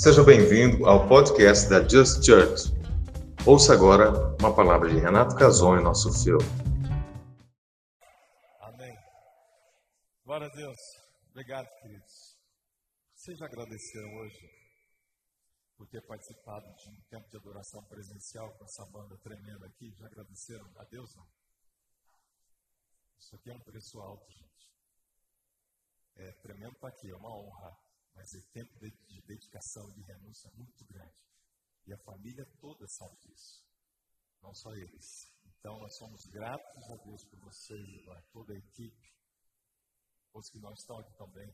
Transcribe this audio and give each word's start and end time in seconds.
Seja 0.00 0.24
bem-vindo 0.24 0.86
ao 0.86 1.06
podcast 1.06 1.68
da 1.68 1.86
Just 1.86 2.24
Church. 2.24 2.72
Ouça 3.46 3.74
agora 3.74 4.34
uma 4.40 4.56
palavra 4.56 4.88
de 4.88 4.98
Renato 4.98 5.36
Cason 5.36 5.76
em 5.76 5.82
nosso 5.82 6.10
filme. 6.24 6.42
Amém. 8.60 8.96
Glória 10.24 10.46
a 10.46 10.50
Deus. 10.56 10.80
Obrigado, 11.28 11.68
queridos. 11.82 12.34
Vocês 13.14 13.36
já 13.36 13.44
agradeceram 13.44 14.08
hoje 14.20 14.50
por 15.76 15.86
ter 15.86 16.00
participado 16.06 16.64
de 16.76 16.88
um 16.88 16.96
tempo 17.10 17.28
de 17.28 17.36
adoração 17.36 17.84
presencial 17.84 18.54
com 18.54 18.64
essa 18.64 18.86
banda 18.86 19.18
tremenda 19.18 19.66
aqui? 19.66 19.94
Já 19.98 20.06
agradeceram 20.06 20.66
a 20.78 20.84
Deus? 20.84 21.14
Não? 21.14 21.26
Isso 23.18 23.36
aqui 23.36 23.50
é 23.50 23.52
um 23.52 23.60
preço 23.60 24.00
alto, 24.00 24.32
gente. 24.32 24.72
É 26.16 26.32
tremendo 26.40 26.72
estar 26.72 26.88
aqui, 26.88 27.10
é 27.10 27.14
uma 27.14 27.36
honra. 27.36 27.89
Mas 28.20 28.34
é 28.34 28.40
tempo 28.52 28.78
de, 28.78 28.90
de 28.90 29.22
dedicação 29.22 29.88
e 29.88 29.94
de 29.94 30.02
renúncia 30.02 30.50
muito 30.54 30.84
grande. 30.84 31.24
E 31.86 31.92
a 31.94 31.98
família 32.04 32.44
toda 32.60 32.86
sabe 32.86 33.16
disso. 33.20 33.64
Não 34.42 34.52
só 34.52 34.74
eles. 34.74 35.24
Então 35.46 35.78
nós 35.78 35.96
somos 35.96 36.26
gratos 36.26 36.90
a 36.90 36.96
Deus 37.02 37.24
por 37.30 37.40
vocês, 37.40 38.04
toda 38.30 38.52
a 38.52 38.58
equipe, 38.58 39.14
os 40.34 40.50
que 40.50 40.58
não 40.58 40.70
estão 40.74 40.98
aqui 40.98 41.16
também, 41.16 41.50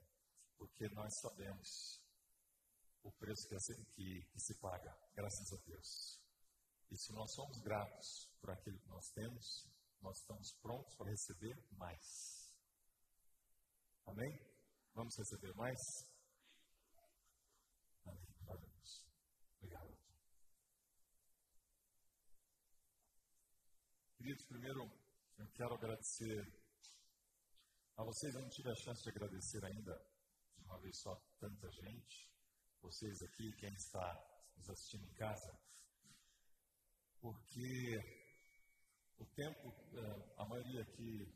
porque 0.59 0.89
nós 0.89 1.13
sabemos 1.21 2.03
o 3.05 3.13
preço 3.13 3.49
que, 3.49 3.57
que, 3.95 4.23
que 4.33 4.41
se 4.41 4.59
paga, 4.59 4.93
graças 5.15 5.53
a 5.53 5.57
Deus. 5.65 6.21
E 6.91 6.97
se 6.97 7.13
nós 7.13 7.33
somos 7.33 7.61
gratos 7.63 8.29
por 8.41 8.51
aquilo 8.51 8.79
que 8.81 8.89
nós 8.89 9.07
temos, 9.15 9.69
nós 10.01 10.19
estamos 10.19 10.53
prontos 10.61 10.97
para 10.97 11.11
receber 11.11 11.57
mais. 11.79 12.51
Amém? 14.05 14.41
Vamos 14.95 15.17
receber 15.17 15.55
mais? 15.55 15.79
Amém. 18.07 18.67
Obrigado. 19.59 19.97
Queridos, 24.27 24.45
primeiro 24.47 24.91
eu 25.39 25.47
quero 25.53 25.75
agradecer 25.75 26.53
a 27.97 28.03
vocês. 28.03 28.35
Eu 28.35 28.41
não 28.41 28.49
tive 28.49 28.69
a 28.69 28.75
chance 28.75 29.01
de 29.01 29.09
agradecer 29.09 29.65
ainda, 29.65 30.05
de 30.59 30.65
uma 30.65 30.81
vez 30.81 30.99
só, 30.99 31.15
tanta 31.39 31.71
gente. 31.71 32.29
Vocês 32.83 33.23
aqui, 33.23 33.53
quem 33.53 33.73
está 33.75 34.21
nos 34.57 34.69
assistindo 34.69 35.05
em 35.05 35.15
casa. 35.15 35.57
Porque 37.21 38.01
o 39.17 39.27
tempo, 39.27 39.73
eh, 39.95 40.35
a 40.39 40.45
maioria 40.45 40.83
aqui, 40.83 41.33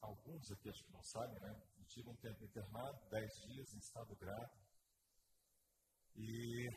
alguns 0.00 0.52
aqui 0.52 0.68
acho 0.68 0.84
que 0.84 0.92
não 0.92 1.02
sabem, 1.02 1.40
né? 1.40 1.60
Eu 1.76 1.84
tive 1.86 2.08
um 2.08 2.16
tempo 2.18 2.44
internado, 2.44 3.04
dez 3.10 3.34
dias 3.48 3.74
em 3.74 3.78
estado 3.78 4.14
grave. 4.14 4.60
E, 6.14 6.70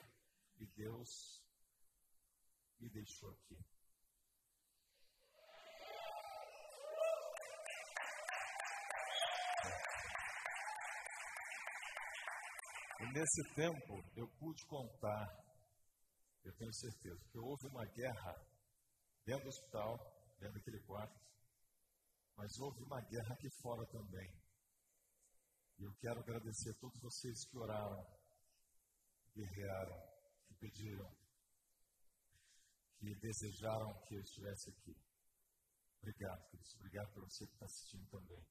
e 0.58 0.66
Deus 0.66 1.46
me 2.80 2.90
deixou 2.90 3.30
aqui. 3.30 3.75
E 13.00 13.06
nesse 13.12 13.44
tempo 13.56 14.04
eu 14.16 14.28
pude 14.40 14.66
contar, 14.68 15.28
eu 16.44 16.54
tenho 16.56 16.74
certeza, 16.74 17.20
que 17.32 17.38
houve 17.38 17.68
uma 17.68 17.86
guerra 17.86 18.34
dentro 19.26 19.44
do 19.44 19.50
hospital, 19.50 19.98
dentro 20.40 20.58
daquele 20.58 20.80
quarto, 20.86 21.20
mas 22.38 22.58
houve 22.60 22.82
uma 22.84 23.02
guerra 23.02 23.34
aqui 23.34 23.50
fora 23.62 23.86
também. 23.88 24.30
E 25.78 25.84
eu 25.84 25.94
quero 25.96 26.20
agradecer 26.20 26.72
a 26.72 26.80
todos 26.80 27.02
vocês 27.02 27.46
que 27.50 27.58
oraram, 27.58 28.06
guerrearam, 29.36 30.16
que 30.48 30.54
pediram, 30.56 31.10
que 32.98 33.14
desejaram 33.16 33.94
que 34.08 34.16
eu 34.16 34.22
estivesse 34.22 34.70
aqui. 34.70 34.96
Obrigado, 36.00 36.48
Cristo. 36.50 36.78
Obrigado 36.78 37.14
por 37.14 37.24
você 37.24 37.46
que 37.46 37.54
está 37.54 37.66
assistindo 37.66 38.08
também. 38.10 38.46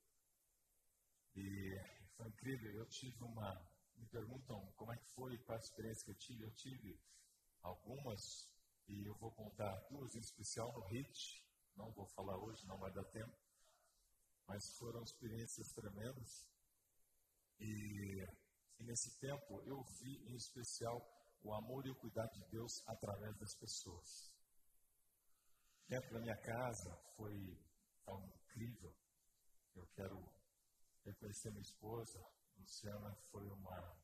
E 1.37 1.79
foi 2.17 2.29
incrível. 2.29 2.73
Eu 2.73 2.87
tive 2.89 3.23
uma. 3.23 3.74
Me 3.97 4.07
perguntam 4.07 4.73
como 4.77 4.93
é 4.93 4.97
que 4.97 5.07
foi, 5.15 5.39
qual 5.39 5.57
a 5.57 5.61
experiência 5.61 6.05
que 6.05 6.11
eu 6.11 6.19
tive. 6.19 6.45
Eu 6.45 6.55
tive 6.55 7.01
algumas, 7.63 8.49
e 8.89 9.07
eu 9.07 9.15
vou 9.17 9.33
contar 9.33 9.75
duas 9.91 10.15
em 10.15 10.21
especial 10.21 10.73
no 10.73 10.85
HIT, 10.87 11.43
não 11.77 11.91
vou 11.93 12.07
falar 12.07 12.37
hoje, 12.39 12.67
não 12.67 12.79
vai 12.79 12.93
dar 12.93 13.05
tempo. 13.05 13.37
Mas 14.47 14.77
foram 14.77 15.03
experiências 15.03 15.73
tremendas. 15.73 16.47
E, 17.59 18.27
e 18.79 18.85
nesse 18.85 19.19
tempo 19.19 19.63
eu 19.63 19.83
vi 20.01 20.17
em 20.29 20.35
especial 20.35 21.01
o 21.43 21.53
amor 21.55 21.87
e 21.87 21.91
o 21.91 21.95
cuidado 21.97 22.33
de 22.33 22.45
Deus 22.51 22.83
através 22.87 23.37
das 23.39 23.55
pessoas. 23.55 24.33
Dentro 25.87 26.15
da 26.15 26.21
minha 26.21 26.37
casa 26.37 26.97
foi 27.17 27.59
tão 28.05 28.25
incrível. 28.27 28.95
Eu 29.75 29.87
quero 29.89 30.19
reconhecer 31.05 31.51
minha 31.51 31.63
esposa, 31.63 32.19
Luciana, 32.57 33.15
foi 33.31 33.49
uma, 33.49 33.97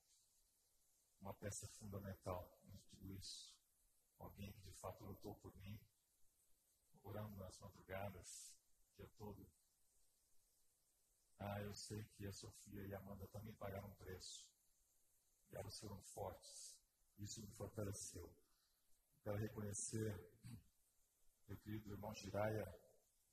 uma 1.21 1.35
peça 1.35 1.67
fundamental 1.69 2.59
em 2.65 2.77
tudo 2.79 3.13
isso. 3.13 3.55
Alguém 4.19 4.53
que 4.53 4.61
de 4.63 4.73
fato 4.73 5.05
lutou 5.05 5.35
por 5.37 5.57
mim, 5.59 5.81
orando 7.03 7.37
nas 7.37 7.59
madrugadas, 7.59 8.55
o 8.93 8.97
dia 8.97 9.09
todo. 9.17 9.47
Ah, 11.39 11.61
eu 11.63 11.75
sei 11.75 12.05
que 12.05 12.27
a 12.27 12.33
Sofia 12.33 12.87
e 12.87 12.95
a 12.95 12.99
Amanda 12.99 13.27
também 13.29 13.55
pagaram 13.55 13.89
um 13.89 13.95
preço. 13.95 14.47
E 15.51 15.57
elas 15.57 15.79
foram 15.79 16.01
fortes. 16.03 16.79
Isso 17.19 17.41
me 17.41 17.51
fortaleceu. 17.53 18.31
Quero 19.23 19.39
reconhecer 19.39 20.15
meu 21.51 21.59
querido 21.59 21.91
irmão 21.91 22.15
Jiraya, 22.15 22.73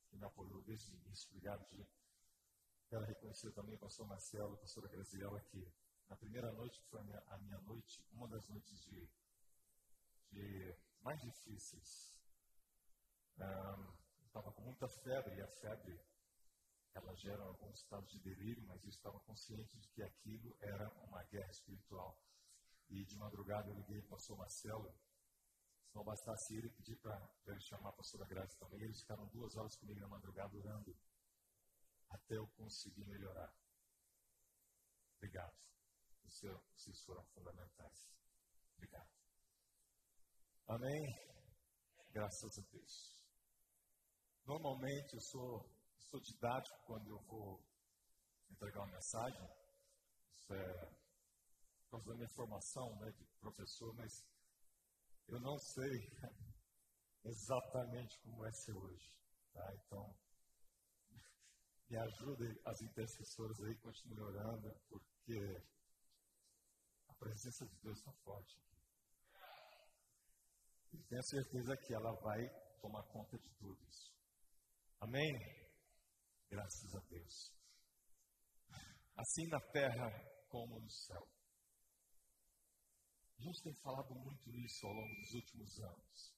que 0.10 0.18
me 0.18 0.26
apoiou 0.26 0.62
desde 0.64 0.92
o 0.92 0.96
início. 0.96 1.30
Obrigado, 1.30 1.64
Gi. 1.68 1.88
Quero 2.90 3.04
reconhecer 3.06 3.52
também 3.52 3.76
o 3.76 3.80
pastor 3.80 4.08
Marcelo, 4.08 4.54
a 4.54 4.58
pastora 4.58 4.88
Graziela, 4.88 5.42
que 5.42 5.70
na 6.10 6.16
primeira 6.16 6.54
noite, 6.54 6.80
que 6.80 6.88
foi 6.88 7.02
a 7.02 7.04
minha, 7.04 7.22
a 7.28 7.38
minha 7.40 7.60
noite, 7.60 8.02
uma 8.14 8.30
das 8.30 8.48
noites 8.48 8.80
de, 8.80 9.10
de 10.32 10.76
mais 11.02 11.20
difíceis 11.22 12.16
estava 14.26 14.52
com 14.54 14.62
muita 14.62 14.88
febre, 14.88 15.36
e 15.36 15.42
a 15.42 15.48
febre 15.48 16.00
ela 16.94 17.14
gera 17.16 17.44
alguns 17.44 17.80
estados 17.80 18.10
de 18.10 18.20
delírio, 18.20 18.64
mas 18.66 18.82
eu 18.84 18.90
estava 18.90 19.20
consciente 19.20 19.78
de 19.78 19.88
que 19.90 20.02
aquilo 20.02 20.56
era 20.62 20.90
uma 21.04 21.22
guerra 21.24 21.52
espiritual. 21.52 22.18
E 22.90 23.04
de 23.04 23.18
madrugada 23.18 23.70
eu 23.70 23.76
liguei 23.76 24.00
para 24.02 24.08
o 24.08 24.12
pastor 24.12 24.38
Marcelo, 24.38 24.90
se 25.88 25.96
não 25.96 26.06
bastasse 26.06 26.56
ele, 26.56 26.70
pedi 26.70 26.96
para 26.96 27.22
ele 27.48 27.60
chamar 27.60 27.90
a 27.90 27.94
pastora 27.94 28.26
Graça 28.26 28.58
também. 28.58 28.82
Eles 28.82 29.02
ficaram 29.02 29.28
duas 29.28 29.56
horas 29.58 29.76
comigo 29.76 30.00
na 30.00 30.08
madrugada 30.08 30.56
orando 30.58 30.96
até 32.10 32.38
eu 32.38 32.48
conseguir 32.50 33.06
melhorar. 33.06 33.54
Obrigado. 35.18 35.56
Vocês 36.24 37.02
foram 37.04 37.24
fundamentais. 37.28 38.12
Obrigado. 38.76 39.10
Amém. 40.68 41.28
Graças 42.12 42.58
a 42.58 42.62
Deus. 42.72 43.24
Normalmente 44.46 45.14
eu 45.14 45.22
sou, 45.22 45.70
sou 45.98 46.20
didático 46.22 46.78
quando 46.86 47.10
eu 47.10 47.20
vou 47.24 47.64
entregar 48.50 48.82
uma 48.82 48.94
mensagem. 48.94 49.50
Isso 50.36 50.54
é 50.54 50.98
por 51.84 51.92
causa 51.92 52.10
da 52.10 52.16
minha 52.16 52.30
formação 52.30 52.96
né, 53.00 53.12
de 53.12 53.26
professor, 53.40 53.94
mas 53.96 54.26
eu 55.28 55.40
não 55.40 55.58
sei 55.58 56.12
exatamente 57.24 58.20
como 58.20 58.46
é 58.46 58.52
ser 58.52 58.74
hoje. 58.74 59.12
Tá? 59.54 59.74
Então, 59.76 60.16
me 61.90 61.98
ajudem 61.98 62.54
as 62.66 62.82
intercessoras 62.82 63.62
aí, 63.62 63.76
continuem 63.78 64.22
orando, 64.22 64.74
porque 64.90 65.64
a 67.08 67.14
presença 67.16 67.66
de 67.66 67.76
Deus 67.82 67.98
está 67.98 68.12
forte. 68.24 68.58
E 70.94 71.04
tenho 71.04 71.24
certeza 71.24 71.78
que 71.78 71.94
ela 71.94 72.12
vai 72.22 72.50
tomar 72.82 73.04
conta 73.04 73.38
de 73.38 73.50
tudo 73.52 73.78
isso. 73.88 74.14
Amém? 75.00 75.34
Graças 76.50 76.96
a 76.96 77.00
Deus. 77.10 77.54
Assim 79.16 79.48
na 79.48 79.60
terra 79.72 80.10
como 80.50 80.80
no 80.80 80.90
céu. 80.90 81.28
A 83.40 83.42
gente 83.44 83.62
tem 83.62 83.74
falado 83.76 84.14
muito 84.16 84.50
isso 84.50 84.88
ao 84.88 84.94
longo 84.94 85.16
dos 85.16 85.34
últimos 85.34 85.80
anos. 85.80 86.34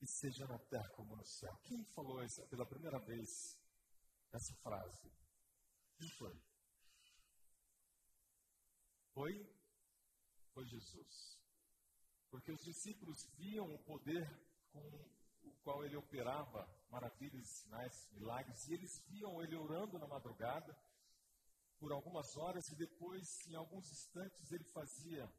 E 0.00 0.06
seja 0.06 0.46
na 0.46 0.58
terra 0.58 0.88
como 0.90 1.16
no 1.16 1.24
céu. 1.24 1.56
Quem 1.62 1.82
falou 1.94 2.22
essa, 2.22 2.46
pela 2.48 2.66
primeira 2.66 2.98
vez 2.98 3.58
essa 4.32 4.54
frase? 4.56 5.10
Quem 5.98 6.08
foi? 6.10 6.34
Foi? 9.12 9.56
Foi 10.52 10.66
Jesus. 10.66 11.38
Porque 12.30 12.52
os 12.52 12.62
discípulos 12.62 13.24
viam 13.38 13.74
o 13.74 13.78
poder 13.78 14.28
com 14.72 14.80
o 15.42 15.50
qual 15.62 15.84
ele 15.84 15.96
operava 15.96 16.68
maravilhas, 16.90 17.48
sinais, 17.48 18.08
milagres, 18.12 18.68
e 18.68 18.74
eles 18.74 18.98
viam 19.08 19.42
ele 19.42 19.56
orando 19.56 19.98
na 19.98 20.06
madrugada 20.06 20.76
por 21.78 21.92
algumas 21.92 22.36
horas 22.36 22.68
e 22.68 22.76
depois, 22.76 23.46
em 23.48 23.54
alguns 23.54 23.90
instantes, 23.90 24.50
ele 24.52 24.64
fazia 24.64 25.30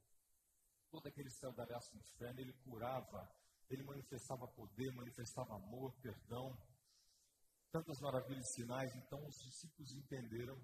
todo 0.90 1.08
aquele 1.08 1.28
estardalhaço 1.28 1.94
no 1.94 2.02
inferno, 2.02 2.40
ele 2.40 2.54
curava, 2.64 3.30
ele 3.70 3.84
manifestava 3.84 4.48
poder, 4.48 4.92
manifestava 4.94 5.56
amor, 5.56 5.94
perdão, 6.02 6.58
tantas 7.72 8.00
maravilhas 8.00 8.50
e 8.50 8.54
sinais. 8.54 8.96
Então 8.96 9.26
os 9.26 9.36
discípulos 9.42 9.92
entenderam 9.94 10.58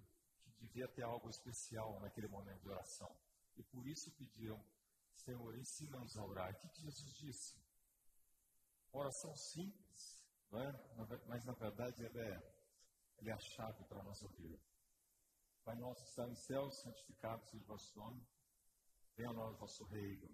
que 0.44 0.52
devia 0.60 0.88
ter 0.88 1.04
algo 1.04 1.30
especial 1.30 2.00
naquele 2.00 2.28
momento 2.28 2.62
de 2.62 2.70
oração. 2.70 3.16
E 3.56 3.64
por 3.64 3.88
isso 3.88 4.12
pediram, 4.12 4.64
Senhor, 5.16 5.56
ensina-nos 5.58 6.18
a 6.18 6.26
orar. 6.26 6.52
O 6.52 6.70
que 6.70 6.82
Jesus 6.82 7.14
disse? 7.16 7.62
Oração 8.92 9.36
simples, 9.36 10.24
é? 10.54 11.28
mas 11.28 11.44
na 11.46 11.54
verdade 11.54 12.06
ela 12.06 12.22
é, 12.22 12.54
ela 13.18 13.30
é 13.30 13.34
a 13.34 13.40
chave 13.40 13.84
para 13.86 14.02
a 14.02 14.04
nossa 14.04 14.28
vida. 14.30 14.60
Pai 15.64 15.76
nosso 15.78 16.04
está 16.04 16.28
no 16.28 16.36
céu, 16.36 16.70
santificado 16.72 17.44
seja 17.46 17.64
o 17.64 17.68
vosso 17.68 17.98
nome. 17.98 18.22
Venha 19.16 19.30
a 19.30 19.34
nós 19.34 19.56
o 19.56 19.58
vosso 19.58 19.84
reino. 19.86 20.30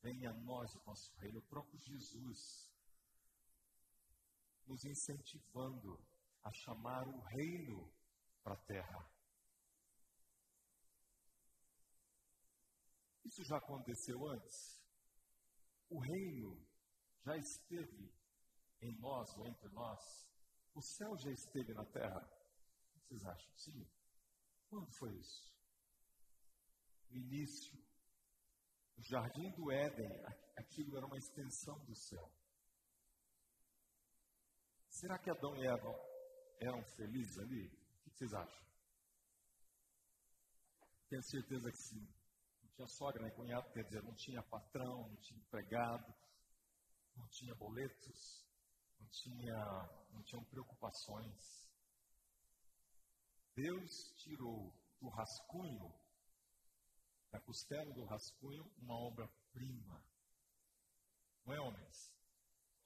Venha 0.00 0.30
a 0.30 0.34
nós 0.34 0.74
o 0.76 0.80
vosso 0.80 1.12
reino. 1.16 1.40
O 1.40 1.42
próprio 1.42 1.78
Jesus 1.80 2.67
nos 4.68 4.84
incentivando 4.84 5.98
a 6.42 6.52
chamar 6.52 7.08
o 7.08 7.20
reino 7.20 7.90
para 8.42 8.54
a 8.54 8.64
terra. 8.64 9.10
Isso 13.24 13.42
já 13.44 13.56
aconteceu 13.56 14.26
antes? 14.28 14.78
O 15.88 15.98
reino 15.98 16.66
já 17.24 17.36
esteve 17.36 18.14
em 18.80 18.98
nós 19.00 19.36
ou 19.36 19.46
entre 19.46 19.68
nós? 19.70 20.28
O 20.74 20.82
céu 20.82 21.16
já 21.16 21.30
esteve 21.30 21.72
na 21.72 21.84
terra? 21.86 22.20
O 22.94 23.00
vocês 23.00 23.24
acham? 23.24 23.56
Sim. 23.56 23.86
Quando 24.68 24.90
foi 24.92 25.14
isso? 25.16 25.54
No 27.10 27.16
início. 27.16 27.76
No 28.96 29.02
jardim 29.02 29.50
do 29.52 29.70
Éden, 29.70 30.10
aquilo 30.56 30.96
era 30.96 31.06
uma 31.06 31.16
extensão 31.16 31.78
do 31.84 31.94
céu. 31.94 32.30
Será 34.98 35.16
que 35.16 35.30
Adão 35.30 35.56
e 35.56 35.64
Eva 35.64 35.94
eram 36.58 36.82
felizes 36.96 37.38
ali? 37.38 37.66
O 38.04 38.10
que 38.10 38.16
vocês 38.16 38.34
acham? 38.34 38.66
Tenho 41.08 41.22
certeza 41.22 41.70
que 41.70 41.78
sim. 41.78 42.04
Não 42.60 42.68
tinha 42.70 42.88
sogra 42.88 43.22
nem 43.22 43.32
cunhado, 43.32 43.70
quer 43.70 43.84
dizer, 43.84 44.02
não 44.02 44.12
tinha 44.16 44.42
patrão, 44.42 45.08
não 45.08 45.16
tinha 45.18 45.38
empregado, 45.38 46.12
não 47.14 47.28
tinha 47.28 47.54
boletos, 47.54 48.44
não 48.98 49.06
tinha, 49.06 49.88
não 50.10 50.22
tinham 50.24 50.42
preocupações. 50.46 51.70
Deus 53.54 54.12
tirou 54.16 54.74
do 55.00 55.08
rascunho, 55.10 55.94
da 57.30 57.38
costela 57.38 57.94
do 57.94 58.04
rascunho, 58.04 58.68
uma 58.78 58.98
obra-prima. 58.98 60.04
Não 61.44 61.54
é, 61.54 61.60
homens? 61.60 62.17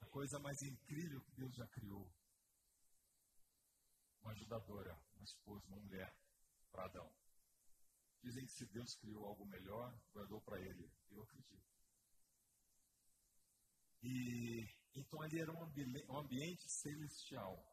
A 0.02 0.06
coisa 0.06 0.38
mais 0.40 0.60
incrível 0.62 1.20
que 1.20 1.30
Deus 1.32 1.54
já 1.54 1.66
criou. 1.68 2.12
Uma 4.20 4.32
ajudadora, 4.32 5.00
uma 5.14 5.24
esposa, 5.24 5.66
uma 5.68 5.78
mulher 5.78 6.14
para 6.70 6.84
Adão. 6.84 7.10
Dizem 8.20 8.44
que 8.44 8.52
se 8.52 8.66
Deus 8.66 8.94
criou 8.96 9.24
algo 9.24 9.46
melhor, 9.46 9.96
guardou 10.12 10.40
para 10.40 10.60
ele. 10.60 10.92
Eu 11.10 11.22
acredito. 11.22 11.62
E 14.02 14.68
então 14.94 15.22
ali 15.22 15.40
era 15.40 15.52
um, 15.52 15.72
um 16.08 16.18
ambiente 16.18 16.68
celestial. 16.68 17.64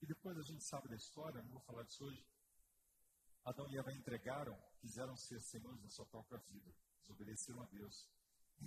E 0.00 0.06
depois 0.06 0.36
a 0.36 0.42
gente 0.42 0.64
sabe 0.64 0.88
da 0.88 0.96
história, 0.96 1.40
não 1.42 1.52
vou 1.52 1.60
falar 1.60 1.84
disso 1.84 2.04
hoje. 2.04 2.26
Adão 3.44 3.70
e 3.70 3.78
Eva 3.78 3.92
entregaram, 3.92 4.60
quiseram 4.80 5.16
ser 5.16 5.40
senhores 5.40 5.80
da 5.80 5.88
sua 5.88 6.06
própria 6.06 6.38
vida, 6.38 6.74
desobedeceram 7.00 7.62
a 7.62 7.66
Deus, 7.66 8.08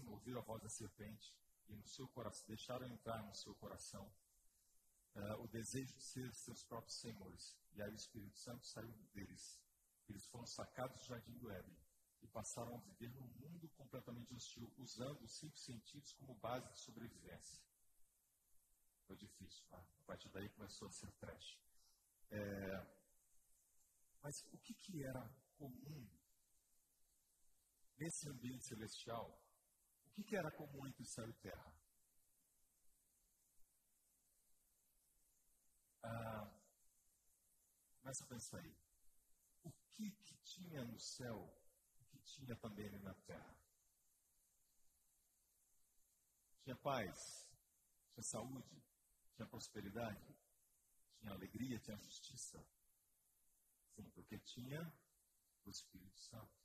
ouviram 0.07 0.39
a 0.39 0.43
voz 0.43 0.61
da 0.61 0.69
serpente 0.69 1.33
e 1.67 1.75
no 1.75 1.87
seu 1.87 2.07
coração, 2.09 2.45
deixaram 2.47 2.87
entrar 2.87 3.23
no 3.23 3.33
seu 3.33 3.53
coração 3.55 4.11
uh, 5.15 5.43
o 5.43 5.47
desejo 5.47 5.93
de 5.95 6.03
ser 6.03 6.33
seus 6.33 6.63
próprios 6.63 6.97
senhores. 6.97 7.57
E 7.73 7.81
aí 7.81 7.91
o 7.91 7.95
Espírito 7.95 8.37
Santo 8.37 8.65
saiu 8.65 8.91
deles. 9.13 9.61
Eles 10.07 10.25
foram 10.27 10.45
sacados 10.45 10.99
do 10.99 11.05
jardim 11.05 11.37
do 11.37 11.49
Éden 11.49 11.77
e 12.21 12.27
passaram 12.27 12.75
a 12.75 12.77
viver 12.77 13.09
num 13.13 13.27
mundo 13.27 13.69
completamente 13.69 14.33
hostil, 14.33 14.71
usando 14.77 15.21
os 15.21 15.33
cinco 15.37 15.57
sentidos 15.57 16.13
como 16.13 16.33
base 16.35 16.71
de 16.71 16.79
sobrevivência. 16.79 17.63
Foi 19.05 19.15
difícil. 19.15 19.63
Tá? 19.69 19.77
A 19.77 20.05
partir 20.05 20.29
daí 20.29 20.49
começou 20.49 20.87
a 20.87 20.91
ser 20.91 21.11
trash. 21.13 21.59
É, 22.31 22.85
mas 24.21 24.43
o 24.51 24.57
que, 24.57 24.73
que 24.73 25.03
era 25.03 25.29
comum 25.57 26.07
nesse 27.97 28.27
ambiente 28.27 28.65
celestial? 28.65 29.39
O 30.17 30.23
que, 30.23 30.35
era 30.35 30.49
comum 30.49 30.87
entre 30.87 31.05
céu 31.05 31.29
e 31.29 31.33
terra? 31.33 31.73
Ah, 36.03 36.49
começa 37.99 38.23
a 38.23 38.27
pensar 38.27 38.59
aí. 38.59 38.77
O 39.63 39.71
que, 39.91 40.11
que 40.11 40.35
tinha 40.37 40.85
no 40.85 40.97
céu, 40.99 41.37
o 41.99 42.05
que 42.05 42.17
tinha 42.19 42.55
também 42.55 42.89
na 42.99 43.13
terra? 43.13 43.55
Tinha 46.63 46.75
paz, 46.77 47.51
tinha 48.13 48.23
saúde, 48.23 48.83
tinha 49.35 49.47
prosperidade, 49.47 50.35
tinha 51.19 51.31
alegria, 51.33 51.77
tinha 51.79 51.97
justiça. 51.97 52.65
Sim, 53.95 54.09
porque 54.11 54.39
tinha 54.39 54.81
o 55.65 55.69
Espírito 55.69 56.17
Santo. 56.19 56.64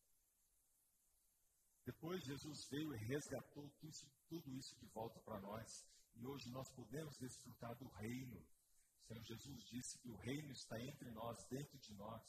Depois 1.90 2.22
Jesus 2.22 2.68
veio 2.70 2.94
e 2.94 2.98
resgatou 2.98 3.68
tudo 3.68 3.88
isso, 3.88 4.06
tudo 4.28 4.54
isso 4.54 4.76
de 4.76 4.86
volta 4.86 5.18
para 5.20 5.40
nós. 5.40 5.84
E 6.14 6.24
hoje 6.24 6.48
nós 6.48 6.70
podemos 6.70 7.18
desfrutar 7.18 7.74
do 7.74 7.88
reino. 7.88 8.36
O 8.36 9.06
Senhor 9.08 9.24
Jesus 9.24 9.64
disse 9.64 9.98
que 9.98 10.08
o 10.08 10.14
reino 10.14 10.52
está 10.52 10.80
entre 10.80 11.10
nós, 11.10 11.44
dentro 11.48 11.76
de 11.78 11.92
nós, 11.94 12.22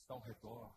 está 0.00 0.14
ao 0.14 0.20
redor. 0.20 0.74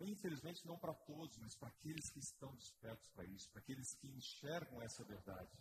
Infelizmente, 0.00 0.66
não 0.66 0.76
para 0.76 0.92
todos, 0.94 1.38
mas 1.38 1.54
para 1.54 1.68
aqueles 1.68 2.10
que 2.10 2.18
estão 2.18 2.52
despertos 2.56 3.08
para 3.10 3.24
isso, 3.26 3.48
para 3.50 3.60
aqueles 3.60 3.94
que 3.94 4.08
enxergam 4.08 4.82
essa 4.82 5.04
verdade. 5.04 5.56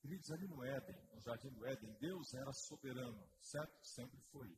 Queridos, 0.00 0.32
ali 0.32 0.48
no 0.48 0.64
Éden, 0.64 0.96
no 1.14 1.20
jardim 1.20 1.50
do 1.50 1.64
Éden, 1.64 1.92
Deus 2.00 2.34
era 2.34 2.52
soberano, 2.52 3.24
certo? 3.40 3.86
Sempre 3.86 4.20
foi. 4.32 4.52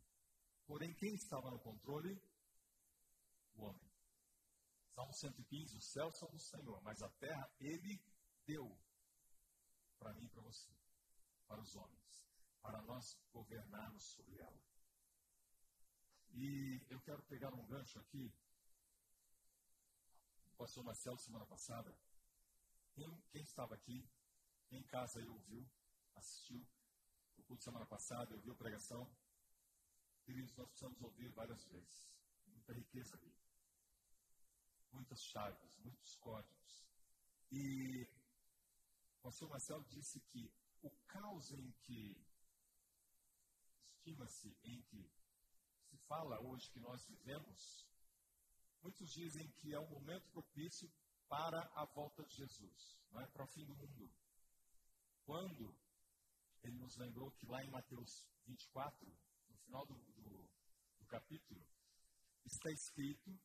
Porém, 0.67 0.95
quem 0.95 1.15
estava 1.15 1.51
no 1.51 1.59
controle? 1.59 2.19
O 3.57 3.65
homem. 3.65 3.90
Salmo 4.95 5.13
115, 5.13 5.77
os 5.77 5.85
céus 5.85 6.17
são 6.17 6.29
do 6.31 6.39
Senhor, 6.39 6.81
mas 6.83 7.03
a 7.03 7.09
terra 7.09 7.51
Ele 7.59 8.03
deu 8.45 8.77
para 9.99 10.13
mim 10.15 10.25
e 10.25 10.29
para 10.29 10.43
você, 10.43 10.71
para 11.47 11.61
os 11.61 11.77
homens, 11.77 12.27
para 12.61 12.83
nós 12.83 13.17
governarmos 13.33 14.05
sobre 14.05 14.39
ela. 14.39 14.61
E 16.33 16.81
eu 16.89 17.01
quero 17.01 17.23
pegar 17.25 17.53
um 17.55 17.67
gancho 17.67 17.99
aqui. 17.99 18.33
O 20.47 20.57
pastor 20.57 20.85
Marcelo, 20.85 21.19
semana 21.19 21.47
passada, 21.47 21.97
quem, 22.93 23.23
quem 23.31 23.43
estava 23.43 23.75
aqui 23.75 24.09
em 24.71 24.83
casa 24.85 25.19
ele 25.19 25.29
ouviu, 25.29 25.69
assistiu 26.15 26.67
o 27.37 27.43
culto 27.43 27.65
semana 27.65 27.87
passada, 27.87 28.35
ouviu 28.35 28.53
a 28.53 28.57
pregação. 28.57 29.11
Queridos, 30.25 30.55
nós 30.55 30.69
precisamos 30.69 31.01
ouvir 31.03 31.29
várias 31.31 31.65
vezes. 31.65 32.09
Muita 32.47 32.73
riqueza 32.73 33.17
ali. 33.17 33.40
Muitas 34.93 35.23
chaves, 35.23 35.77
muitos 35.79 36.15
códigos. 36.17 36.85
E 37.51 38.07
o 39.19 39.23
pastor 39.23 39.49
Marcelo 39.49 39.85
disse 39.89 40.21
que 40.21 40.53
o 40.83 40.91
caos 41.07 41.53
em 41.53 41.71
que 41.83 42.17
estima-se, 43.97 44.57
em 44.65 44.81
que 44.83 45.11
se 45.89 45.97
fala 46.09 46.41
hoje 46.41 46.71
que 46.71 46.81
nós 46.81 47.05
vivemos, 47.05 47.87
muitos 48.83 49.13
dizem 49.13 49.49
que 49.53 49.75
é 49.75 49.81
um 49.81 49.89
momento 49.91 50.29
propício 50.31 50.91
para 51.29 51.71
a 51.75 51.85
volta 51.85 52.25
de 52.25 52.35
Jesus, 52.35 52.99
não 53.11 53.21
é 53.21 53.27
para 53.27 53.45
o 53.45 53.47
fim 53.47 53.65
do 53.65 53.75
mundo 53.77 54.11
quando 55.31 55.73
ele 56.65 56.77
nos 56.77 56.97
lembrou 56.97 57.31
que 57.31 57.47
lá 57.47 57.63
em 57.63 57.71
Mateus 57.71 58.27
24, 58.47 59.07
no 59.49 59.57
final 59.59 59.87
do, 59.87 59.95
do, 59.95 60.51
do 60.99 61.07
capítulo, 61.07 61.65
está 62.45 62.69
escrito 62.73 63.39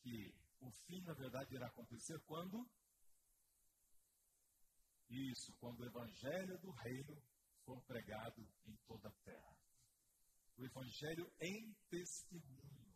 que 0.00 0.34
o 0.62 0.70
fim, 0.86 1.00
na 1.02 1.12
verdade, 1.12 1.54
irá 1.54 1.66
acontecer 1.66 2.18
quando? 2.20 2.68
Isso, 5.08 5.52
quando 5.60 5.80
o 5.80 5.86
evangelho 5.86 6.58
do 6.58 6.70
reino 6.70 7.20
for 7.64 7.82
pregado 7.82 8.40
em 8.66 8.76
toda 8.86 9.08
a 9.08 9.12
terra. 9.24 9.56
O 10.56 10.64
evangelho 10.64 11.30
em 11.40 11.72
testemunho. 11.90 12.94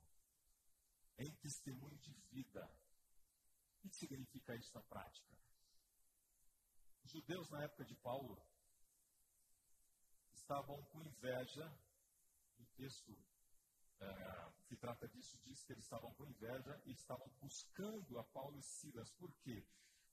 Em 1.18 1.34
testemunho 1.36 1.98
de 1.98 2.12
vida. 2.30 2.64
O 3.84 3.88
que 3.88 3.96
significa 3.96 4.54
isso 4.54 4.72
na 4.74 4.82
prática? 4.82 5.36
Os 7.04 7.10
judeus 7.10 7.50
na 7.50 7.64
época 7.64 7.84
de 7.84 7.94
Paulo 7.96 8.40
estavam 10.34 10.82
com 10.84 11.02
inveja, 11.02 11.66
o 12.58 12.64
texto 12.76 13.16
é, 14.00 14.52
que 14.66 14.76
trata 14.76 15.08
disso, 15.08 15.38
diz 15.44 15.62
que 15.64 15.72
eles 15.72 15.84
estavam 15.84 16.12
com 16.14 16.26
inveja 16.26 16.80
e 16.84 16.92
estavam 16.92 17.28
buscando 17.40 18.18
a 18.18 18.24
Paulo 18.24 18.58
e 18.58 18.62
Silas. 18.62 19.10
Por 19.12 19.32
quê? 19.36 19.64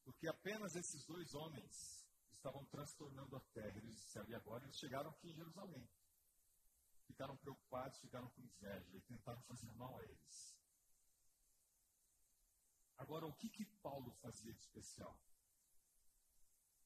Porque 0.04 0.28
apenas 0.28 0.76
esses 0.76 1.06
dois 1.06 1.34
homens 1.34 2.08
estavam 2.32 2.66
transtornando 2.66 3.36
a 3.36 3.40
terra. 3.54 3.78
Eles 3.78 3.96
disseram, 3.96 4.30
e 4.30 4.36
agora 4.36 4.64
eles 4.64 4.78
chegaram 4.78 5.10
aqui 5.10 5.30
em 5.30 5.34
Jerusalém. 5.34 5.90
Ficaram 7.06 7.38
preocupados, 7.38 8.00
ficaram 8.00 8.30
com 8.30 8.42
inveja 8.42 8.98
e 8.98 9.02
tentaram 9.02 9.42
fazer 9.44 9.72
mal 9.74 9.98
a 9.98 10.04
eles. 10.04 10.58
Agora, 12.98 13.26
o 13.26 13.34
que, 13.34 13.50
que 13.50 13.66
Paulo 13.82 14.12
fazia 14.22 14.54
de 14.54 14.60
especial? 14.60 15.20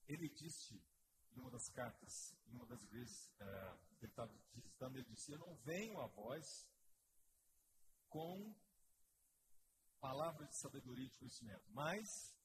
Ele 0.08 0.30
disse 0.30 0.82
em 1.32 1.40
uma 1.40 1.52
das 1.52 1.70
cartas, 1.70 2.36
em 2.48 2.56
uma 2.56 2.66
das 2.66 2.84
vezes 2.86 3.28
uh, 3.40 3.80
ele 4.02 4.12
estava 4.12 4.34
visitando, 4.54 4.98
ele 4.98 5.10
disse: 5.10 5.32
Eu 5.32 5.40
não 5.40 5.56
venho 5.58 6.00
a 6.00 6.08
vós 6.08 6.68
com 8.18 8.52
palavras 10.00 10.50
de 10.50 10.56
sabedoria 10.56 11.06
e 11.06 11.10
de 11.10 11.16
conhecimento, 11.18 11.64
mas 11.70 12.36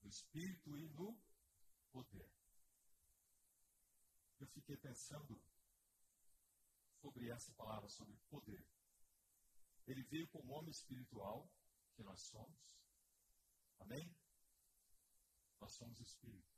no 0.00 0.08
espírito 0.08 0.78
e 0.78 0.88
no 0.90 1.18
poder. 1.90 2.30
Eu 4.38 4.46
fiquei 4.46 4.76
pensando 4.76 5.36
sobre 7.00 7.28
essa 7.28 7.52
palavra, 7.54 7.88
sobre 7.88 8.16
poder. 8.30 8.64
Ele 9.84 10.04
veio 10.04 10.28
como 10.28 10.52
homem 10.52 10.70
espiritual, 10.70 11.50
que 11.96 12.04
nós 12.04 12.20
somos. 12.20 12.56
Amém? 13.80 14.14
Nós 15.60 15.72
somos 15.72 15.98
espírito. 15.98 16.54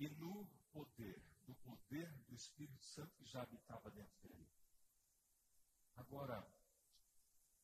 E 0.00 0.08
no 0.08 0.48
poder, 0.72 1.22
do 1.46 1.54
poder 1.54 2.12
do 2.24 2.34
Espírito 2.34 2.82
Santo 2.84 3.14
que 3.14 3.24
já 3.24 3.42
habitava 3.42 3.88
dentro 3.92 4.18
dele. 4.20 4.48
Agora, 5.94 6.55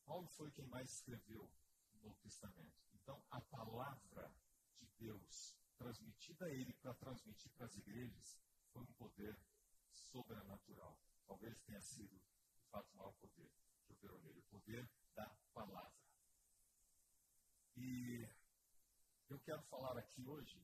Paulo 0.05 0.27
foi 0.27 0.51
quem 0.51 0.65
mais 0.67 0.91
escreveu 0.91 1.49
no 1.93 2.01
Novo 2.01 2.19
Testamento. 2.21 2.73
Então, 2.93 3.21
a 3.31 3.41
palavra 3.41 4.33
de 4.79 4.87
Deus 4.97 5.55
transmitida 5.77 6.45
a 6.45 6.49
ele 6.49 6.73
para 6.73 6.93
transmitir 6.93 7.51
para 7.51 7.65
as 7.65 7.75
igrejas 7.75 8.39
foi 8.71 8.81
um 8.81 8.93
poder 8.93 9.37
sobrenatural. 9.89 10.97
Talvez 11.25 11.59
tenha 11.61 11.81
sido, 11.81 12.17
de 12.17 12.65
fato, 12.69 12.91
o 12.93 12.97
maior 12.97 13.13
poder 13.13 13.51
que 13.85 13.91
operou 13.91 14.19
nele 14.21 14.39
o 14.39 14.43
poder 14.43 14.89
da 15.15 15.27
palavra. 15.53 16.03
E 17.75 18.27
eu 19.29 19.39
quero 19.39 19.61
falar 19.63 19.97
aqui 19.97 20.25
hoje 20.25 20.61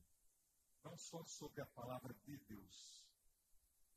não 0.82 0.96
só 0.96 1.24
sobre 1.24 1.60
a 1.60 1.66
palavra 1.66 2.14
de 2.14 2.36
Deus, 2.38 3.04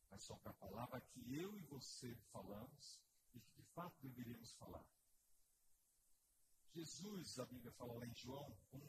mas 0.09 0.23
sobre 0.23 0.49
a 0.49 0.53
palavra 0.53 0.99
que 1.01 1.35
eu 1.35 1.57
e 1.57 1.61
você 1.63 2.15
falamos 2.31 2.99
e 3.33 3.39
que 3.39 3.51
de 3.53 3.63
fato 3.73 3.95
deveríamos 4.01 4.51
falar. 4.53 4.85
Jesus, 6.73 7.37
a 7.37 7.45
Bíblia 7.45 7.71
fala 7.73 7.93
lá 7.93 8.05
em 8.05 8.15
João 8.15 8.57
1, 8.73 8.79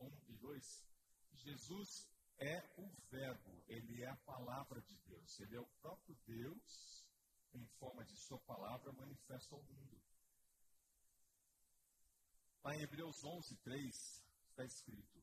1 0.00 0.22
e 0.28 0.36
2, 0.36 0.86
Jesus 1.34 2.08
é 2.38 2.62
o 2.78 2.88
Verbo, 3.10 3.64
ele 3.66 4.02
é 4.02 4.08
a 4.08 4.16
palavra 4.18 4.80
de 4.80 4.96
Deus, 4.98 5.40
ele 5.40 5.56
é 5.56 5.60
o 5.60 5.66
próprio 5.80 6.16
Deus, 6.24 7.04
em 7.52 7.66
forma 7.78 8.04
de 8.04 8.16
Sua 8.16 8.38
palavra, 8.40 8.92
manifesta 8.92 9.54
ao 9.54 9.62
mundo. 9.62 10.00
Lá 12.62 12.76
em 12.76 12.82
Hebreus 12.82 13.24
11, 13.24 13.56
3, 13.56 14.24
está 14.50 14.64
escrito: 14.64 15.20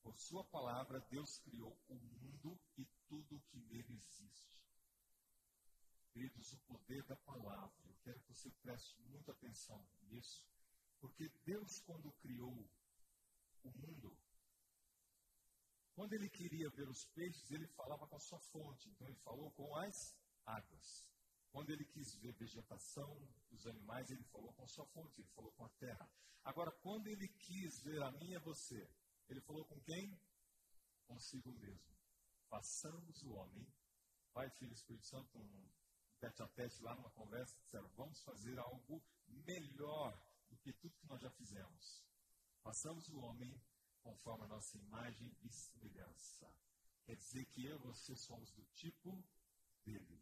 Por 0.00 0.16
Sua 0.16 0.44
palavra, 0.44 1.00
Deus 1.10 1.38
criou 1.40 1.76
o 1.88 1.94
mundo 1.96 2.56
e 2.78 2.84
tudo 3.08 3.36
o 3.36 3.42
que 3.50 3.58
nele 3.58 3.94
existe. 3.94 4.65
Queridos, 6.16 6.50
o 6.54 6.58
poder 6.60 7.02
da 7.02 7.14
palavra, 7.14 7.76
eu 7.84 7.94
quero 8.02 8.18
que 8.20 8.32
você 8.32 8.50
preste 8.62 8.98
muita 9.02 9.32
atenção 9.32 9.86
nisso, 10.04 10.48
porque 10.98 11.28
Deus, 11.44 11.78
quando 11.80 12.10
criou 12.22 12.66
o 13.62 13.70
mundo, 13.72 14.16
quando 15.94 16.14
ele 16.14 16.30
queria 16.30 16.70
ver 16.70 16.88
os 16.88 17.04
peixes, 17.04 17.50
ele 17.50 17.66
falava 17.66 18.06
com 18.06 18.16
a 18.16 18.18
sua 18.18 18.40
fonte. 18.40 18.88
Então 18.88 19.06
ele 19.06 19.18
falou 19.18 19.50
com 19.50 19.76
as 19.76 20.16
águas. 20.46 21.06
Quando 21.52 21.68
ele 21.68 21.84
quis 21.84 22.14
ver 22.14 22.32
vegetação 22.32 23.14
dos 23.50 23.66
animais, 23.66 24.10
ele 24.10 24.24
falou 24.24 24.54
com 24.54 24.62
a 24.62 24.68
sua 24.68 24.86
fonte, 24.86 25.20
ele 25.20 25.28
falou 25.34 25.52
com 25.52 25.66
a 25.66 25.68
terra. 25.68 26.10
Agora, 26.42 26.72
quando 26.72 27.08
ele 27.08 27.28
quis 27.28 27.82
ver 27.82 28.02
a 28.02 28.10
mim 28.12 28.30
e 28.30 28.36
a 28.36 28.40
você, 28.40 28.90
ele 29.28 29.42
falou 29.42 29.66
com 29.66 29.78
quem? 29.82 30.18
Consigo 31.06 31.52
mesmo. 31.52 31.94
Façamos 32.48 33.22
o 33.22 33.34
homem, 33.34 33.70
Pai, 34.32 34.48
Filho 34.48 34.70
e 34.70 34.74
Espírito 34.74 35.04
Santo, 35.04 35.38
um 35.38 35.75
tete 36.20 36.42
a 36.42 36.48
tete 36.48 36.82
lá 36.82 36.94
numa 36.94 37.10
conversa, 37.10 37.56
disseram, 37.58 37.88
vamos 37.96 38.20
fazer 38.22 38.58
algo 38.58 39.02
melhor 39.26 40.18
do 40.48 40.56
que 40.58 40.72
tudo 40.72 40.96
que 40.96 41.06
nós 41.06 41.20
já 41.20 41.30
fizemos. 41.30 42.04
Façamos 42.62 43.08
o 43.08 43.18
homem 43.18 43.60
conforme 44.02 44.44
a 44.44 44.48
nossa 44.48 44.76
imagem 44.76 45.36
e 45.42 45.48
semelhança. 45.48 46.50
Quer 47.04 47.16
dizer 47.16 47.44
que 47.46 47.64
eu 47.64 47.76
e 47.76 47.82
você 47.82 48.16
somos 48.16 48.50
do 48.52 48.64
tipo 48.74 49.24
dele, 49.84 50.20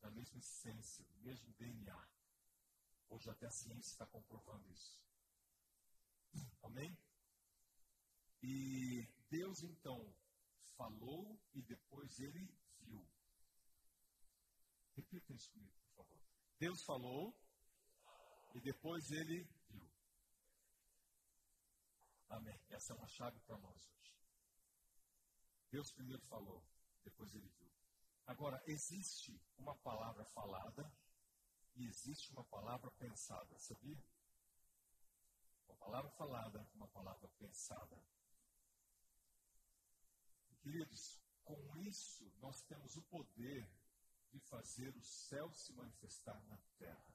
da 0.00 0.10
mesma 0.10 0.38
essência, 0.38 1.04
do 1.04 1.18
mesmo 1.20 1.52
DNA. 1.54 2.08
Hoje 3.08 3.30
até 3.30 3.46
a 3.46 3.50
ciência 3.50 3.92
está 3.92 4.06
comprovando 4.06 4.70
isso. 4.70 5.00
Amém? 6.62 6.96
E 8.42 9.06
Deus 9.28 9.62
então 9.62 10.14
falou 10.76 11.38
e 11.52 11.62
depois 11.62 12.18
ele. 12.20 12.48
Repita 15.00 15.32
isso 15.32 15.50
comigo, 15.50 15.72
por 15.78 16.04
favor. 16.04 16.20
Deus 16.58 16.82
falou 16.82 17.34
e 18.54 18.60
depois 18.60 19.10
ele 19.10 19.48
Amém. 22.28 22.60
Essa 22.68 22.92
é 22.92 22.96
uma 22.96 23.08
chave 23.08 23.40
para 23.40 23.56
nós 23.58 23.88
hoje. 23.88 24.14
Deus 25.70 25.90
primeiro 25.90 26.22
falou, 26.26 26.62
depois 27.02 27.34
ele 27.34 27.48
viu. 27.48 27.68
Agora, 28.26 28.62
existe 28.66 29.42
uma 29.58 29.74
palavra 29.78 30.24
falada 30.26 30.92
e 31.74 31.86
existe 31.86 32.30
uma 32.32 32.44
palavra 32.44 32.90
pensada, 32.92 33.58
sabia? 33.58 34.04
Uma 35.66 35.76
palavra 35.76 36.10
falada, 36.10 36.68
uma 36.74 36.86
palavra 36.88 37.26
pensada. 37.38 38.00
Queridos, 40.60 41.18
com 41.42 41.76
isso 41.78 42.30
nós 42.38 42.62
temos 42.62 42.96
o 42.96 43.02
poder 43.04 43.66
de 44.30 44.38
fazer 44.40 44.94
o 44.96 45.02
céu 45.02 45.52
se 45.52 45.72
manifestar 45.72 46.40
na 46.48 46.58
terra. 46.78 47.14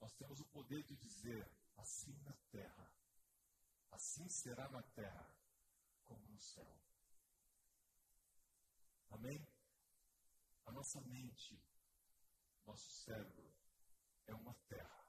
Nós 0.00 0.12
temos 0.14 0.40
o 0.40 0.44
poder 0.46 0.82
de 0.84 0.96
dizer 0.96 1.46
assim 1.76 2.14
na 2.22 2.32
terra 2.50 3.00
assim 3.90 4.28
será 4.28 4.68
na 4.68 4.82
terra 4.82 5.34
como 6.04 6.26
no 6.28 6.40
céu. 6.40 6.80
Amém? 9.10 9.46
A 10.66 10.72
nossa 10.72 11.00
mente, 11.02 11.60
nosso 12.64 12.90
cérebro, 13.04 13.52
é 14.26 14.34
uma 14.34 14.54
terra. 14.68 15.06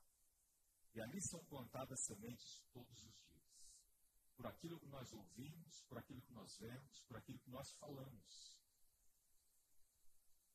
E 0.93 1.01
ali 1.01 1.21
são 1.21 1.43
plantadas 1.45 2.03
sementes 2.05 2.61
todos 2.73 3.03
os 3.03 3.15
dias. 3.27 3.71
Por 4.35 4.47
aquilo 4.47 4.79
que 4.79 4.87
nós 4.87 5.11
ouvimos, 5.13 5.83
por 5.83 5.97
aquilo 5.97 6.21
que 6.21 6.33
nós 6.33 6.57
vemos, 6.57 7.01
por 7.01 7.17
aquilo 7.17 7.39
que 7.39 7.49
nós 7.49 7.71
falamos. 7.73 8.60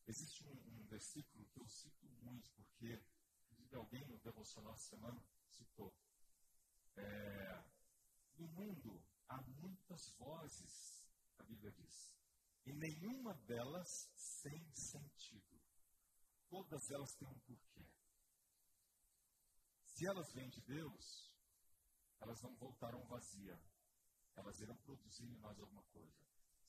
Existe 0.07 0.45
um, 0.45 0.53
um 0.53 0.87
versículo 0.87 1.45
que 1.47 1.61
eu 1.61 1.69
cito 1.69 2.07
muito, 2.23 2.51
porque 2.53 3.03
alguém 3.75 4.07
no 4.07 4.19
devocional 4.19 4.77
semana 4.77 5.23
citou. 5.49 5.93
É, 6.97 7.65
no 8.37 8.47
mundo 8.49 9.03
há 9.29 9.41
muitas 9.43 10.09
vozes, 10.11 11.05
a 11.39 11.43
Bíblia 11.43 11.73
diz, 11.73 12.15
e 12.65 12.73
nenhuma 12.73 13.35
delas 13.35 14.11
sem 14.17 14.73
sentido. 14.73 15.61
Todas 16.49 16.91
elas 16.91 17.15
têm 17.15 17.29
um 17.29 17.39
porquê. 17.41 17.87
Se 19.85 20.07
elas 20.07 20.33
vêm 20.33 20.49
de 20.49 20.61
Deus, 20.61 21.33
elas 22.21 22.41
não 22.43 22.55
voltaram 22.57 23.05
vazia. 23.07 23.61
Elas 24.35 24.61
irão 24.61 24.77
produzir 24.77 25.25
em 25.25 25.37
nós 25.39 25.59
alguma 25.59 25.83
coisa. 25.85 26.26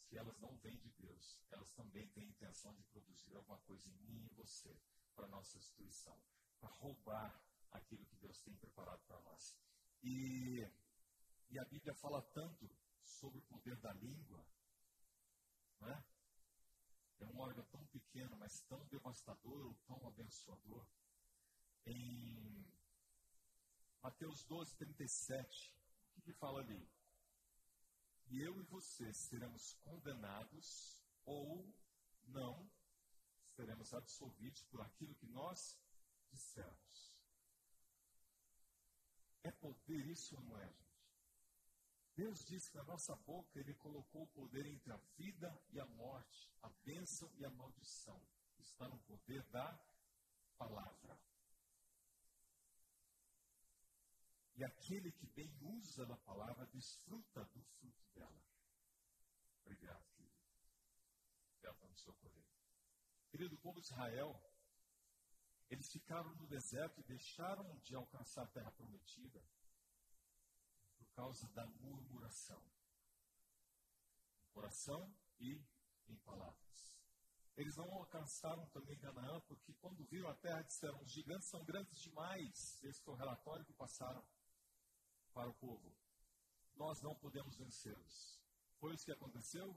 Se 0.07 0.17
elas 0.17 0.39
não 0.39 0.55
vêm 0.57 0.77
de 0.77 0.89
Deus, 0.91 1.37
elas 1.51 1.71
também 1.73 2.07
têm 2.09 2.23
a 2.23 2.29
intenção 2.29 2.73
de 2.75 2.83
produzir 2.83 3.35
alguma 3.35 3.57
coisa 3.59 3.89
em 3.89 3.97
mim 3.97 4.25
e 4.25 4.35
você, 4.35 4.75
para 5.15 5.25
a 5.25 5.29
nossa 5.29 5.57
destruição, 5.59 6.17
para 6.59 6.69
roubar 6.69 7.41
aquilo 7.71 8.05
que 8.05 8.15
Deus 8.15 8.39
tem 8.39 8.55
preparado 8.55 9.01
para 9.05 9.19
nós. 9.21 9.57
E 10.01 10.65
e 11.49 11.57
a 11.59 11.65
Bíblia 11.65 11.93
fala 11.95 12.21
tanto 12.33 12.69
sobre 13.03 13.39
o 13.39 13.43
poder 13.43 13.77
da 13.77 13.93
língua, 13.93 14.45
né? 15.79 16.03
É 17.19 17.25
um 17.25 17.39
órgão 17.39 17.65
tão 17.65 17.85
pequeno, 17.87 18.35
mas 18.37 18.61
tão 18.67 18.85
devastador, 18.87 19.75
tão 19.87 20.07
abençoador. 20.07 20.85
Em 21.85 22.65
Mateus 24.03 24.43
12, 24.43 24.75
37, 24.75 25.73
o 26.09 26.13
que, 26.13 26.21
que 26.21 26.33
fala 26.33 26.59
ali? 26.59 26.87
E 28.29 28.41
eu 28.41 28.59
e 28.59 28.63
você 28.63 29.13
seremos 29.13 29.73
condenados 29.83 31.01
ou 31.25 31.73
não 32.25 32.69
seremos 33.55 33.93
absolvidos 33.93 34.63
por 34.63 34.81
aquilo 34.81 35.15
que 35.15 35.25
nós 35.25 35.79
dissermos. 36.29 37.17
É 39.43 39.51
poder 39.51 40.05
isso 40.05 40.35
ou 40.35 40.41
não 40.41 40.57
é, 40.57 40.67
gente? 40.67 40.87
Deus 42.15 42.45
disse 42.45 42.71
que 42.71 42.77
na 42.77 42.83
nossa 42.83 43.15
boca 43.15 43.59
Ele 43.59 43.73
colocou 43.75 44.23
o 44.23 44.27
poder 44.27 44.65
entre 44.65 44.91
a 44.91 44.97
vida 45.17 45.61
e 45.69 45.79
a 45.79 45.85
morte, 45.85 46.51
a 46.63 46.69
bênção 46.83 47.31
e 47.37 47.45
a 47.45 47.49
maldição. 47.49 48.19
Está 48.59 48.87
no 48.89 48.97
poder 48.99 49.43
da 49.43 49.79
palavra. 50.57 51.17
E 54.57 54.63
aquele 54.63 55.11
que 55.11 55.27
bem 55.27 55.55
usa 55.61 56.03
da 56.03 56.17
palavra 56.17 56.65
desfruta 56.65 57.45
do 57.45 57.61
fruto 57.61 58.03
dela. 58.15 58.41
Obrigado, 59.61 60.03
querido. 60.15 60.35
Ela 61.61 61.75
para 61.75 61.87
me 61.87 61.95
socorrer. 61.95 62.43
Querido 63.29 63.55
povo 63.57 63.79
de 63.79 63.85
Israel, 63.85 64.41
eles 65.69 65.91
ficaram 65.91 66.33
no 66.35 66.47
deserto 66.47 66.99
e 66.99 67.03
deixaram 67.03 67.77
de 67.83 67.93
alcançar 67.93 68.43
a 68.43 68.47
terra 68.47 68.71
prometida 68.71 69.43
por 70.97 71.07
causa 71.09 71.47
da 71.49 71.67
murmuração. 71.67 72.63
Em 74.41 74.49
coração 74.53 75.15
e 75.39 75.61
em 76.07 76.15
palavras. 76.17 76.97
Eles 77.55 77.75
não 77.75 77.91
alcançaram 77.93 78.65
também 78.69 78.97
Canaã, 78.97 79.39
porque 79.41 79.73
quando 79.73 80.03
viram 80.05 80.29
a 80.29 80.35
terra 80.35 80.63
disseram: 80.63 80.99
os 81.03 81.11
gigantes 81.11 81.47
são 81.47 81.63
grandes 81.63 81.99
demais. 81.99 82.83
Esse 82.83 83.03
foi 83.03 83.13
o 83.13 83.17
relatório 83.17 83.65
que 83.65 83.73
passaram 83.73 84.25
para 85.33 85.49
o 85.49 85.53
povo. 85.55 85.95
Nós 86.75 87.01
não 87.01 87.15
podemos 87.15 87.55
vencê-los. 87.57 88.39
Foi 88.79 88.93
isso 88.93 89.05
que 89.05 89.11
aconteceu? 89.11 89.75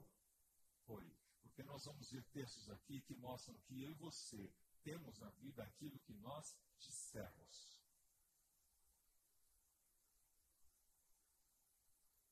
Foi. 0.85 1.05
Porque 1.41 1.63
nós 1.63 1.85
vamos 1.85 2.11
ver 2.11 2.23
textos 2.31 2.69
aqui 2.69 3.01
que 3.01 3.15
mostram 3.15 3.57
que 3.61 3.83
eu 3.83 3.91
e 3.91 3.95
você 3.95 4.51
temos 4.83 5.19
na 5.19 5.29
vida 5.31 5.63
aquilo 5.63 5.99
que 5.99 6.13
nós 6.13 6.55
dissermos. 6.79 7.81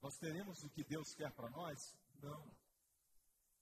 Nós 0.01 0.17
teremos 0.17 0.63
o 0.63 0.69
que 0.69 0.83
Deus 0.83 1.13
quer 1.13 1.31
para 1.33 1.49
nós? 1.49 1.97
Não. 2.21 2.57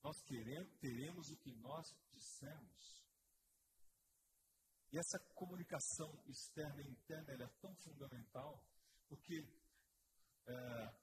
Nós 0.03 0.21
queremos, 0.21 0.71
teremos 0.79 1.31
o 1.31 1.37
que 1.37 1.51
nós 1.55 1.95
dissemos. 2.13 3.03
E 4.91 4.97
essa 4.97 5.19
comunicação 5.35 6.09
externa 6.27 6.81
e 6.81 6.89
interna 6.89 7.43
é 7.43 7.47
tão 7.59 7.75
fundamental, 7.77 8.63
porque 9.07 9.47
é, 10.45 10.93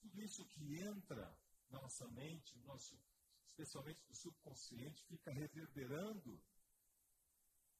tudo 0.00 0.20
isso 0.22 0.44
que 0.46 0.80
entra 0.80 1.36
na 1.70 1.80
nossa 1.80 2.06
mente, 2.08 2.58
nosso, 2.60 2.98
especialmente 3.46 4.04
do 4.06 4.14
subconsciente, 4.14 5.04
fica 5.04 5.30
reverberando 5.30 6.40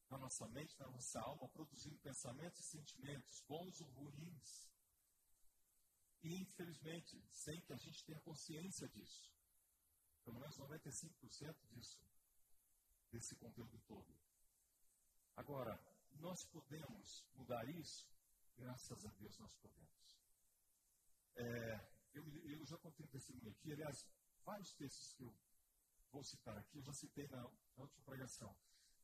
na 0.09 0.19
nossa 0.19 0.47
mente, 0.49 0.79
na 0.79 0.89
nossa 0.89 1.21
alma, 1.21 1.49
produzindo 1.49 1.99
pensamentos 1.99 2.61
e 2.61 2.65
sentimentos, 2.65 3.41
bons 3.49 3.81
ou 3.81 3.89
ruins. 3.89 4.71
E, 6.23 6.35
infelizmente, 6.41 7.21
sem 7.33 7.61
que 7.63 7.73
a 7.73 7.77
gente 7.77 8.05
tenha 8.05 8.21
consciência 8.21 8.89
disso. 8.89 9.33
Pelo 10.25 10.39
menos 10.39 10.57
95% 10.59 11.57
disso, 11.71 11.99
desse 13.11 13.35
conteúdo 13.37 13.79
todo. 13.87 14.15
Agora, 15.35 15.81
nós 16.21 16.45
podemos 16.45 17.25
mudar 17.35 17.69
isso? 17.69 18.07
Graças 18.57 19.05
a 19.05 19.11
Deus 19.13 19.39
nós 19.39 19.55
podemos. 19.55 20.19
É, 21.35 21.89
eu, 22.15 22.25
eu, 22.45 22.67
já 22.67 22.77
contei 22.79 23.07
testemunho 23.07 23.51
aqui, 23.51 23.73
aliás, 23.73 24.07
vários 24.45 24.73
textos 24.75 25.15
que 25.15 25.23
eu 25.23 25.35
vou 26.11 26.23
citar 26.23 26.57
aqui, 26.59 26.79
eu 26.79 26.83
já 26.83 26.93
citei 26.93 27.27
na, 27.29 27.43
na 27.43 27.83
última 27.83 28.05
pregação, 28.05 28.55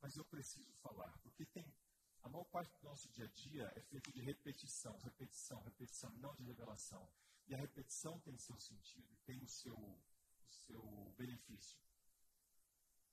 mas 0.01 0.17
eu 0.17 0.25
preciso 0.25 0.73
falar, 0.75 1.17
porque 1.19 1.47
tem 1.47 1.75
a 2.23 2.29
maior 2.29 2.45
parte 2.45 2.77
do 2.79 2.85
nosso 2.85 3.09
dia 3.11 3.25
a 3.25 3.29
dia 3.29 3.73
é 3.75 3.81
feito 3.81 4.13
de 4.13 4.21
repetição, 4.21 4.97
repetição, 4.99 5.63
repetição, 5.63 6.11
não 6.17 6.35
de 6.35 6.43
revelação. 6.43 7.09
E 7.47 7.55
a 7.55 7.59
repetição 7.59 8.21
tem 8.21 8.37
seu 8.37 8.59
sentido, 8.61 9.17
tem 9.25 9.43
o 9.43 9.49
seu, 9.49 9.75
o 9.77 10.53
seu 10.53 11.15
benefício. 11.17 11.79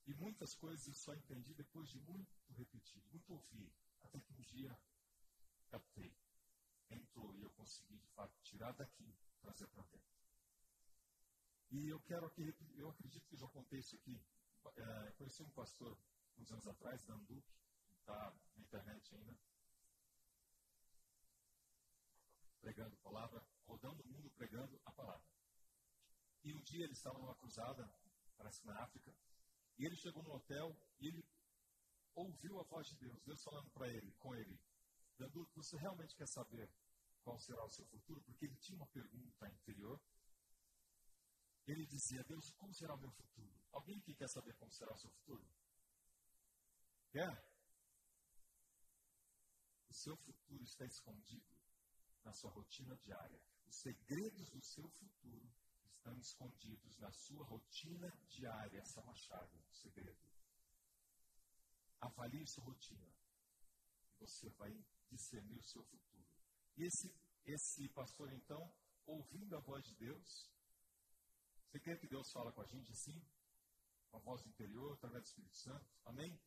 E 0.06 0.14
muitas 0.14 0.54
coisas 0.54 0.86
eu 0.86 0.94
só 0.94 1.14
entendi 1.14 1.54
depois 1.54 1.88
de 1.88 1.98
muito 2.00 2.30
repetir, 2.50 3.02
muito 3.10 3.32
ouvir, 3.32 3.72
até 4.02 4.20
que 4.20 4.32
um 4.32 4.42
dia 4.42 4.78
captei, 5.68 6.14
entrou 6.90 7.34
e 7.34 7.42
eu 7.42 7.50
consegui 7.50 7.98
de 7.98 8.08
fato 8.08 8.34
tirar 8.42 8.72
daqui, 8.72 9.14
trazer 9.40 9.66
para 9.68 9.82
dentro. 9.84 10.16
E 11.70 11.88
eu 11.88 12.00
quero 12.00 12.26
aqui, 12.26 12.54
eu 12.76 12.88
acredito 12.88 13.26
que 13.28 13.36
já 13.36 13.48
contei 13.48 13.80
isso 13.80 13.96
aqui. 13.96 14.20
É, 14.76 15.12
conheci 15.12 15.42
um 15.42 15.50
pastor 15.50 15.96
uns 16.38 16.50
anos 16.52 16.66
atrás, 16.66 17.02
Dan 17.04 17.18
Duque, 17.24 17.52
está 18.00 18.32
na 18.54 18.62
internet 18.62 19.14
ainda, 19.14 19.36
pregando 22.60 22.94
a 22.94 22.98
palavra, 22.98 23.42
rodando 23.66 24.02
o 24.02 24.06
mundo 24.06 24.30
pregando 24.30 24.80
a 24.84 24.92
palavra. 24.92 25.24
E 26.44 26.52
um 26.52 26.60
dia 26.62 26.84
ele 26.84 26.92
estava 26.92 27.18
numa 27.18 27.34
cruzada, 27.34 27.90
parece 28.36 28.64
na 28.66 28.78
África, 28.80 29.12
e 29.78 29.84
ele 29.84 29.96
chegou 29.96 30.22
no 30.22 30.32
hotel 30.34 30.76
e 31.00 31.08
ele 31.08 31.24
ouviu 32.14 32.60
a 32.60 32.62
voz 32.62 32.86
de 32.86 32.96
Deus, 32.96 33.20
Deus 33.22 33.42
falando 33.42 33.70
para 33.70 33.88
ele, 33.88 34.12
com 34.18 34.34
ele, 34.34 34.58
Dandu, 35.18 35.48
você 35.54 35.76
realmente 35.76 36.14
quer 36.14 36.28
saber 36.28 36.70
qual 37.22 37.38
será 37.38 37.64
o 37.64 37.70
seu 37.70 37.84
futuro? 37.86 38.20
Porque 38.22 38.44
ele 38.44 38.56
tinha 38.56 38.76
uma 38.76 38.86
pergunta 38.86 39.48
interior. 39.48 40.00
Ele 41.66 41.84
dizia, 41.86 42.22
Deus, 42.24 42.50
como 42.52 42.72
será 42.74 42.94
o 42.94 42.98
meu 42.98 43.10
futuro? 43.10 43.52
Alguém 43.72 44.00
que 44.00 44.14
quer 44.14 44.28
saber 44.28 44.54
como 44.54 44.70
será 44.72 44.92
o 44.92 44.98
seu 44.98 45.10
futuro? 45.10 45.44
Quer? 47.10 47.56
seu 49.96 50.16
futuro 50.18 50.62
está 50.62 50.84
escondido 50.84 51.56
na 52.22 52.32
sua 52.32 52.50
rotina 52.50 52.94
diária. 52.96 53.40
Os 53.66 53.76
segredos 53.76 54.50
do 54.50 54.60
seu 54.60 54.88
futuro 54.90 55.50
estão 55.96 56.16
escondidos 56.18 56.98
na 56.98 57.10
sua 57.10 57.44
rotina 57.44 58.12
diária. 58.28 58.78
Essa 58.78 59.00
é 59.00 59.02
uma 59.02 59.14
chave, 59.14 59.56
um 59.56 59.74
segredo. 59.74 60.20
Avalie 62.00 62.46
sua 62.46 62.64
rotina. 62.64 63.08
E 64.10 64.26
você 64.26 64.50
vai 64.50 64.72
discernir 65.10 65.58
o 65.58 65.62
seu 65.62 65.82
futuro. 65.84 66.26
E 66.76 66.84
esse, 66.84 67.14
esse 67.44 67.88
pastor, 67.90 68.32
então, 68.32 68.72
ouvindo 69.06 69.56
a 69.56 69.60
voz 69.60 69.84
de 69.84 69.94
Deus, 69.94 70.50
você 71.68 71.80
quer 71.80 71.98
que 71.98 72.06
Deus 72.06 72.30
fala 72.32 72.52
com 72.52 72.62
a 72.62 72.66
gente 72.66 72.90
assim? 72.92 73.20
Com 74.10 74.18
a 74.18 74.20
voz 74.20 74.44
interior, 74.46 74.92
através 74.92 75.22
do 75.24 75.26
Espírito 75.26 75.56
Santo? 75.56 75.86
Amém? 76.04 76.38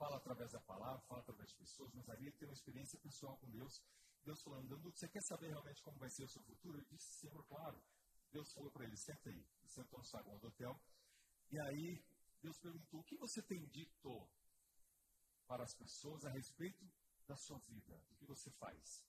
fala 0.00 0.16
através 0.16 0.50
da 0.50 0.60
palavra, 0.60 0.98
fala 1.02 1.20
através 1.20 1.50
de 1.50 1.56
pessoas, 1.56 1.92
mas 1.92 2.08
ali 2.08 2.32
tem 2.32 2.48
uma 2.48 2.54
experiência 2.54 2.98
pessoal 3.00 3.36
com 3.36 3.50
Deus. 3.50 3.82
Deus 4.24 4.42
falando, 4.42 4.80
você 4.80 5.06
quer 5.06 5.22
saber 5.28 5.48
realmente 5.48 5.82
como 5.82 5.98
vai 5.98 6.08
ser 6.08 6.24
o 6.24 6.28
seu 6.28 6.42
futuro? 6.42 6.78
Ele 6.78 6.86
disse, 6.86 7.20
sempre 7.20 7.42
claro. 7.44 7.78
Deus 8.32 8.50
falou 8.54 8.70
para 8.70 8.84
ele, 8.84 8.96
senta 8.96 9.28
aí. 9.28 9.36
Ele 9.60 9.68
sentou 9.68 9.98
no 9.98 10.04
saguão 10.06 10.38
do 10.38 10.46
hotel. 10.46 10.74
E 11.50 11.60
aí, 11.60 12.02
Deus 12.40 12.58
perguntou, 12.58 13.00
o 13.00 13.04
que 13.04 13.16
você 13.16 13.42
tem 13.42 13.66
dito 13.68 14.30
para 15.46 15.64
as 15.64 15.74
pessoas 15.74 16.24
a 16.24 16.30
respeito 16.30 16.90
da 17.30 17.36
sua 17.36 17.58
vida? 17.60 17.94
O 18.10 18.16
que 18.16 18.24
você 18.24 18.50
faz? 18.50 19.04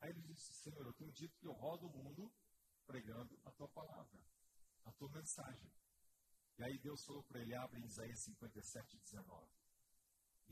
Aí 0.00 0.10
ele 0.10 0.22
disse, 0.22 0.52
Senhor, 0.54 0.86
eu 0.86 0.94
tenho 0.94 1.12
dito 1.12 1.38
que 1.38 1.46
eu 1.46 1.52
rodo 1.52 1.86
o 1.86 1.90
mundo 1.90 2.32
pregando 2.86 3.38
a 3.44 3.50
tua 3.50 3.68
palavra, 3.68 4.20
a 4.84 4.92
tua 4.92 5.10
mensagem. 5.10 5.70
E 6.58 6.64
aí 6.64 6.78
Deus 6.78 7.04
falou 7.04 7.22
para 7.22 7.40
ele, 7.40 7.54
abre 7.54 7.80
Isaías 7.84 8.20
57, 8.20 8.96
19 8.98 9.60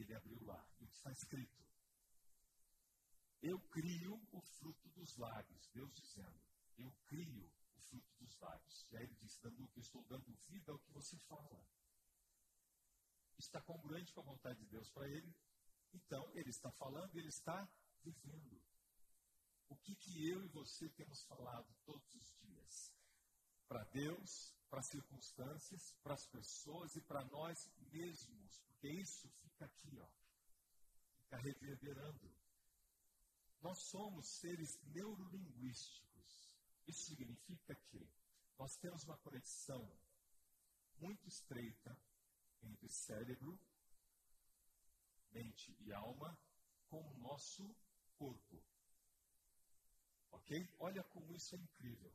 ele 0.03 0.15
abriu 0.15 0.39
lá, 0.45 0.65
e 0.81 0.85
está 0.85 1.11
escrito: 1.11 1.65
Eu 3.43 3.59
crio 3.61 4.21
o 4.31 4.41
fruto 4.41 4.89
dos 4.91 5.17
lábios, 5.17 5.69
Deus 5.69 5.93
dizendo, 5.93 6.41
eu 6.77 6.93
crio 7.07 7.51
o 7.75 7.81
fruto 7.81 8.15
dos 8.21 8.39
lábios. 8.39 8.87
E 8.91 8.97
aí 8.97 9.05
ele 9.05 9.17
disse, 9.17 9.41
dando 9.43 9.67
que 9.69 9.81
estou 9.81 10.05
dando 10.05 10.33
vida 10.49 10.71
ao 10.71 10.79
que 10.79 10.93
você 10.93 11.17
fala. 11.19 11.67
Está 13.37 13.61
congruente 13.61 14.13
com 14.13 14.21
a 14.21 14.25
vontade 14.25 14.59
de 14.61 14.67
Deus 14.67 14.89
para 14.91 15.09
ele. 15.09 15.35
Então, 15.93 16.31
ele 16.35 16.51
está 16.51 16.71
falando, 16.71 17.17
ele 17.17 17.29
está 17.29 17.69
vivendo. 18.03 18.61
O 19.69 19.77
que, 19.77 19.95
que 19.95 20.29
eu 20.29 20.43
e 20.43 20.49
você 20.49 20.89
temos 20.91 21.23
falado 21.25 21.75
todos 21.85 22.15
os 22.15 22.35
dias? 22.41 22.93
Para 23.67 23.85
Deus, 23.85 24.55
para 24.71 24.81
as 24.81 24.87
circunstâncias, 24.87 25.95
para 26.03 26.15
as 26.15 26.27
pessoas 26.27 26.97
e 26.97 27.01
para 27.01 27.25
nós 27.27 27.71
mesmos. 27.93 28.59
Porque 28.61 28.89
isso 28.89 29.29
fica 29.43 29.67
aqui, 29.67 29.99
ó, 30.01 30.09
fica 31.17 31.37
reverberando. 31.37 32.35
Nós 33.61 33.79
somos 33.79 34.27
seres 34.27 34.79
neurolinguísticos. 34.85 36.51
Isso 36.87 37.05
significa 37.07 37.75
que 37.75 38.09
nós 38.59 38.77
temos 38.77 39.05
uma 39.05 39.19
conexão 39.19 39.91
muito 40.99 41.29
estreita 41.29 41.97
entre 42.63 42.89
cérebro, 42.89 43.59
mente 45.33 45.77
e 45.81 45.93
alma 45.93 46.37
com 46.89 47.01
o 47.01 47.19
nosso 47.19 47.75
corpo. 48.17 48.63
Ok? 50.31 50.69
Olha 50.79 51.03
como 51.05 51.35
isso 51.35 51.55
é 51.55 51.59
incrível 51.59 52.13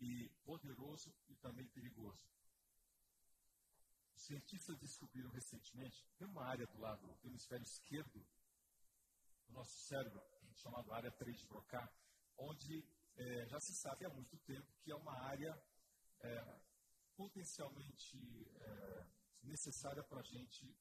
e 0.00 0.28
poderoso 0.44 1.14
e 1.28 1.34
também 1.36 1.66
perigoso. 1.68 2.28
Os 4.14 4.22
cientistas 4.22 4.78
descobriram 4.78 5.30
recentemente, 5.30 6.06
tem 6.16 6.26
uma 6.26 6.44
área 6.44 6.66
do 6.66 6.78
lado 6.78 7.06
do 7.20 7.28
hemisfério 7.28 7.64
esquerdo 7.64 8.24
do 9.46 9.52
nosso 9.52 9.76
cérebro, 9.86 10.22
chamada 10.56 10.94
área 10.94 11.10
3 11.10 11.38
de 11.38 11.46
Broca, 11.46 11.92
onde 12.38 12.84
é, 13.16 13.46
já 13.46 13.60
se 13.60 13.74
sabe 13.74 14.04
há 14.04 14.08
muito 14.08 14.36
tempo 14.38 14.66
que 14.82 14.90
é 14.90 14.94
uma 14.94 15.14
área 15.22 15.60
é, 16.20 16.60
potencialmente 17.16 18.18
é, 18.60 19.06
necessária 19.42 20.02
para 20.02 20.20
a 20.20 20.24
gente 20.24 20.74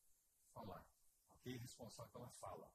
falar, 0.54 0.86
ok? 1.43 1.58
Responsável 1.58 2.12
pela 2.12 2.29
fala. 2.29 2.71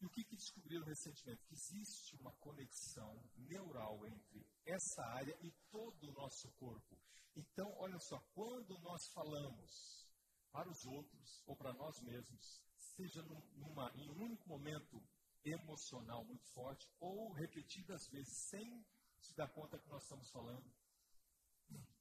E 0.00 0.06
o 0.06 0.10
que, 0.10 0.24
que 0.24 0.36
descobriram 0.36 0.84
recentemente? 0.84 1.42
Que 1.44 1.54
existe 1.54 2.16
uma 2.16 2.32
conexão 2.36 3.22
neural 3.36 4.06
entre 4.06 4.46
essa 4.64 5.02
área 5.14 5.36
e 5.42 5.50
todo 5.70 6.08
o 6.08 6.12
nosso 6.12 6.50
corpo. 6.52 6.98
Então, 7.36 7.70
olha 7.78 7.98
só, 7.98 8.18
quando 8.34 8.78
nós 8.80 9.00
falamos 9.12 10.06
para 10.50 10.68
os 10.68 10.84
outros 10.86 11.42
ou 11.46 11.56
para 11.56 11.72
nós 11.74 12.00
mesmos, 12.02 12.62
seja 12.76 13.22
numa, 13.22 13.90
em 13.94 14.10
um 14.10 14.24
único 14.24 14.48
momento 14.48 15.02
emocional 15.44 16.24
muito 16.24 16.46
forte 16.52 16.86
ou 16.98 17.32
repetidas 17.32 18.08
vezes 18.10 18.48
sem 18.48 18.84
se 19.20 19.34
dar 19.34 19.48
conta 19.52 19.78
que 19.78 19.88
nós 19.88 20.02
estamos 20.02 20.30
falando, 20.30 20.70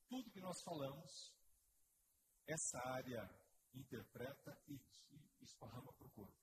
tudo 0.07 0.31
que 0.31 0.39
nós 0.39 0.61
falamos, 0.63 1.33
essa 2.47 2.79
área 2.79 3.29
interpreta 3.75 4.57
e 4.67 4.79
esparrama 5.49 5.91
para 5.93 6.07
o 6.07 6.11
corpo 6.11 6.37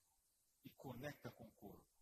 e 0.65 0.71
conecta 0.71 1.31
com 1.31 1.47
o 1.47 1.53
corpo. 1.53 1.97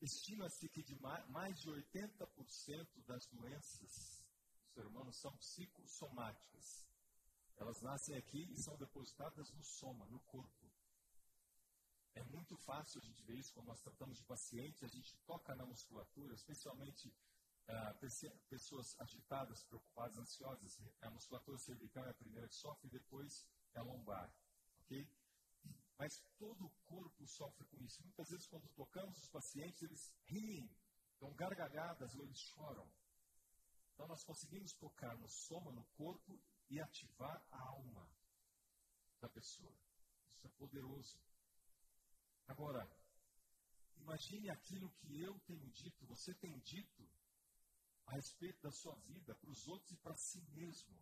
Estima-se 0.00 0.68
que 0.68 0.82
de 0.82 0.96
mais 1.28 1.60
de 1.60 1.70
80% 1.70 3.04
das 3.06 3.26
doenças 3.26 4.24
do 4.60 4.72
ser 4.72 4.86
humano 4.86 5.12
são 5.12 5.36
psicossomáticas. 5.36 6.84
Elas 7.56 7.80
nascem 7.80 8.16
aqui 8.16 8.50
e 8.50 8.56
são 8.56 8.76
depositadas 8.76 9.52
no 9.52 9.62
soma, 9.62 10.04
no 10.06 10.18
corpo. 10.20 10.72
É 12.14 12.22
muito 12.24 12.56
fácil 12.56 13.00
a 13.00 13.04
gente 13.04 13.22
ver 13.22 13.36
isso 13.38 13.54
quando 13.54 13.68
nós 13.68 13.80
tratamos 13.80 14.18
de 14.18 14.24
pacientes, 14.24 14.82
a 14.82 14.88
gente 14.88 15.16
toca 15.24 15.54
na 15.54 15.64
musculatura, 15.64 16.34
especialmente 16.34 17.14
ah, 17.68 17.94
pessoas 18.48 18.98
agitadas, 19.00 19.62
preocupadas, 19.64 20.18
ansiosas. 20.18 20.80
A 21.00 21.10
musculatura 21.10 21.58
cervical 21.58 22.04
é 22.06 22.10
a 22.10 22.14
primeira 22.14 22.48
que 22.48 22.54
sofre, 22.54 22.88
depois 22.90 23.46
é 23.74 23.78
a 23.78 23.82
lombar. 23.82 24.34
Ok? 24.80 25.08
Mas 26.02 26.20
todo 26.36 26.66
o 26.66 26.70
corpo 26.84 27.24
sofre 27.28 27.64
com 27.66 27.80
isso. 27.80 28.02
Muitas 28.02 28.28
vezes, 28.28 28.48
quando 28.48 28.68
tocamos 28.70 29.16
os 29.22 29.28
pacientes, 29.28 29.82
eles 29.82 30.12
riem, 30.24 30.68
dão 31.20 31.32
gargalhadas 31.32 32.12
ou 32.16 32.24
eles 32.24 32.40
choram. 32.40 32.90
Então, 33.94 34.08
nós 34.08 34.24
conseguimos 34.24 34.72
tocar 34.72 35.16
no 35.16 35.28
soma, 35.28 35.70
no 35.70 35.84
corpo, 35.96 36.42
e 36.68 36.80
ativar 36.80 37.40
a 37.52 37.68
alma 37.68 38.10
da 39.20 39.28
pessoa. 39.28 39.72
Isso 40.32 40.44
é 40.44 40.50
poderoso. 40.50 41.20
Agora, 42.48 42.84
imagine 43.98 44.50
aquilo 44.50 44.90
que 44.90 45.20
eu 45.20 45.38
tenho 45.46 45.70
dito, 45.70 46.04
você 46.06 46.34
tem 46.34 46.58
dito 46.62 47.08
a 48.06 48.14
respeito 48.14 48.60
da 48.60 48.72
sua 48.72 48.96
vida 49.06 49.36
para 49.36 49.50
os 49.50 49.68
outros 49.68 49.92
e 49.92 49.96
para 49.98 50.16
si 50.16 50.40
mesmo. 50.50 50.98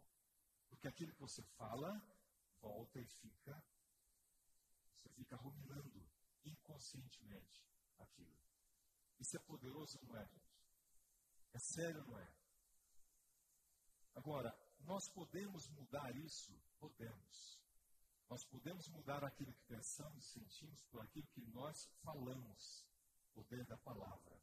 Porque 0.69 0.87
aquilo 0.87 1.15
que 1.15 1.21
você 1.21 1.43
fala 1.57 1.91
volta 2.61 3.01
e 3.01 3.07
fica 3.07 3.65
você 5.01 5.09
fica 5.11 5.37
ruminando 5.37 6.07
inconscientemente 6.45 7.65
aquilo. 7.99 8.37
Isso 9.19 9.37
é 9.37 9.41
poderoso, 9.41 9.99
não 10.03 10.17
é, 10.17 10.27
gente? 10.27 10.51
É 11.53 11.59
sério, 11.59 12.05
não 12.05 12.19
é? 12.19 12.33
Agora, 14.15 14.55
nós 14.81 15.09
podemos 15.09 15.69
mudar 15.69 16.15
isso? 16.17 16.53
Podemos. 16.79 17.59
Nós 18.29 18.45
podemos 18.45 18.89
mudar 18.89 19.25
aquilo 19.25 19.53
que 19.53 19.65
pensamos 19.65 20.25
e 20.25 20.33
sentimos 20.33 20.83
por 20.85 21.01
aquilo 21.01 21.27
que 21.29 21.41
nós 21.41 21.87
falamos. 22.03 22.87
Poder 23.33 23.65
da 23.65 23.77
palavra. 23.79 24.41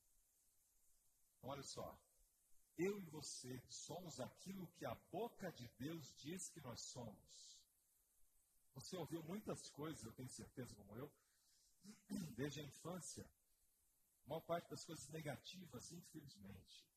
Olha 1.42 1.64
só. 1.64 1.98
Eu 2.78 3.00
e 3.00 3.06
você 3.06 3.62
somos 3.70 4.20
aquilo 4.20 4.68
que 4.68 4.86
a 4.86 4.94
boca 5.12 5.52
de 5.52 5.68
Deus 5.80 6.14
diz 6.18 6.50
que 6.50 6.62
nós 6.62 6.82
somos. 6.82 7.57
Você 8.78 8.96
ouviu 8.96 9.24
muitas 9.24 9.68
coisas, 9.70 10.04
eu 10.04 10.12
tenho 10.14 10.30
certeza, 10.30 10.76
como 10.76 10.96
eu, 10.96 11.12
desde 12.36 12.60
a 12.60 12.64
infância. 12.64 13.28
A 14.24 14.30
maior 14.30 14.42
parte 14.42 14.70
das 14.70 14.86
coisas 14.86 15.10
negativas, 15.10 15.92
infelizmente. 15.92 16.88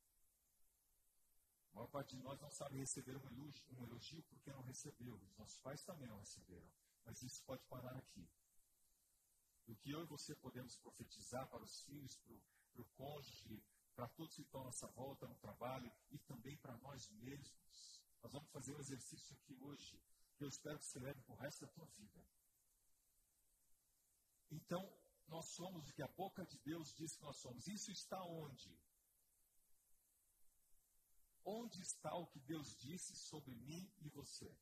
A 1.72 1.76
maior 1.76 1.86
parte 1.88 2.14
de 2.14 2.22
nós 2.22 2.38
não 2.38 2.50
sabe 2.50 2.76
receber 2.76 3.16
um 3.16 3.26
elogio, 3.30 3.64
um 3.70 3.82
elogio 3.84 4.22
porque 4.24 4.52
não 4.52 4.60
recebeu. 4.60 5.14
Os 5.14 5.38
nossos 5.38 5.56
pais 5.60 5.82
também 5.82 6.06
não 6.06 6.18
receberam. 6.18 6.70
Mas 7.06 7.22
isso 7.22 7.42
pode 7.44 7.64
parar 7.64 7.96
aqui. 7.96 8.28
O 9.66 9.74
que 9.74 9.90
eu 9.90 10.02
e 10.02 10.06
você 10.06 10.34
podemos 10.34 10.76
profetizar 10.76 11.48
para 11.48 11.62
os 11.62 11.80
filhos, 11.84 12.14
para 12.74 12.82
o 12.82 12.84
cônjuge, 12.94 13.64
para 13.94 14.06
todos 14.06 14.34
que 14.34 14.42
estão 14.42 14.60
à 14.60 14.64
nossa 14.64 14.86
volta 14.88 15.26
no 15.26 15.34
trabalho 15.36 15.90
e 16.10 16.18
também 16.18 16.58
para 16.58 16.76
nós 16.76 17.08
mesmos. 17.08 18.02
Nós 18.22 18.32
vamos 18.32 18.50
fazer 18.50 18.74
um 18.74 18.80
exercício 18.80 19.34
aqui 19.34 19.56
hoje 19.62 19.98
eu 20.44 20.48
espero 20.48 20.78
que 20.78 20.84
você 20.84 20.98
leve 20.98 21.20
para 21.22 21.34
o 21.34 21.38
resto 21.38 21.66
da 21.66 21.72
tua 21.72 21.86
vida. 21.86 22.24
Então, 24.50 24.92
nós 25.28 25.46
somos 25.46 25.88
o 25.88 25.92
que 25.92 26.02
a 26.02 26.08
boca 26.08 26.44
de 26.44 26.58
Deus 26.58 26.92
diz 26.94 27.14
que 27.14 27.22
nós 27.22 27.36
somos. 27.36 27.68
Isso 27.68 27.92
está 27.92 28.22
onde? 28.24 28.76
Onde 31.44 31.80
está 31.80 32.14
o 32.14 32.26
que 32.26 32.40
Deus 32.40 32.76
disse 32.76 33.16
sobre 33.16 33.54
mim 33.54 33.90
e 34.00 34.08
você? 34.08 34.52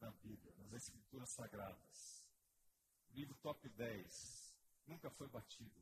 Na 0.00 0.10
Bíblia, 0.10 0.52
nas 0.58 0.72
Escrituras 0.72 1.30
Sagradas. 1.30 2.22
O 3.08 3.14
livro 3.14 3.34
top 3.36 3.68
10 3.68 4.54
nunca 4.86 5.10
foi 5.10 5.28
batido 5.28 5.80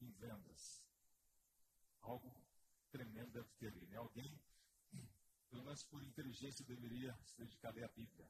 em 0.00 0.10
vendas. 0.12 0.82
Algo 2.02 2.32
tremendo 2.90 3.32
deve 3.32 3.48
ter 3.54 3.68
ali. 3.68 3.86
Né? 3.86 3.96
Alguém 3.96 4.38
pelo 5.56 5.64
menos 5.64 5.82
por 5.84 6.02
inteligência, 6.02 6.62
deveria 6.66 7.16
se 7.24 7.38
dedicar 7.38 7.70
a 7.70 7.72
ler 7.72 7.84
a 7.84 7.88
Bíblia. 7.88 8.28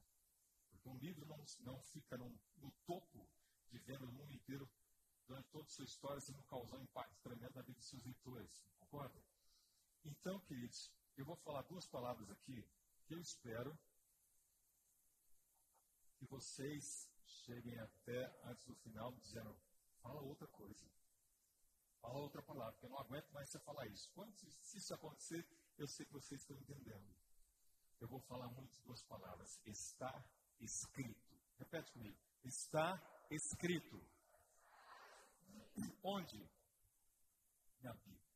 Porque 0.70 0.88
um 0.88 0.96
livro 0.98 1.26
não, 1.26 1.44
não 1.60 1.82
fica 1.82 2.16
no, 2.16 2.28
no 2.58 2.70
topo 2.86 3.28
de 3.68 3.78
venda 3.80 4.06
no 4.06 4.12
mundo 4.12 4.32
inteiro 4.32 4.70
durante 5.26 5.48
toda 5.48 5.64
a 5.64 5.68
sua 5.68 5.84
história, 5.84 6.20
se 6.20 6.32
não 6.32 6.42
causar 6.44 6.76
um 6.76 6.82
impacto 6.82 7.16
tremendo 7.22 7.52
na 7.56 7.62
vida 7.62 7.80
de 7.80 7.84
seus 7.84 8.04
leitores. 8.04 8.62
Concorda? 8.78 9.20
Então, 10.04 10.38
queridos, 10.42 10.92
eu 11.16 11.24
vou 11.24 11.34
falar 11.34 11.62
duas 11.62 11.84
palavras 11.88 12.30
aqui 12.30 12.64
que 13.06 13.14
eu 13.14 13.20
espero 13.20 13.76
que 16.18 16.26
vocês 16.26 17.10
cheguem 17.26 17.76
até 17.80 18.32
antes 18.44 18.62
do 18.64 18.74
final 18.76 19.12
dizendo, 19.14 19.52
fala 20.00 20.20
outra 20.20 20.46
coisa. 20.46 20.86
Fala 22.00 22.18
outra 22.20 22.40
palavra, 22.40 22.72
porque 22.74 22.86
eu 22.86 22.90
não 22.90 23.00
aguento 23.00 23.28
mais 23.32 23.50
você 23.50 23.58
falar 23.58 23.88
isso. 23.88 24.12
Quando, 24.14 24.32
se 24.36 24.78
isso 24.78 24.94
acontecer, 24.94 25.44
eu 25.78 25.86
sei 25.86 26.06
que 26.06 26.12
vocês 26.12 26.40
estão 26.40 26.56
entendendo. 26.56 27.14
Eu 28.00 28.08
vou 28.08 28.20
falar 28.20 28.48
muito 28.48 28.78
duas 28.82 29.02
palavras. 29.02 29.60
Está 29.64 30.24
escrito. 30.60 31.34
Repete 31.58 31.92
comigo. 31.92 32.18
Está 32.44 33.00
escrito. 33.30 34.00
Onde? 36.02 36.48
Na 37.80 37.92
Bíblia. 37.94 38.26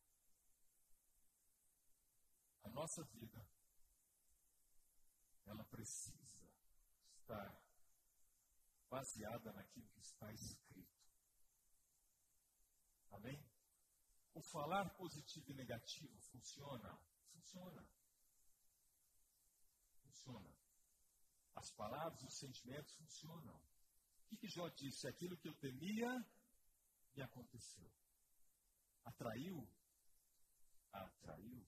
A 2.65 2.69
nossa 2.71 3.03
vida, 3.05 3.47
ela 5.47 5.65
precisa 5.65 6.39
estar 7.19 7.61
baseada 8.89 9.53
naquilo 9.53 9.89
que 9.89 10.01
está 10.01 10.33
escrito. 10.33 11.01
Amém? 13.11 13.43
O 14.35 14.43
falar 14.43 14.91
positivo 14.91 15.51
e 15.51 15.55
negativo 15.55 16.17
funciona 16.31 16.99
Funciona. 17.41 17.87
Funciona. 20.03 20.55
As 21.55 21.71
palavras, 21.71 22.23
os 22.23 22.35
sentimentos 22.35 22.95
funcionam. 22.97 23.57
O 23.57 24.29
que, 24.29 24.37
que 24.37 24.49
Jó 24.49 24.69
disse? 24.69 25.09
Aquilo 25.09 25.39
que 25.39 25.49
eu 25.49 25.55
temia 25.55 26.25
me 27.15 27.23
aconteceu. 27.23 27.91
Atraiu? 29.05 29.67
Atraiu. 30.93 31.67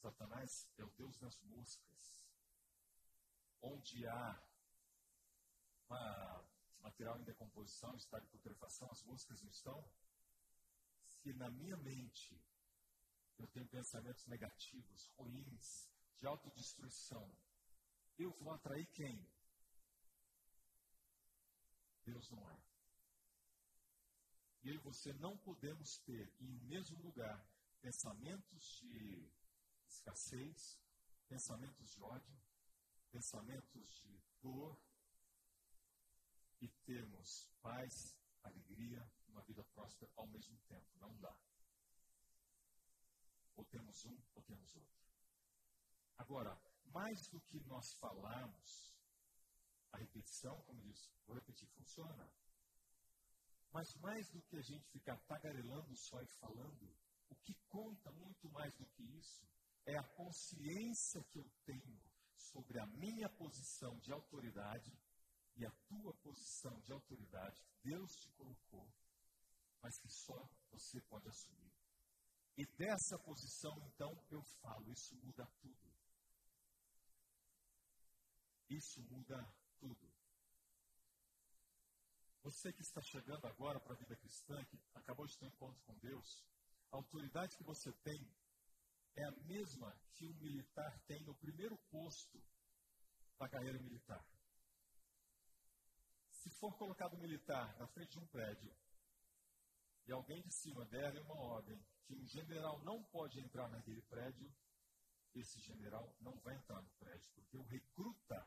Satanás 0.00 0.68
é 0.78 0.84
o 0.84 0.90
Deus 0.90 1.18
das 1.18 1.40
moscas. 1.42 2.24
Onde 3.60 4.06
há 4.06 4.42
uma, 5.88 6.44
material 6.80 7.18
em 7.18 7.24
decomposição, 7.24 7.96
estado 7.96 8.22
de 8.22 8.30
putrefação, 8.30 8.88
as 8.92 9.02
moscas 9.02 9.42
não 9.42 9.50
estão? 9.50 9.84
Se 11.04 11.32
na 11.32 11.50
minha 11.50 11.76
mente 11.76 12.40
eu 13.38 13.46
tenho 13.48 13.66
pensamentos 13.66 14.26
negativos, 14.26 15.10
ruins, 15.16 15.88
de 16.18 16.26
autodestruição, 16.26 17.30
eu 18.18 18.30
vou 18.32 18.52
atrair 18.52 18.86
quem? 18.92 19.26
Deus 22.04 22.30
não 22.30 22.48
é. 22.50 22.62
Eu 24.62 24.74
e 24.74 24.78
você 24.78 25.12
não 25.14 25.36
podemos 25.36 25.98
ter 25.98 26.32
em 26.40 26.48
um 26.48 26.60
mesmo 26.64 27.00
lugar 27.02 27.44
pensamentos 27.80 28.80
de 28.80 29.30
escassez, 29.88 30.78
pensamentos 31.28 31.90
de 31.92 32.02
ódio, 32.02 32.40
pensamentos 33.10 34.00
de 34.00 34.22
dor, 34.40 34.78
e 36.64 36.68
termos 36.86 37.46
paz, 37.60 38.16
alegria, 38.42 39.06
uma 39.28 39.42
vida 39.42 39.62
próspera 39.64 40.10
ao 40.16 40.26
mesmo 40.26 40.56
tempo. 40.66 40.86
Não 40.98 41.14
dá. 41.18 41.36
Ou 43.56 43.64
temos 43.64 44.04
um 44.04 44.16
ou 44.34 44.42
temos 44.42 44.74
outro. 44.74 45.04
Agora, 46.18 46.58
mais 46.86 47.28
do 47.28 47.40
que 47.40 47.60
nós 47.60 47.92
falarmos, 47.94 48.94
a 49.92 49.96
repetição, 49.96 50.60
como 50.62 50.80
disse, 50.82 51.10
vou 51.26 51.34
repetir, 51.36 51.68
funciona. 51.68 52.28
Mas 53.72 53.94
mais 53.96 54.28
do 54.30 54.40
que 54.42 54.56
a 54.56 54.62
gente 54.62 54.88
ficar 54.90 55.16
tagarelando 55.26 55.96
só 55.96 56.20
e 56.22 56.26
falando, 56.26 56.96
o 57.28 57.34
que 57.36 57.54
conta 57.68 58.10
muito 58.12 58.48
mais 58.50 58.72
do 58.74 58.86
que 58.86 59.02
isso 59.18 59.42
é 59.86 59.96
a 59.96 60.02
consciência 60.02 61.22
que 61.24 61.38
eu 61.38 61.50
tenho 61.64 62.00
sobre 62.36 62.78
a 62.78 62.86
minha 62.86 63.28
posição 63.28 63.98
de 63.98 64.12
autoridade 64.12 64.92
e 65.56 65.64
a 65.64 65.70
tua 65.88 66.12
posição 66.14 66.80
de 66.80 66.92
autoridade 66.92 67.62
que 67.62 67.88
Deus 67.88 68.14
te 68.16 68.28
colocou, 68.30 68.88
mas 69.82 69.98
que 69.98 70.08
só 70.08 70.48
você 70.70 71.00
pode 71.02 71.28
assumir. 71.28 71.63
E 72.56 72.64
dessa 72.64 73.18
posição, 73.18 73.76
então, 73.88 74.16
eu 74.30 74.42
falo, 74.62 74.90
isso 74.92 75.16
muda 75.16 75.44
tudo. 75.60 75.92
Isso 78.70 79.02
muda 79.02 79.44
tudo. 79.78 80.12
Você 82.42 82.72
que 82.72 82.82
está 82.82 83.00
chegando 83.02 83.46
agora 83.46 83.80
para 83.80 83.94
a 83.94 83.96
vida 83.96 84.14
cristã, 84.16 84.62
que 84.66 84.78
acabou 84.94 85.26
de 85.26 85.36
ter 85.36 85.46
um 85.46 85.48
encontro 85.48 85.82
com 85.84 85.98
Deus, 85.98 86.44
a 86.92 86.96
autoridade 86.96 87.56
que 87.56 87.64
você 87.64 87.90
tem 88.04 88.20
é 89.16 89.24
a 89.24 89.30
mesma 89.46 89.96
que 90.14 90.26
um 90.26 90.34
militar 90.34 90.96
tem 91.06 91.22
no 91.24 91.34
primeiro 91.34 91.76
posto 91.90 92.40
da 93.38 93.48
carreira 93.48 93.78
militar. 93.78 94.24
Se 96.30 96.50
for 96.50 96.76
colocado 96.76 97.16
um 97.16 97.20
militar 97.20 97.74
na 97.78 97.86
frente 97.88 98.12
de 98.12 98.18
um 98.18 98.26
prédio 98.26 98.70
e 100.06 100.12
alguém 100.12 100.42
de 100.42 100.52
cima 100.52 100.84
der 100.84 101.18
uma 101.22 101.34
ordem 101.34 101.82
que 102.04 102.14
um 102.14 102.26
general 102.26 102.78
não 102.84 103.02
pode 103.04 103.40
entrar 103.40 103.68
naquele 103.68 104.02
prédio, 104.02 104.52
esse 105.34 105.58
general 105.60 106.14
não 106.20 106.38
vai 106.40 106.54
entrar 106.54 106.80
no 106.80 106.90
prédio, 106.98 107.30
porque 107.34 107.56
o 107.56 107.62
recruta 107.62 108.46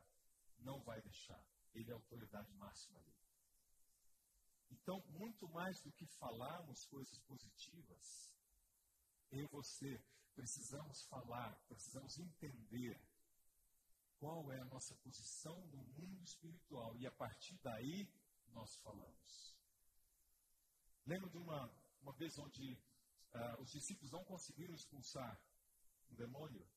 não 0.59 0.81
vai 0.83 1.01
deixar. 1.01 1.43
Ele 1.73 1.89
é 1.89 1.93
a 1.93 1.97
autoridade 1.97 2.53
máxima 2.53 2.99
dele. 3.01 3.17
Então, 4.69 5.03
muito 5.09 5.47
mais 5.49 5.81
do 5.81 5.91
que 5.91 6.05
falarmos 6.05 6.85
coisas 6.85 7.17
positivas, 7.19 8.31
eu 9.31 9.39
e 9.39 9.47
você 9.47 10.01
precisamos 10.35 11.03
falar, 11.05 11.55
precisamos 11.67 12.19
entender 12.19 12.99
qual 14.19 14.51
é 14.51 14.59
a 14.59 14.65
nossa 14.65 14.95
posição 14.95 15.59
no 15.67 15.83
mundo 15.83 16.23
espiritual 16.23 16.95
e 16.97 17.05
a 17.05 17.11
partir 17.11 17.57
daí 17.63 18.09
nós 18.49 18.75
falamos. 18.77 19.56
Lembro 21.07 21.29
de 21.29 21.37
uma, 21.37 21.71
uma 22.01 22.13
vez 22.13 22.37
onde 22.37 22.73
uh, 22.73 23.61
os 23.61 23.71
discípulos 23.71 24.11
não 24.11 24.23
conseguiram 24.25 24.75
expulsar 24.75 25.41
um 26.11 26.15
demônio 26.15 26.67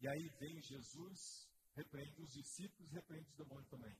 e 0.00 0.08
aí 0.08 0.28
vem 0.38 0.62
Jesus, 0.62 1.48
repreende 1.74 2.22
os 2.22 2.32
discípulos, 2.32 2.92
repreende 2.92 3.28
o 3.32 3.36
demônio 3.36 3.68
também. 3.68 3.96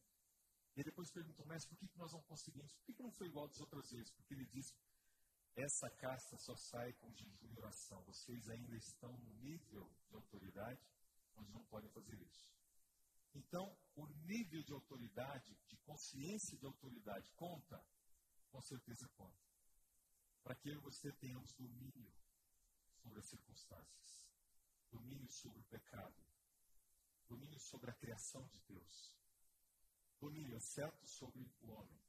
E 0.76 0.84
depois 0.84 1.10
perguntou, 1.10 1.44
mas 1.46 1.64
por 1.66 1.76
que, 1.78 1.88
que 1.88 1.98
nós 1.98 2.12
não 2.12 2.22
conseguimos? 2.22 2.72
Por 2.74 2.84
que, 2.84 2.94
que 2.94 3.02
não 3.02 3.10
foi 3.10 3.26
igual 3.28 3.48
das 3.48 3.60
outras 3.60 3.90
vezes? 3.90 4.10
Porque 4.12 4.34
ele 4.34 4.46
disse, 4.46 4.72
essa 5.56 5.90
casta 5.96 6.36
só 6.36 6.54
sai 6.54 6.92
com 6.94 7.10
jejum 7.14 7.48
e 7.50 7.58
oração. 7.58 8.04
Vocês 8.04 8.48
ainda 8.50 8.76
estão 8.76 9.10
no 9.10 9.32
nível 9.36 9.90
de 10.08 10.14
autoridade 10.14 10.80
onde 11.34 11.50
não 11.50 11.64
podem 11.64 11.90
fazer 11.90 12.20
isso. 12.20 12.46
Então, 13.34 13.76
o 13.96 14.06
nível 14.26 14.62
de 14.62 14.72
autoridade, 14.72 15.58
de 15.66 15.76
consciência 15.78 16.58
de 16.58 16.66
autoridade, 16.66 17.30
conta? 17.36 17.82
Com 18.50 18.60
certeza 18.60 19.08
conta. 19.16 19.45
Para 20.46 20.54
que 20.54 20.68
eu 20.68 20.74
e 20.74 20.78
você 20.78 21.10
tenhamos 21.10 21.52
domínio 21.54 22.08
sobre 23.02 23.18
as 23.18 23.26
circunstâncias, 23.26 24.24
domínio 24.92 25.28
sobre 25.28 25.58
o 25.58 25.64
pecado, 25.64 26.24
domínio 27.26 27.58
sobre 27.58 27.90
a 27.90 27.94
criação 27.94 28.46
de 28.46 28.60
Deus, 28.60 29.12
domínio 30.20 30.60
certo 30.60 31.04
sobre 31.04 31.52
o 31.62 31.72
homem. 31.72 32.00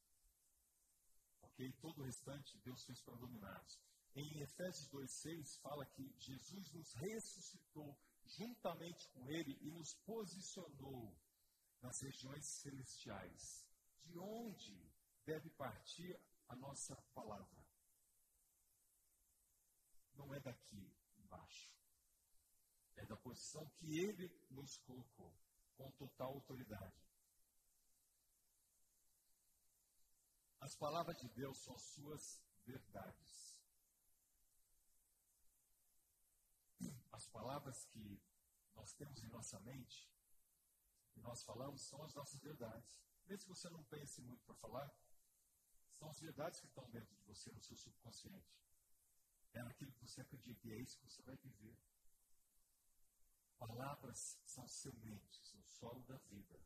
Ok? 1.41 1.73
Todo 1.81 2.01
o 2.01 2.03
restante 2.03 2.59
Deus 2.59 2.83
fez 2.83 3.01
para 3.01 3.15
dominados. 3.15 3.79
Em 4.13 4.39
Efésios 4.39 4.87
2,6 4.89 5.59
fala 5.59 5.83
que 5.87 6.13
Jesus 6.19 6.71
nos 6.73 6.93
ressuscitou 6.93 7.99
juntamente 8.23 9.09
com 9.13 9.27
ele 9.31 9.57
e 9.61 9.71
nos 9.71 9.95
posicionou 10.05 11.19
nas 11.81 12.01
regiões 12.01 12.45
celestiais, 12.45 13.65
de 14.03 14.15
onde 14.19 14.93
deve 15.25 15.49
partir 15.49 16.21
a 16.47 16.55
nossa 16.55 16.95
palavra. 17.15 17.56
Não 20.17 20.33
é 20.33 20.39
daqui 20.39 20.91
embaixo. 21.17 21.71
É 22.95 23.05
da 23.05 23.15
posição 23.15 23.69
que 23.77 23.99
ele 23.99 24.27
nos 24.49 24.77
colocou, 24.79 25.33
com 25.77 25.89
total 25.91 26.33
autoridade. 26.33 27.07
As 30.59 30.75
palavras 30.75 31.15
de 31.17 31.29
Deus 31.29 31.57
são 31.59 31.77
suas 31.77 32.41
verdades. 32.65 33.57
As 37.11 37.27
palavras 37.27 37.85
que 37.85 38.19
nós 38.75 38.93
temos 38.93 39.23
em 39.23 39.27
nossa 39.29 39.59
mente, 39.61 40.11
que 41.13 41.21
nós 41.21 41.43
falamos, 41.43 41.81
são 41.81 42.03
as 42.03 42.13
nossas 42.13 42.41
verdades. 42.41 43.01
Mesmo 43.27 43.43
que 43.43 43.59
você 43.59 43.69
não 43.69 43.83
pense 43.85 44.21
muito 44.21 44.43
para 44.45 44.55
falar, 44.55 44.93
são 45.97 46.09
as 46.09 46.19
verdades 46.19 46.59
que 46.59 46.67
estão 46.67 46.89
dentro 46.89 47.15
de 47.15 47.23
você, 47.23 47.51
no 47.51 47.61
seu 47.61 47.77
subconsciente. 47.77 48.66
É 49.53 49.63
naquilo 49.63 49.91
que 49.91 50.07
você 50.07 50.21
acredita 50.21 50.67
e 50.67 50.73
é 50.73 50.77
isso 50.77 50.97
que 50.97 51.09
você 51.09 51.21
vai 51.23 51.35
viver. 51.37 51.77
Palavras 53.57 54.37
são 54.45 54.67
sementes, 54.67 55.53
o 55.55 55.63
solo 55.63 56.03
da 56.03 56.17
vida. 56.29 56.59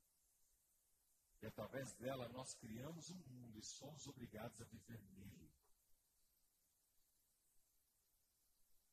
E 1.41 1.45
através 1.47 1.93
dela 1.93 2.27
nós 2.29 2.53
criamos 2.53 3.09
um 3.09 3.17
mundo 3.17 3.57
e 3.57 3.63
somos 3.63 4.05
obrigados 4.07 4.61
a 4.61 4.65
viver 4.65 5.01
nele. 5.13 5.49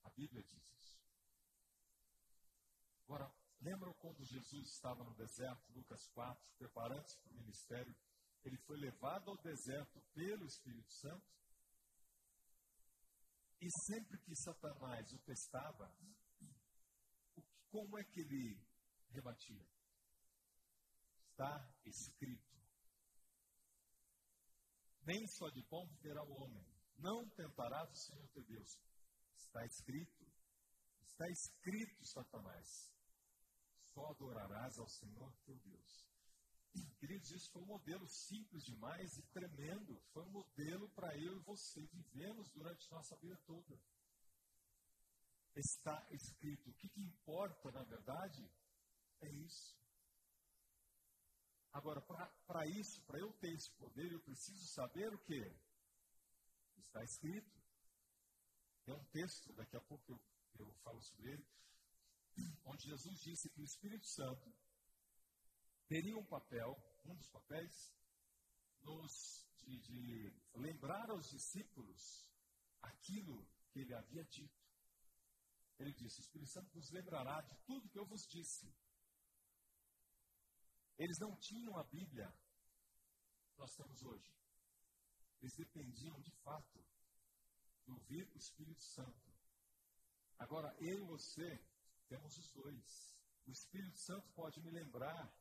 A 0.05 0.11
Bíblia 0.11 0.43
diz 0.43 0.73
isso. 0.81 0.99
Agora, 3.05 3.31
lembram 3.61 3.93
quando 3.95 4.25
Jesus 4.25 4.69
estava 4.69 5.05
no 5.05 5.15
deserto, 5.15 5.73
Lucas 5.73 6.07
4, 6.09 6.43
preparando-se 6.57 7.19
para 7.19 7.33
o 7.33 7.37
ministério? 7.37 7.95
Ele 8.45 8.57
foi 8.57 8.77
levado 8.79 9.31
ao 9.31 9.37
deserto 9.37 10.01
pelo 10.15 10.47
Espírito 10.47 10.93
Santo. 10.93 11.27
E 13.61 13.69
sempre 13.87 14.19
que 14.19 14.37
Satanás 14.37 15.13
o 15.13 15.19
testava, 15.21 15.93
como 17.71 17.99
é 17.99 18.05
que 18.05 18.21
ele 18.21 18.61
rebatia? 19.11 19.67
Está 21.31 21.73
escrito. 21.85 22.57
Nem 25.03 25.27
só 25.27 25.49
de 25.51 25.63
pão 25.65 25.87
viverá 25.87 26.23
o 26.23 26.43
homem, 26.43 26.65
não 26.99 27.29
tentará 27.31 27.89
o 27.89 27.95
Senhor 27.95 28.29
teu 28.29 28.45
Deus. 28.45 28.79
Está 29.37 29.65
escrito. 29.65 30.27
Está 31.03 31.29
escrito, 31.29 32.05
Satanás 32.07 32.93
só 33.93 34.07
adorarás 34.11 34.79
ao 34.79 34.89
Senhor 34.89 35.33
teu 35.45 35.57
Deus. 35.57 36.08
Queridos, 36.99 37.31
isso 37.31 37.51
foi 37.51 37.63
um 37.63 37.67
modelo 37.67 38.07
simples 38.07 38.65
demais 38.65 39.17
e 39.17 39.23
tremendo. 39.33 40.01
Foi 40.13 40.23
um 40.25 40.31
modelo 40.31 40.89
para 40.91 41.17
eu 41.17 41.37
e 41.37 41.45
você 41.45 41.81
vivemos 41.87 42.51
durante 42.51 42.91
nossa 42.91 43.17
vida 43.17 43.37
toda. 43.47 43.81
Está 45.55 46.07
escrito. 46.11 46.71
O 46.71 46.75
que, 46.75 46.89
que 46.89 47.01
importa, 47.01 47.71
na 47.73 47.83
verdade, 47.85 48.51
é 49.21 49.31
isso. 49.31 49.77
Agora, 51.73 52.01
para 52.01 52.67
isso, 52.67 53.01
para 53.03 53.19
eu 53.19 53.33
ter 53.35 53.53
esse 53.53 53.71
poder, 53.73 54.11
eu 54.11 54.21
preciso 54.21 54.67
saber 54.67 55.13
o 55.15 55.19
que? 55.19 55.57
Está 56.79 57.03
escrito. 57.05 57.59
Tem 58.85 58.95
um 58.95 59.05
texto, 59.07 59.53
daqui 59.53 59.77
a 59.77 59.81
pouco 59.81 60.13
eu, 60.13 60.21
eu 60.59 60.73
falo 60.83 61.01
sobre 61.03 61.33
ele, 61.33 61.47
onde 62.65 62.89
Jesus 62.89 63.21
disse 63.21 63.51
que 63.51 63.61
o 63.61 63.65
Espírito 63.65 64.07
Santo 64.07 64.53
teria 65.89 66.17
um 66.17 66.25
papel, 66.25 66.77
um 67.05 67.15
dos 67.17 67.29
papéis, 67.29 67.93
nos, 68.83 69.47
de, 69.57 69.79
de 69.79 70.33
lembrar 70.55 71.11
aos 71.11 71.29
discípulos 71.29 72.31
aquilo 72.83 73.47
que 73.71 73.81
ele 73.81 73.95
havia 73.95 74.25
dito. 74.25 74.69
Ele 75.79 75.93
disse: 75.93 76.21
O 76.21 76.23
Espírito 76.23 76.51
Santo 76.51 76.75
nos 76.77 76.91
lembrará 76.91 77.41
de 77.41 77.57
tudo 77.67 77.89
que 77.89 77.99
eu 77.99 78.07
vos 78.07 78.27
disse. 78.27 78.73
Eles 80.99 81.19
não 81.19 81.37
tinham 81.37 81.77
a 81.79 81.85
Bíblia 81.85 82.29
que 83.53 83.59
nós 83.59 83.75
temos 83.75 84.03
hoje. 84.03 84.37
Eles 85.41 85.55
dependiam 85.55 86.21
de 86.21 86.33
fato 86.43 86.85
de 87.85 87.93
ouvir 87.93 88.29
o 88.35 88.37
Espírito 88.37 88.83
Santo. 88.83 89.33
Agora, 90.39 90.75
eu 90.81 90.99
e 90.99 91.07
você 91.07 91.65
temos 92.09 92.37
os 92.37 92.51
dois. 92.51 93.17
O 93.47 93.51
Espírito 93.51 93.97
Santo 93.97 94.29
pode 94.33 94.61
me 94.61 94.71
lembrar, 94.71 95.33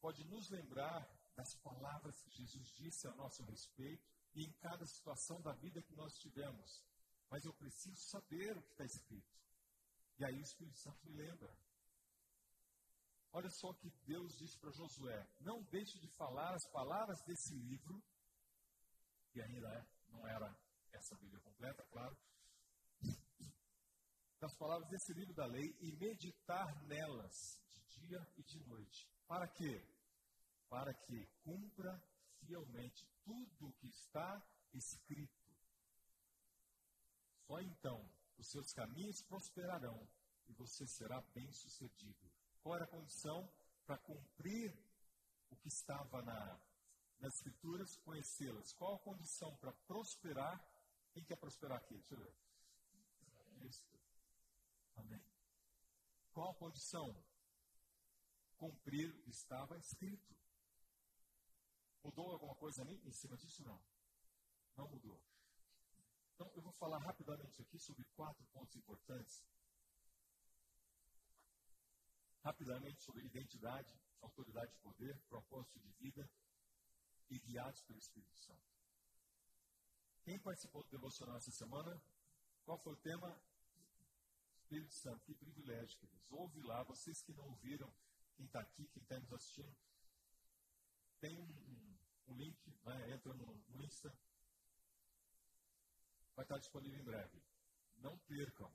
pode 0.00 0.24
nos 0.24 0.48
lembrar 0.50 1.08
das 1.36 1.54
palavras 1.56 2.20
que 2.22 2.30
Jesus 2.30 2.68
disse 2.74 3.06
a 3.06 3.14
nosso 3.14 3.42
respeito 3.44 4.04
e 4.34 4.44
em 4.44 4.52
cada 4.54 4.86
situação 4.86 5.40
da 5.40 5.52
vida 5.52 5.82
que 5.82 5.94
nós 5.94 6.12
tivemos. 6.18 6.82
Mas 7.30 7.44
eu 7.44 7.52
preciso 7.54 7.96
saber 7.96 8.56
o 8.56 8.62
que 8.62 8.72
está 8.72 8.84
escrito. 8.84 9.40
E 10.18 10.24
aí 10.24 10.36
o 10.36 10.42
Espírito 10.42 10.78
Santo 10.78 10.98
me 11.06 11.12
lembra. 11.12 11.56
Olha 13.32 13.48
só 13.50 13.70
o 13.70 13.74
que 13.74 13.90
Deus 14.04 14.36
disse 14.36 14.58
para 14.58 14.72
Josué: 14.72 15.28
não 15.40 15.62
deixe 15.64 15.98
de 15.98 16.08
falar 16.08 16.54
as 16.54 16.66
palavras 16.72 17.20
desse 17.22 17.54
livro, 17.54 18.02
e 19.34 19.40
ainda 19.40 19.68
é, 19.68 19.86
não 20.08 20.26
era 20.26 20.54
essa 20.92 21.14
Bíblia 21.16 21.40
completa, 21.40 21.84
claro, 21.90 22.16
das 24.40 24.54
palavras 24.56 24.88
desse 24.88 25.12
livro 25.12 25.34
da 25.34 25.46
lei 25.46 25.76
e 25.80 25.92
meditar 25.92 26.82
nelas 26.86 27.60
de 27.70 28.00
dia 28.00 28.26
e 28.36 28.42
de 28.42 28.58
noite. 28.66 29.08
Para 29.30 29.46
quê? 29.46 29.80
Para 30.68 30.92
que 30.92 31.24
cumpra 31.44 32.02
fielmente 32.40 33.06
tudo 33.22 33.68
o 33.68 33.72
que 33.74 33.86
está 33.86 34.44
escrito. 34.74 35.48
Só 37.46 37.60
então 37.60 38.04
os 38.36 38.48
seus 38.48 38.72
caminhos 38.72 39.22
prosperarão 39.22 40.04
e 40.48 40.52
você 40.54 40.84
será 40.84 41.20
bem-sucedido. 41.32 42.28
Qual 42.60 42.74
era 42.74 42.86
a 42.86 42.88
condição 42.88 43.48
para 43.86 43.98
cumprir 43.98 44.76
o 45.48 45.54
que 45.54 45.68
estava 45.68 46.22
na, 46.22 46.60
nas 47.20 47.34
Escrituras? 47.34 47.96
Conhecê-las. 47.98 48.72
Qual 48.72 48.96
a 48.96 48.98
condição 48.98 49.54
para 49.58 49.70
prosperar? 49.86 50.60
Quem 51.12 51.22
quer 51.22 51.36
prosperar 51.36 51.78
aqui? 51.78 51.94
Deixa 51.94 52.14
eu 52.14 52.18
ver. 52.18 52.34
Amém. 54.96 55.22
Qual 56.32 56.50
a 56.50 56.54
condição? 56.54 57.29
Cumprir 58.60 59.08
o 59.08 59.22
que 59.22 59.30
estava 59.30 59.78
escrito. 59.78 60.36
Mudou 62.04 62.30
alguma 62.30 62.54
coisa 62.54 62.82
ali 62.82 63.00
em 63.06 63.10
cima 63.10 63.34
disso? 63.38 63.62
Não. 63.64 63.82
Não 64.76 64.86
mudou. 64.86 65.18
Então, 66.34 66.52
eu 66.54 66.60
vou 66.60 66.72
falar 66.74 66.98
rapidamente 66.98 67.62
aqui 67.62 67.78
sobre 67.78 68.04
quatro 68.14 68.44
pontos 68.52 68.76
importantes. 68.76 69.42
Rapidamente 72.42 73.02
sobre 73.02 73.24
identidade, 73.24 73.98
autoridade 74.20 74.70
de 74.72 74.78
poder, 74.80 75.18
propósito 75.30 75.80
de 75.80 75.90
vida 75.92 76.30
e 77.30 77.38
guiados 77.38 77.80
pelo 77.80 77.98
Espírito 77.98 78.36
Santo. 78.36 78.70
Quem 80.22 80.38
participou 80.38 80.82
do 80.82 80.90
devocional 80.90 81.38
essa 81.38 81.50
semana? 81.50 81.98
Qual 82.66 82.76
foi 82.76 82.92
o 82.92 82.96
tema? 82.96 83.40
Espírito 84.58 84.92
Santo, 84.92 85.24
que 85.24 85.34
privilégio, 85.34 85.98
queridos. 85.98 86.30
Ouve 86.30 86.60
lá, 86.60 86.82
vocês 86.82 87.22
que 87.22 87.32
não 87.32 87.46
ouviram, 87.46 87.90
quem 88.40 88.46
está 88.46 88.60
aqui, 88.60 88.86
quem 88.86 89.02
está 89.02 89.20
nos 89.20 89.32
assistindo, 89.34 89.76
tem 91.20 91.38
um, 91.38 91.98
um, 92.28 92.36
link, 92.36 92.56
né? 92.86 93.12
entra 93.12 93.34
no, 93.34 93.54
no 93.68 93.82
Insta, 93.82 94.10
vai 96.34 96.46
estar 96.46 96.56
disponível 96.56 96.98
em 96.98 97.04
breve. 97.04 97.42
Não 97.96 98.16
percam. 98.20 98.72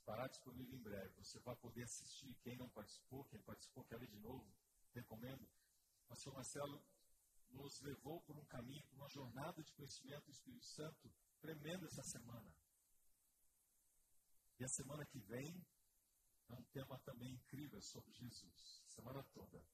Estará 0.00 0.26
disponível 0.26 0.76
em 0.76 0.82
breve. 0.82 1.14
Você 1.22 1.38
vai 1.38 1.54
poder 1.54 1.84
assistir. 1.84 2.34
Quem 2.42 2.56
não 2.56 2.68
participou, 2.68 3.24
quem 3.26 3.40
participou, 3.42 3.84
quer 3.84 3.98
ler 3.98 4.08
de 4.08 4.18
novo, 4.18 4.44
recomendo. 4.92 5.44
O 5.44 6.08
pastor 6.08 6.34
Marcelo 6.34 6.84
nos 7.50 7.80
levou 7.82 8.20
por 8.22 8.36
um 8.36 8.44
caminho, 8.46 8.82
por 8.88 8.96
uma 8.96 9.08
jornada 9.08 9.62
de 9.62 9.72
conhecimento 9.74 10.24
do 10.24 10.32
Espírito 10.32 10.64
Santo 10.64 11.12
tremenda 11.40 11.86
essa 11.86 12.02
semana. 12.02 12.52
E 14.58 14.64
a 14.64 14.68
semana 14.68 15.04
que 15.04 15.20
vem 15.20 15.64
é 16.48 16.54
um 16.54 16.62
tema 16.64 16.98
também 17.00 17.32
incrível 17.32 17.80
sobre 17.80 18.12
Jesus. 18.12 18.82
Semana 18.88 19.22
toda. 19.32 19.64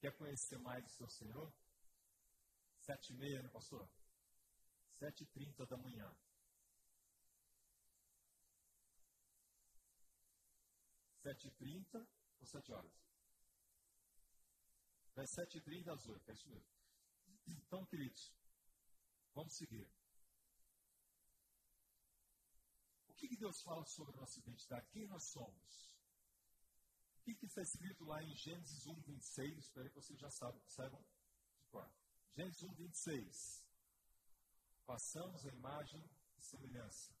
Quer 0.00 0.16
conhecer 0.16 0.58
mais 0.58 0.84
do 0.84 0.90
seu 0.90 1.08
Senhor? 1.08 1.52
Sete 2.80 3.12
e 3.12 3.16
meia, 3.16 3.42
né, 3.42 3.48
pastor? 3.48 3.88
7h30 5.00 5.66
da 5.66 5.76
manhã. 5.76 6.16
Sete 11.22 11.48
e 11.48 11.50
trinta 11.50 12.08
ou 12.40 12.46
sete 12.46 12.72
horas? 12.72 12.92
Das 15.14 15.30
sete 15.30 15.58
e 15.58 15.60
trinta 15.60 15.92
às 15.92 16.06
oito, 16.06 16.30
é 16.30 16.32
isso 16.32 16.48
mesmo. 16.48 16.70
Então, 17.46 17.84
queridos, 17.86 18.32
vamos 19.34 19.52
seguir. 19.52 19.90
O 23.07 23.07
que, 23.18 23.28
que 23.28 23.36
Deus 23.36 23.60
fala 23.62 23.84
sobre 23.84 24.14
a 24.14 24.20
nossa 24.20 24.38
identidade? 24.38 24.88
Quem 24.90 25.06
nós 25.08 25.24
somos? 25.24 25.92
O 27.18 27.22
que, 27.24 27.34
que 27.34 27.46
está 27.46 27.60
escrito 27.60 28.04
lá 28.04 28.22
em 28.22 28.34
Gênesis 28.34 28.86
1, 28.86 29.00
26? 29.02 29.58
Espero 29.58 29.90
que 29.90 29.96
vocês 29.96 30.18
já 30.18 30.30
saibam, 30.30 30.62
saibam 30.66 31.04
qual. 31.68 31.92
Gênesis 32.36 32.62
1, 32.62 32.74
26. 32.74 33.64
Passamos 34.86 35.44
a 35.44 35.48
imagem 35.50 36.02
e 36.36 36.42
semelhança. 36.42 37.12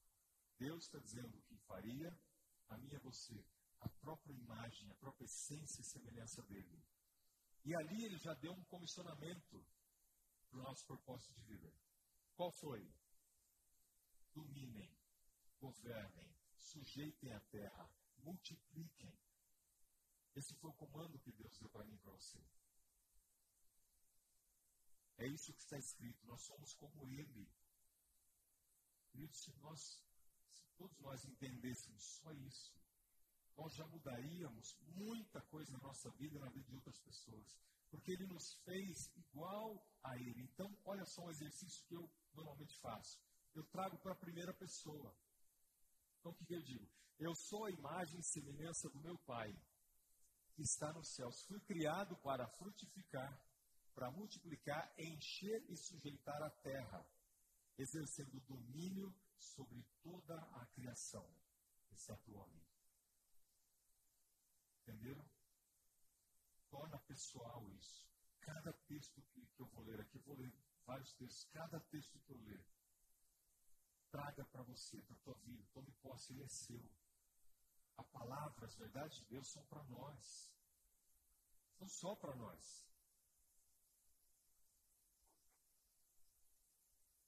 Deus 0.56 0.84
está 0.84 0.98
dizendo 0.98 1.36
o 1.36 1.42
que 1.42 1.56
faria, 1.66 2.16
a 2.68 2.78
e 2.78 2.96
a 2.96 3.00
você. 3.00 3.44
A 3.80 3.88
própria 3.88 4.32
imagem, 4.32 4.90
a 4.90 4.94
própria 4.94 5.24
essência 5.24 5.80
e 5.80 5.84
semelhança 5.84 6.42
dele. 6.44 6.82
E 7.64 7.74
ali 7.74 8.04
ele 8.04 8.18
já 8.18 8.34
deu 8.34 8.52
um 8.52 8.64
comissionamento 8.64 9.66
para 10.48 10.60
o 10.60 10.62
nosso 10.62 10.86
propósito 10.86 11.34
de 11.34 11.42
vida. 11.42 11.72
Qual 12.34 12.50
foi? 12.52 12.88
Dominem, 14.32 14.97
governem, 15.60 16.30
sujeitem 16.56 17.32
a 17.32 17.40
terra, 17.40 17.90
multipliquem. 18.18 19.12
Esse 20.34 20.54
foi 20.54 20.70
o 20.70 20.74
comando 20.74 21.18
que 21.18 21.32
Deus 21.32 21.58
deu 21.58 21.68
para 21.68 21.84
mim 21.84 21.94
e 21.94 21.98
para 21.98 22.12
você. 22.12 22.40
É 25.18 25.26
isso 25.26 25.52
que 25.52 25.60
está 25.60 25.76
escrito. 25.76 26.24
Nós 26.26 26.42
somos 26.42 26.72
como 26.74 27.06
Ele. 27.08 27.50
Queridos, 29.10 29.38
se 29.42 29.52
nós, 29.58 29.80
se 30.60 30.70
todos 30.76 30.96
nós 31.00 31.24
entendêssemos 31.24 32.02
só 32.02 32.32
isso, 32.32 32.72
nós 33.56 33.74
já 33.74 33.84
mudaríamos 33.88 34.76
muita 34.94 35.40
coisa 35.42 35.72
na 35.72 35.78
nossa 35.80 36.08
vida 36.10 36.36
e 36.36 36.38
na 36.38 36.48
vida 36.48 36.68
de 36.68 36.76
outras 36.76 37.00
pessoas. 37.00 37.58
Porque 37.90 38.12
Ele 38.12 38.26
nos 38.26 38.54
fez 38.64 39.10
igual 39.16 39.84
a 40.04 40.16
Ele. 40.16 40.42
Então, 40.42 40.76
olha 40.84 41.04
só 41.04 41.24
um 41.24 41.30
exercício 41.30 41.84
que 41.86 41.96
eu 41.96 42.08
normalmente 42.32 42.78
faço. 42.78 43.20
Eu 43.54 43.64
trago 43.64 43.98
para 43.98 44.12
a 44.12 44.22
primeira 44.24 44.54
pessoa. 44.54 45.12
Então, 46.18 46.32
o 46.32 46.34
que, 46.34 46.54
eu 46.54 46.62
digo? 46.62 46.88
Eu 47.18 47.34
sou 47.34 47.64
a 47.64 47.70
imagem 47.70 48.20
e 48.20 48.22
semelhança 48.22 48.88
do 48.90 49.00
meu 49.00 49.18
Pai, 49.18 49.54
que 50.54 50.62
está 50.62 50.92
nos 50.92 51.08
céus. 51.14 51.42
Fui 51.44 51.60
criado 51.60 52.16
para 52.16 52.46
frutificar 52.48 53.38
para 53.98 54.12
multiplicar, 54.12 54.94
encher 54.96 55.60
e 55.68 55.76
sujeitar 55.76 56.40
a 56.40 56.50
terra, 56.50 57.04
exercendo 57.76 58.38
domínio 58.42 59.12
sobre 59.36 59.84
toda 60.04 60.36
a 60.36 60.66
criação, 60.66 61.28
exceto 61.90 62.30
o 62.30 62.36
homem. 62.36 62.64
Entenderam? 64.82 65.28
Torna 66.70 66.96
pessoal 67.08 67.68
isso. 67.72 68.08
Cada 68.40 68.72
texto 68.86 69.20
que, 69.32 69.44
que 69.44 69.60
eu 69.60 69.66
vou 69.66 69.82
ler 69.82 70.00
aqui, 70.00 70.16
eu 70.16 70.22
vou 70.22 70.36
ler 70.36 70.54
vários 70.86 71.12
textos, 71.14 71.44
cada 71.52 71.80
texto 71.80 72.20
que 72.20 72.30
eu 72.30 72.38
ler, 72.38 72.64
traga 74.10 74.44
para 74.46 74.62
você, 74.62 75.00
para 75.02 75.16
a 75.16 75.20
tua 75.20 75.34
vida, 75.44 75.64
tome 75.72 75.90
posse, 76.02 76.32
ele 76.32 76.42
é 76.42 76.48
seu. 76.48 76.82
A 77.96 78.04
palavra, 78.04 78.66
as 78.66 78.76
verdades 78.76 79.18
de 79.18 79.24
Deus 79.26 79.48
são 79.48 79.64
para 79.66 79.82
nós. 79.84 80.52
São 81.78 81.88
só 81.88 82.14
para 82.16 82.34
nós. 82.36 82.86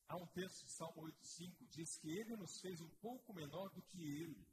Há 0.09 0.17
um 0.17 0.27
texto 0.27 0.65
de 0.65 0.73
Salmo 0.73 1.03
8,5 1.03 1.69
diz 1.69 1.97
que 1.99 2.09
ele 2.09 2.37
nos 2.37 2.61
fez 2.61 2.81
um 2.81 2.89
pouco 3.01 3.33
menor 3.33 3.71
do 3.71 3.83
que 3.83 4.03
ele. 4.03 4.45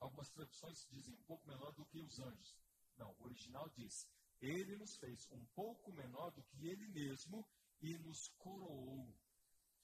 Algumas 0.00 0.30
traduções 0.30 0.86
dizem 0.90 1.14
um 1.14 1.22
pouco 1.24 1.46
menor 1.46 1.72
do 1.72 1.84
que 1.84 1.98
os 1.98 2.18
anjos. 2.18 2.56
Não, 2.96 3.14
o 3.18 3.24
original 3.24 3.68
diz: 3.70 4.08
Ele 4.40 4.76
nos 4.76 4.96
fez 4.96 5.28
um 5.30 5.44
pouco 5.54 5.92
menor 5.92 6.30
do 6.30 6.42
que 6.42 6.66
ele 6.68 6.88
mesmo 6.88 7.46
e 7.82 7.98
nos 7.98 8.28
coroou 8.38 9.14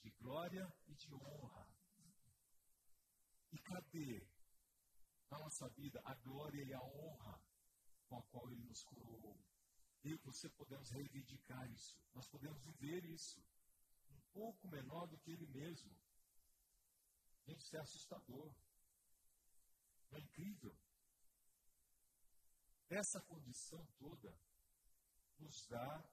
de 0.03 0.11
glória 0.11 0.73
e 0.89 0.95
de 0.95 1.15
honra. 1.15 1.67
E 3.53 3.59
cadê 3.59 4.27
na 5.31 5.39
nossa 5.39 5.69
vida 5.71 6.01
a 6.05 6.15
glória 6.15 6.63
e 6.63 6.73
a 6.75 6.83
honra 6.83 7.41
com 8.09 8.19
a 8.19 8.23
qual 8.25 8.51
ele 8.51 8.65
nos 8.65 8.83
coroou? 8.85 9.39
Eu 10.05 10.17
e 10.17 10.19
você 10.19 10.49
podemos 10.51 10.91
reivindicar 10.91 11.71
isso, 11.71 11.97
nós 12.13 12.27
podemos 12.29 12.61
viver 12.63 13.05
isso 13.05 13.43
pouco 14.33 14.67
menor 14.69 15.07
do 15.07 15.19
que 15.19 15.31
ele 15.31 15.47
mesmo. 15.47 15.95
Isso 17.47 17.77
é 17.77 17.81
assustador. 17.81 18.55
É 20.13 20.19
incrível. 20.19 20.75
Essa 22.89 23.21
condição 23.21 23.87
toda 23.99 24.35
nos 25.39 25.67
dá 25.67 26.05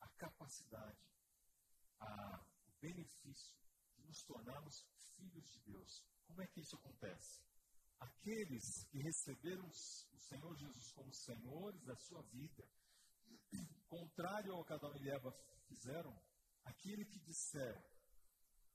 a 0.00 0.08
capacidade, 0.10 1.04
o 2.00 2.80
benefício 2.80 3.56
de 3.96 4.06
nos 4.06 4.22
tornarmos 4.22 4.86
filhos 5.16 5.50
de 5.52 5.60
Deus. 5.60 6.04
Como 6.26 6.42
é 6.42 6.46
que 6.46 6.60
isso 6.60 6.76
acontece? 6.76 7.42
aqueles 8.00 8.84
que 8.84 8.98
receberam 8.98 9.66
o 9.66 10.18
Senhor 10.18 10.56
Jesus 10.56 10.92
como 10.92 11.12
senhores 11.12 11.84
da 11.84 11.94
sua 11.96 12.22
vida, 12.22 12.66
contrário 13.88 14.54
ao 14.54 14.64
que 14.64 14.72
Adão 14.72 14.94
e 14.96 15.10
Eva 15.10 15.32
fizeram, 15.68 16.16
aquele 16.64 17.04
que 17.04 17.18
disser, 17.20 17.76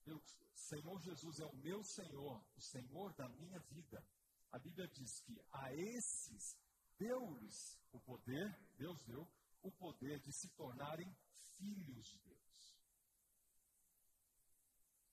o 0.08 0.22
Senhor 0.54 1.02
Jesus 1.02 1.40
é 1.40 1.46
o 1.46 1.56
meu 1.56 1.84
Senhor, 1.84 2.46
o 2.56 2.62
Senhor 2.62 3.14
da 3.14 3.28
minha 3.30 3.60
vida, 3.60 4.06
a 4.52 4.60
Bíblia 4.60 4.88
diz 4.88 5.20
que 5.22 5.42
a 5.52 5.74
esses 5.74 6.56
deu-lhes 6.98 7.80
o 7.92 8.00
poder, 8.00 8.56
Deus 8.78 9.02
deu, 9.06 9.28
o 9.64 9.72
poder 9.72 10.20
de 10.20 10.32
se 10.32 10.50
tornarem 10.50 11.12
filhos 11.58 12.08
de 12.08 12.20
Deus. 12.20 12.35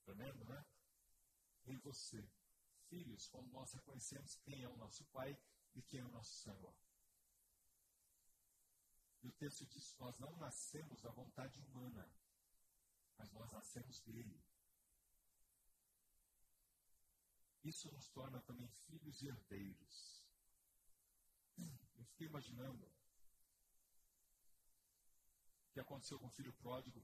Tremendo, 0.03 0.43
né? 0.45 0.65
Em 1.65 1.77
você, 1.77 2.29
filhos, 2.89 3.27
quando 3.27 3.49
nós 3.51 3.71
reconhecemos 3.71 4.35
quem 4.35 4.63
é 4.63 4.69
o 4.69 4.75
nosso 4.75 5.05
Pai 5.05 5.37
e 5.75 5.81
quem 5.81 6.01
é 6.01 6.05
o 6.05 6.11
nosso 6.11 6.35
Senhor. 6.35 6.75
E 9.21 9.27
o 9.27 9.31
texto 9.31 9.65
diz: 9.65 9.95
Nós 9.97 10.19
não 10.19 10.35
nascemos 10.37 11.01
da 11.01 11.09
vontade 11.09 11.59
humana, 11.61 12.09
mas 13.17 13.31
nós 13.31 13.51
nascemos 13.51 13.99
dele. 14.01 14.43
Isso 17.63 17.89
nos 17.93 18.09
torna 18.09 18.41
também 18.41 18.67
filhos 18.67 19.21
e 19.21 19.27
herdeiros. 19.27 20.21
Eu 21.95 22.03
fiquei 22.05 22.27
imaginando 22.27 22.85
o 22.85 22.91
que 25.71 25.79
aconteceu 25.79 26.19
com 26.19 26.27
o 26.27 26.31
filho 26.31 26.51
pródigo. 26.53 27.01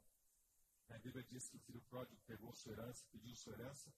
A 0.90 0.98
Bíblia 0.98 1.24
diz 1.24 1.48
que 1.50 1.58
o 1.58 1.60
filho 1.62 1.82
pródigo 1.84 2.20
pegou 2.26 2.54
sua 2.54 2.74
herança, 2.74 3.06
pediu 3.12 3.36
sua 3.36 3.54
herança 3.54 3.94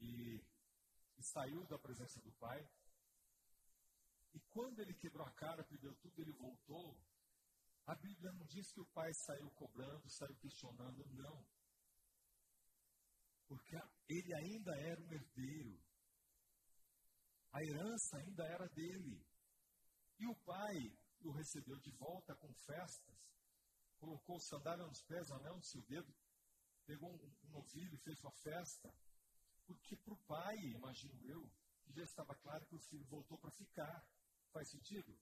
e, 0.00 0.40
e 1.16 1.22
saiu 1.22 1.64
da 1.66 1.78
presença 1.78 2.20
do 2.20 2.32
pai. 2.32 2.68
E 4.34 4.40
quando 4.50 4.80
ele 4.80 4.94
quebrou 4.94 5.26
a 5.26 5.30
cara, 5.32 5.64
perdeu 5.64 5.94
tudo, 5.96 6.20
ele 6.20 6.32
voltou. 6.32 7.00
A 7.86 7.94
Bíblia 7.94 8.32
não 8.32 8.44
diz 8.46 8.70
que 8.72 8.80
o 8.80 8.86
pai 8.86 9.10
saiu 9.14 9.50
cobrando, 9.52 10.10
saiu 10.10 10.36
questionando, 10.36 11.06
não. 11.14 11.46
Porque 13.46 13.76
ele 14.08 14.34
ainda 14.34 14.76
era 14.76 15.00
um 15.00 15.12
herdeiro. 15.12 15.80
A 17.52 17.62
herança 17.64 18.18
ainda 18.18 18.44
era 18.44 18.68
dele. 18.68 19.24
E 20.18 20.26
o 20.26 20.36
pai 20.44 20.76
o 21.20 21.32
recebeu 21.32 21.78
de 21.78 21.90
volta 21.92 22.34
com 22.36 22.52
festas, 22.52 23.16
colocou 23.98 24.40
sandália 24.40 24.86
nos 24.86 25.02
pés, 25.02 25.30
anel 25.30 25.56
no 25.56 25.64
seu 25.64 25.82
dedo, 25.82 26.12
pegou 26.86 27.10
um, 27.10 27.36
um 27.44 27.50
novilho 27.50 27.94
e 27.94 27.98
fez 27.98 28.22
uma 28.22 28.32
festa. 28.32 28.92
Porque 29.66 29.96
para 29.96 30.14
o 30.14 30.24
pai, 30.24 30.56
imagino 30.58 31.20
eu, 31.26 31.50
já 31.88 32.02
estava 32.02 32.34
claro 32.34 32.66
que 32.66 32.74
o 32.74 32.80
filho 32.80 33.04
voltou 33.06 33.38
para 33.38 33.50
ficar. 33.50 34.06
Faz 34.52 34.70
sentido? 34.70 35.16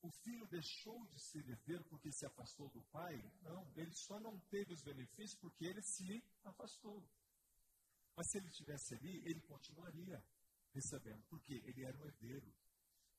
O 0.00 0.10
filho 0.10 0.46
deixou 0.48 1.06
de 1.06 1.18
ser 1.20 1.48
herdeiro 1.48 1.84
porque 1.84 2.10
se 2.10 2.26
afastou 2.26 2.68
do 2.70 2.82
pai? 2.84 3.22
Não, 3.42 3.72
ele 3.76 3.94
só 3.94 4.18
não 4.18 4.38
teve 4.50 4.72
os 4.72 4.82
benefícios 4.82 5.38
porque 5.40 5.64
ele 5.64 5.82
se 5.82 6.24
afastou. 6.44 7.08
Mas 8.16 8.30
se 8.30 8.38
ele 8.38 8.48
estivesse 8.48 8.94
ali, 8.94 9.22
ele 9.24 9.40
continuaria 9.42 10.22
recebendo, 10.72 11.22
porque 11.28 11.54
ele 11.64 11.84
era 11.84 11.96
um 11.98 12.04
herdeiro. 12.04 12.52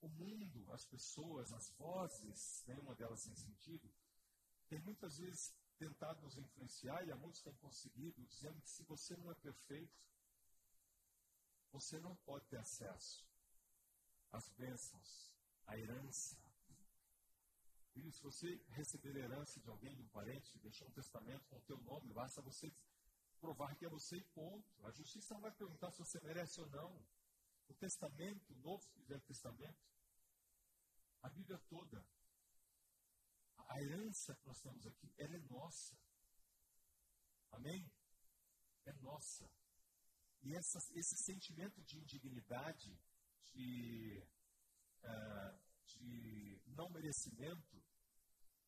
O 0.04 0.10
mundo, 0.10 0.70
as 0.74 0.84
pessoas, 0.84 1.54
as 1.54 1.70
vozes, 1.78 2.62
nenhuma 2.68 2.94
delas 2.94 3.22
sem 3.22 3.34
sentido, 3.36 3.90
tem 4.68 4.78
muitas 4.82 5.18
vezes 5.18 5.56
tentado 5.78 6.22
nos 6.22 6.38
influenciar, 6.38 7.08
e 7.08 7.12
há 7.12 7.16
muitos 7.16 7.42
têm 7.42 7.56
conseguido, 7.56 8.22
dizendo 8.26 8.62
que 8.62 8.70
se 8.70 8.84
você 8.84 9.16
não 9.16 9.32
é 9.32 9.36
perfeito, 9.36 9.98
você 11.72 12.02
não 12.02 12.18
pode 12.18 12.46
ter 12.48 12.58
acesso 12.58 13.26
às 14.30 14.50
bênçãos, 14.50 15.34
à 15.66 15.78
herança. 15.78 16.38
E 17.96 18.12
se 18.12 18.22
você 18.22 18.62
receber 18.72 19.16
herança 19.16 19.62
de 19.62 19.70
alguém, 19.70 19.96
de 19.96 20.02
um 20.02 20.10
parente, 20.10 20.60
deixou 20.60 20.90
um 20.90 20.92
testamento 20.92 21.48
com 21.48 21.58
o 21.58 21.62
teu 21.62 21.78
nome, 21.78 22.12
basta 22.12 22.42
você 22.42 22.70
provar 23.40 23.74
que 23.78 23.86
é 23.86 23.90
você 23.90 24.18
e 24.18 24.24
ponto. 24.36 24.86
A 24.86 24.92
justiça 24.92 25.34
não 25.34 25.42
vai 25.42 25.52
perguntar 25.52 25.92
se 25.92 26.00
você 26.00 26.20
merece 26.20 26.60
ou 26.60 26.68
não. 26.68 26.92
O 27.70 27.74
Testamento, 27.74 28.52
o 28.52 28.56
Novo 28.58 28.86
e 28.98 29.04
Velho 29.04 29.22
Testamento, 29.22 29.93
a 31.24 31.30
Bíblia 31.30 31.58
toda, 31.70 32.06
a 33.70 33.82
herança 33.82 34.36
que 34.36 34.46
nós 34.46 34.60
temos 34.60 34.86
aqui, 34.86 35.12
ela 35.18 35.36
é 35.36 35.40
nossa. 35.50 35.98
Amém? 37.52 37.90
É 38.86 38.94
nossa. 38.94 39.50
E 40.42 40.54
essa, 40.54 40.80
esse 40.94 41.16
sentimento 41.18 41.82
de 41.84 41.98
indignidade, 41.98 43.00
de, 43.54 44.22
uh, 45.04 45.60
de 45.86 46.62
não 46.68 46.90
merecimento, 46.90 47.82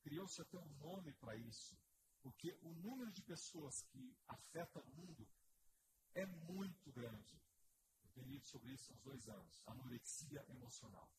criou-se 0.02 0.42
até 0.42 0.58
um 0.58 0.74
nome 0.78 1.14
para 1.14 1.36
isso. 1.36 1.78
Porque 2.22 2.58
o 2.62 2.74
número 2.76 3.12
de 3.12 3.22
pessoas 3.22 3.82
que 3.92 4.18
afeta 4.28 4.80
o 4.80 4.90
mundo 4.96 5.28
é 6.14 6.26
muito 6.26 6.92
grande. 6.94 7.40
Eu 8.02 8.10
tenho 8.12 8.28
lido 8.28 8.46
sobre 8.46 8.72
isso 8.72 8.92
há 8.92 8.96
uns 8.96 9.02
dois 9.02 9.28
anos. 9.28 9.62
Anorexia 9.68 10.44
emocional. 10.50 11.12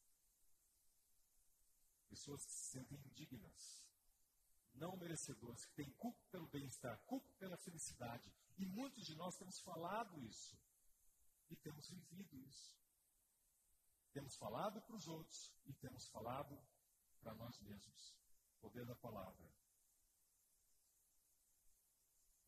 Pessoas 2.08 2.44
que 2.44 2.52
se 2.52 2.64
sentem 2.70 2.98
indignas, 2.98 3.84
não 4.74 4.96
merecedoras, 4.96 5.64
que 5.64 5.74
têm 5.74 5.90
culpa 5.92 6.22
pelo 6.30 6.46
bem-estar, 6.48 6.98
culpa 7.06 7.28
pela 7.38 7.56
felicidade. 7.56 8.32
E 8.58 8.64
muitos 8.64 9.04
de 9.04 9.14
nós 9.14 9.36
temos 9.36 9.58
falado 9.60 10.18
isso. 10.20 10.58
E 11.48 11.56
temos 11.56 11.88
vivido 11.88 12.36
isso. 12.40 12.76
Temos 14.12 14.36
falado 14.36 14.80
para 14.82 14.96
os 14.96 15.06
outros 15.08 15.52
e 15.66 15.74
temos 15.74 16.06
falado 16.08 16.58
para 17.20 17.34
nós 17.34 17.58
mesmos. 17.60 18.14
Poder 18.60 18.84
da 18.86 18.94
palavra. 18.94 19.46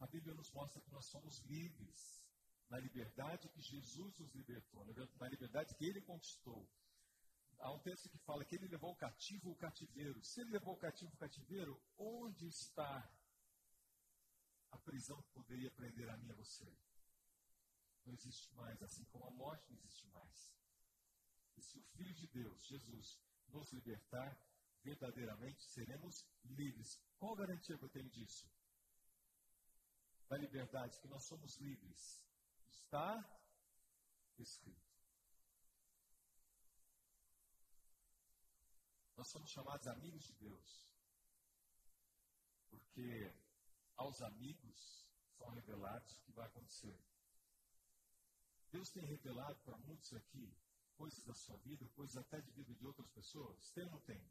A 0.00 0.06
Bíblia 0.06 0.34
nos 0.34 0.50
mostra 0.52 0.80
que 0.80 0.90
nós 0.90 1.06
somos 1.06 1.40
livres 1.40 2.22
na 2.70 2.78
liberdade 2.78 3.48
que 3.48 3.60
Jesus 3.60 4.16
nos 4.18 4.32
libertou, 4.34 4.84
na 4.84 5.28
liberdade 5.28 5.74
que 5.74 5.84
ele 5.84 6.00
conquistou. 6.00 6.68
Há 7.58 7.72
um 7.72 7.78
texto 7.80 8.08
que 8.08 8.18
fala 8.18 8.44
que 8.44 8.54
ele 8.54 8.68
levou 8.68 8.92
o 8.92 8.96
cativo 8.96 9.50
o 9.50 9.56
cativeiro. 9.56 10.22
Se 10.24 10.40
ele 10.40 10.50
levou 10.50 10.74
o 10.74 10.78
cativo 10.78 11.12
o 11.12 11.16
cativeiro, 11.16 11.80
onde 11.96 12.46
está 12.46 13.10
a 14.70 14.78
prisão 14.78 15.20
que 15.22 15.30
poderia 15.30 15.70
prender 15.70 16.08
a 16.08 16.16
mim 16.16 16.28
e 16.28 16.32
a 16.32 16.34
você? 16.34 16.72
Não 18.04 18.14
existe 18.14 18.54
mais, 18.54 18.80
assim 18.82 19.04
como 19.06 19.26
a 19.26 19.30
morte 19.30 19.68
não 19.68 19.76
existe 19.76 20.06
mais. 20.08 20.54
E 21.56 21.62
se 21.62 21.78
o 21.78 21.82
Filho 21.82 22.14
de 22.14 22.26
Deus, 22.28 22.64
Jesus, 22.64 23.18
nos 23.48 23.72
libertar, 23.72 24.38
verdadeiramente 24.82 25.64
seremos 25.64 26.24
livres. 26.44 27.00
Qual 27.18 27.34
garantia 27.34 27.76
que 27.76 27.84
eu 27.84 27.88
tenho 27.88 28.08
disso? 28.10 28.48
da 30.28 30.36
liberdade, 30.36 31.00
que 31.00 31.08
nós 31.08 31.24
somos 31.24 31.56
livres. 31.56 32.22
Está 32.68 33.24
escrito. 34.38 34.87
Nós 39.18 39.26
somos 39.26 39.50
chamados 39.50 39.88
amigos 39.88 40.22
de 40.22 40.32
Deus. 40.34 40.88
Porque 42.70 43.34
aos 43.96 44.22
amigos 44.22 45.04
são 45.36 45.48
revelados 45.48 46.16
o 46.16 46.22
que 46.22 46.30
vai 46.30 46.46
acontecer. 46.46 46.96
Deus 48.70 48.90
tem 48.90 49.04
revelado 49.04 49.58
para 49.64 49.76
muitos 49.78 50.12
aqui 50.12 50.56
coisas 50.96 51.24
da 51.24 51.34
sua 51.34 51.56
vida, 51.58 51.88
coisas 51.96 52.16
até 52.16 52.40
de 52.40 52.52
vida 52.52 52.72
de 52.72 52.86
outras 52.86 53.10
pessoas. 53.10 53.70
Tem 53.72 53.82
ou 53.86 53.90
não 53.90 54.00
tem? 54.02 54.24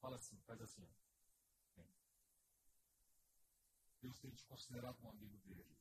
Fala 0.00 0.16
assim, 0.16 0.38
faz 0.42 0.60
assim. 0.60 0.86
Deus 4.02 4.18
tem 4.20 4.30
te 4.32 4.44
considerado 4.44 5.02
um 5.02 5.08
amigo 5.08 5.38
dele. 5.38 5.78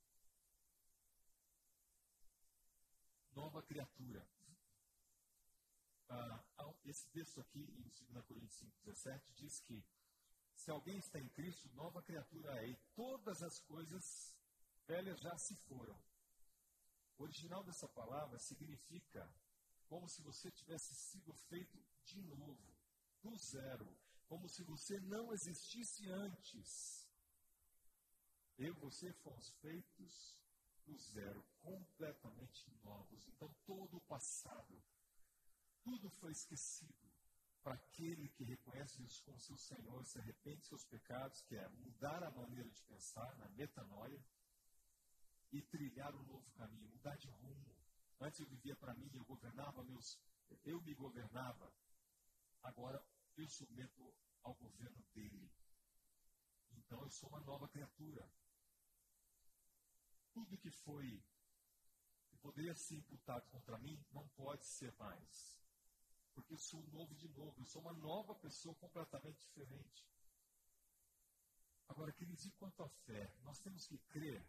Nova 3.34 3.62
criatura. 3.64 4.26
Ah, 6.10 6.44
esse 6.86 7.06
texto 7.10 7.42
aqui, 7.42 7.60
em 7.60 8.14
2 8.14 8.26
Coríntios 8.26 8.64
5,17, 8.86 9.34
diz 9.36 9.60
que 9.60 9.84
se 10.56 10.72
alguém 10.72 10.98
está 10.98 11.20
em 11.20 11.28
Cristo, 11.30 11.70
nova 11.74 12.02
criatura 12.02 12.64
é, 12.64 12.70
e 12.70 12.76
todas 12.96 13.44
as 13.44 13.60
coisas 13.60 14.36
velhas 14.88 15.20
já 15.20 15.38
se 15.38 15.56
foram. 15.56 15.98
O 17.18 17.24
original 17.24 17.64
dessa 17.64 17.88
palavra 17.88 18.40
significa 18.40 19.30
como 19.88 20.08
se 20.08 20.22
você 20.22 20.50
tivesse 20.52 20.96
sido 20.96 21.34
feito 21.34 21.78
de 22.06 22.22
novo, 22.22 22.76
do 23.22 23.36
zero, 23.38 23.88
como 24.28 24.48
se 24.48 24.64
você 24.64 25.00
não 25.02 25.34
existisse 25.34 26.10
antes. 26.10 27.08
Eu 28.58 28.74
e 28.74 28.80
você 28.80 29.12
fomos 29.14 29.50
feitos 29.62 30.38
do 30.86 30.98
zero, 30.98 31.46
completamente 31.60 32.72
novos. 32.84 33.28
Então, 33.28 33.54
todo 33.66 33.98
o 33.98 34.02
passado, 34.02 34.82
tudo 35.88 36.10
foi 36.10 36.34
esquecido 36.34 37.08
para 37.64 37.76
aquele 37.76 38.28
que 38.28 38.44
reconhece 38.44 39.02
isso 39.04 39.24
como 39.24 39.40
seu 39.40 39.58
Senhor, 39.58 40.06
se 40.06 40.20
arrepende 40.20 40.60
de 40.62 40.68
seus 40.68 40.84
pecados, 40.84 41.42
que 41.44 41.56
é 41.56 41.66
mudar 41.70 42.22
a 42.26 42.32
maneira 42.32 42.70
de 42.70 42.82
pensar, 42.84 43.34
na 43.38 43.48
metanoia. 43.50 44.22
e 45.50 45.62
trilhar 45.62 46.14
um 46.14 46.24
novo 46.24 46.52
caminho, 46.52 46.90
mudar 46.90 47.16
de 47.16 47.30
rumo. 47.30 47.74
Antes 48.20 48.42
eu 48.42 48.48
vivia 48.48 48.76
para 48.76 48.94
mim, 48.94 49.10
eu 49.14 49.24
governava 49.24 49.82
meus, 49.82 50.20
eu 50.66 50.82
me 50.82 50.94
governava. 50.94 51.72
Agora 52.64 53.02
eu 53.38 53.48
submeto 53.48 54.14
ao 54.44 54.54
governo 54.56 55.02
dele. 55.14 55.50
Então 56.80 57.02
eu 57.02 57.10
sou 57.10 57.30
uma 57.30 57.40
nova 57.40 57.66
criatura. 57.70 58.30
Tudo 60.34 60.58
que 60.58 60.70
foi, 60.70 61.24
que 62.28 62.36
poderia 62.40 62.76
ser 62.76 62.96
imputado 62.96 63.50
contra 63.50 63.80
mim, 63.80 63.98
não 64.12 64.28
pode 64.30 64.66
ser 64.66 64.92
mais. 64.98 65.58
Porque 66.38 66.54
eu 66.54 66.58
sou 66.60 66.84
novo 66.90 67.16
de 67.16 67.28
novo, 67.30 67.60
eu 67.60 67.66
sou 67.66 67.82
uma 67.82 67.94
nova 67.94 68.36
pessoa 68.36 68.76
completamente 68.76 69.40
diferente. 69.40 70.08
Agora, 71.88 72.14
queridos, 72.14 72.46
e 72.46 72.52
quanto 72.52 72.84
à 72.84 72.88
fé? 72.88 73.34
Nós 73.42 73.60
temos 73.60 73.88
que 73.88 73.98
crer 73.98 74.48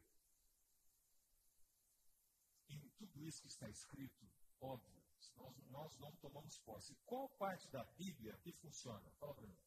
em 2.68 2.91
tudo 2.91 3.24
isso 3.24 3.41
que 3.41 3.49
está 3.49 3.66
escrito, 3.70 4.30
óbvio. 4.61 5.03
Nós, 5.36 5.57
nós 5.70 5.99
não 5.99 6.14
tomamos 6.16 6.59
posse. 6.59 6.95
Qual 7.07 7.26
parte 7.30 7.66
da 7.70 7.84
Bíblia 7.84 8.36
que 8.43 8.53
funciona? 8.53 9.11
Fala 9.12 9.34
para 9.34 9.47
mim. 9.47 9.59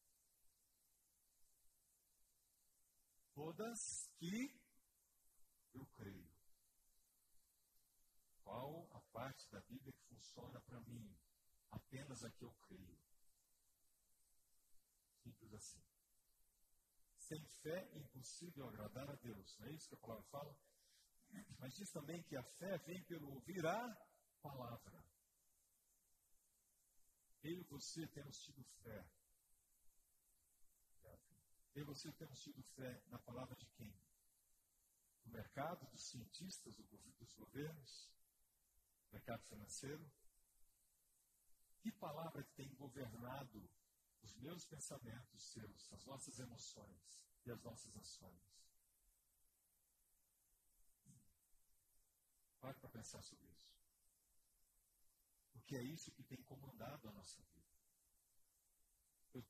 Todas 3.33 4.07
que 4.17 4.61
eu 5.73 5.87
creio. 5.95 6.31
Qual 8.43 8.87
a 8.93 8.99
parte 9.11 9.49
da 9.49 9.59
Bíblia 9.61 9.91
que 9.91 10.03
funciona 10.03 10.61
para 10.61 10.79
mim? 10.81 11.20
Apenas 11.71 12.23
a 12.23 12.29
que 12.29 12.43
eu 12.43 12.51
creio. 12.67 12.99
Simples 15.23 15.53
assim. 15.53 15.81
Sem 17.17 17.45
fé 17.63 17.89
é 17.93 17.97
impossível 17.99 18.67
agradar 18.67 19.09
a 19.09 19.15
Deus. 19.15 19.57
Não 19.59 19.67
é 19.67 19.71
isso 19.71 19.87
que 19.87 19.95
a 19.95 19.99
palavra 19.99 20.23
fala? 20.25 20.55
Mas 21.59 21.73
diz 21.75 21.89
também 21.91 22.21
que 22.23 22.35
a 22.35 22.43
fé 22.43 22.77
vem 22.79 23.01
pelo 23.03 23.33
ouvir 23.33 23.65
a 23.65 24.07
palavra. 24.41 25.03
Eu 27.43 27.59
e 27.59 27.63
você 27.63 28.05
temos 28.07 28.37
tido 28.43 28.63
fé. 28.83 29.05
Eu 31.73 31.83
e 31.83 31.85
você 31.85 32.11
temos 32.11 32.39
tido 32.41 32.61
fé 32.61 33.01
na 33.07 33.17
palavra 33.19 33.55
de 33.55 33.65
quem? 33.77 33.95
Do 35.23 35.31
mercado, 35.31 35.89
dos 35.89 36.03
cientistas, 36.09 36.75
dos 36.75 37.33
governos, 37.33 38.11
mercado 39.11 39.41
financeiro? 39.45 40.05
Que 41.81 41.91
palavra 41.91 42.43
que 42.43 42.53
tem 42.53 42.73
governado 42.75 43.69
os 44.21 44.33
meus 44.35 44.65
pensamentos, 44.65 45.33
os 45.33 45.51
seus, 45.51 45.93
as 45.93 46.05
nossas 46.05 46.39
emoções 46.39 47.25
e 47.45 47.51
as 47.51 47.61
nossas 47.61 47.97
ações? 47.97 48.61
Pare 52.59 52.77
para 52.79 52.89
pensar 52.89 53.23
sobre 53.23 53.47
isso. 53.49 53.71
Porque 55.51 55.75
é 55.75 55.81
isso 55.81 56.11
que 56.11 56.23
tem 56.23 56.41
comandado 56.43 57.09
a 57.09 57.11
nossa 57.11 57.41
vida. 57.41 57.61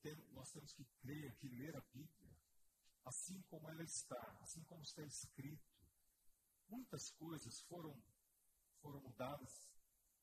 Tenho, 0.01 0.33
nós 0.33 0.51
temos 0.51 0.71
que 0.71 0.85
crer, 1.01 1.35
que 1.37 1.49
ler 1.49 1.75
a 1.75 1.81
Bíblia, 1.81 2.37
assim 3.03 3.41
como 3.43 3.67
ela 3.69 3.83
está, 3.83 4.37
assim 4.41 4.63
como 4.63 4.83
está 4.83 5.03
escrito. 5.03 5.71
Muitas 6.69 7.09
coisas 7.11 7.61
foram, 7.61 7.99
foram 8.81 9.01
mudadas, 9.01 9.69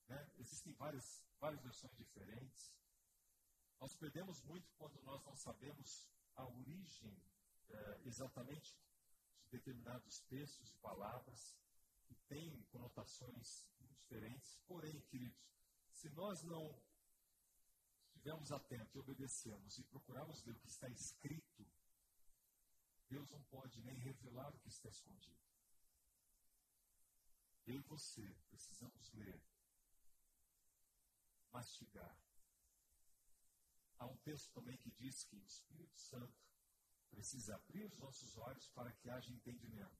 né? 0.07 0.31
existem 0.39 0.73
várias, 0.75 1.23
várias 1.39 1.63
versões 1.63 1.97
diferentes. 1.97 2.73
Nós 3.81 3.95
perdemos 3.95 4.43
muito 4.43 4.71
quando 4.77 5.01
nós 5.03 5.25
não 5.25 5.37
sabemos 5.37 6.09
a 6.35 6.45
origem 6.47 7.17
é, 7.71 8.01
exatamente 8.05 8.75
de 9.45 9.51
determinados 9.51 10.21
textos 10.21 10.71
e 10.71 10.77
palavras 10.79 11.57
que 12.07 12.15
têm 12.29 12.63
conotações 12.71 13.67
diferentes. 13.81 14.59
Porém, 14.67 15.01
queridos, 15.03 15.39
se 15.93 16.09
nós 16.11 16.43
não 16.43 16.81
estivermos 18.07 18.51
atentos 18.53 18.95
e 18.95 18.99
obedecemos 18.99 19.79
e 19.79 19.85
procurarmos 19.85 20.45
ler 20.45 20.57
o 20.57 20.61
que 20.61 20.69
está 20.69 20.89
escrito, 20.89 21.67
Deus 23.09 23.31
não 23.31 23.43
pode 23.45 23.81
nem 23.83 23.97
revelar 23.99 24.55
o 24.55 24.59
que 24.59 24.69
está 24.69 24.89
escondido. 24.89 25.39
Eu 27.67 27.77
e 27.77 27.83
você 27.83 28.23
precisamos 28.49 29.13
ler, 29.13 29.41
mastigar. 31.59 32.17
Há 33.99 34.07
um 34.07 34.17
texto 34.19 34.53
também 34.53 34.77
que 34.77 34.93
diz 34.93 35.25
que 35.25 35.37
o 35.37 35.45
Espírito 35.45 35.99
Santo 35.99 36.39
precisa 37.11 37.57
abrir 37.57 37.85
os 37.87 37.99
nossos 37.99 38.37
olhos 38.37 38.69
para 38.69 38.93
que 38.93 39.11
haja 39.11 39.33
entendimento. 39.33 39.99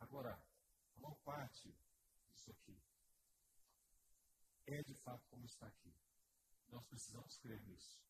Agora, 0.00 0.34
a 0.96 1.00
maior 1.00 1.14
parte 1.22 1.72
disso 2.26 2.50
aqui 2.50 2.82
é 4.66 4.82
de 4.82 4.94
fato 4.94 5.24
como 5.28 5.46
está 5.46 5.68
aqui. 5.68 5.94
Nós 6.68 6.84
precisamos 6.86 7.36
crer 7.36 7.62
nisso. 7.62 8.02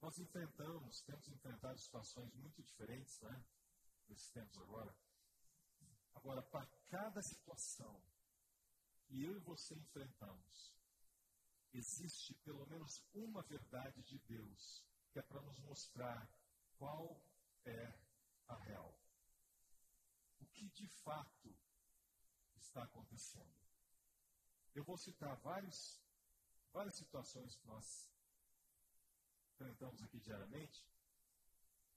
Nós 0.00 0.18
enfrentamos, 0.20 1.00
temos 1.02 1.26
enfrentado 1.26 1.80
situações 1.80 2.32
muito 2.34 2.62
diferentes, 2.62 3.20
né? 3.22 3.44
Nesses 4.06 4.30
tempos 4.30 4.56
agora. 4.58 4.94
Agora, 6.16 6.42
para 6.42 6.66
cada 6.90 7.22
situação 7.22 8.02
que 9.04 9.22
eu 9.22 9.36
e 9.36 9.40
você 9.40 9.74
enfrentamos, 9.74 10.74
existe 11.72 12.34
pelo 12.34 12.66
menos 12.66 13.02
uma 13.14 13.42
verdade 13.42 14.02
de 14.02 14.18
Deus 14.18 14.84
que 15.12 15.18
é 15.20 15.22
para 15.22 15.40
nos 15.40 15.58
mostrar 15.60 16.28
qual 16.78 17.18
é 17.64 17.92
a 18.48 18.54
real. 18.56 18.94
O 20.40 20.46
que 20.46 20.68
de 20.70 20.88
fato 20.88 21.56
está 22.56 22.82
acontecendo. 22.82 23.54
Eu 24.74 24.84
vou 24.84 24.98
citar 24.98 25.34
vários, 25.36 25.98
várias 26.72 26.96
situações 26.96 27.54
que 27.56 27.66
nós 27.66 28.10
enfrentamos 29.52 30.02
aqui 30.02 30.20
diariamente 30.20 30.86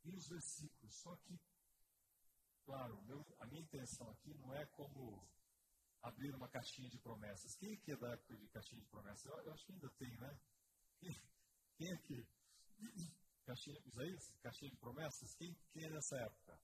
e 0.05 0.15
os 0.15 0.27
versículos. 0.27 0.93
Só 0.95 1.15
que, 1.17 1.37
claro, 2.65 3.01
meu, 3.03 3.25
a 3.39 3.45
minha 3.47 3.61
intenção 3.61 4.09
aqui 4.11 4.33
não 4.35 4.53
é 4.53 4.65
como 4.67 5.27
abrir 6.01 6.33
uma 6.33 6.47
caixinha 6.47 6.89
de 6.89 6.97
promessas. 6.99 7.55
Quem 7.55 7.73
aqui 7.73 7.91
é 7.91 7.97
da 7.97 8.13
época 8.13 8.37
de 8.37 8.47
caixinha 8.49 8.81
de 8.81 8.87
promessas? 8.87 9.25
Eu, 9.25 9.37
eu 9.43 9.53
acho 9.53 9.65
que 9.65 9.73
ainda 9.73 9.89
tem, 9.91 10.17
né? 10.17 10.39
Quem, 10.99 11.21
quem 11.75 11.93
aqui? 11.93 12.27
Caixinha, 13.45 13.81
Isaías? 13.83 14.31
Caixinha 14.43 14.69
de 14.69 14.77
promessas? 14.77 15.33
Quem, 15.33 15.55
quem 15.71 15.83
é 15.83 15.87
época? 15.87 16.61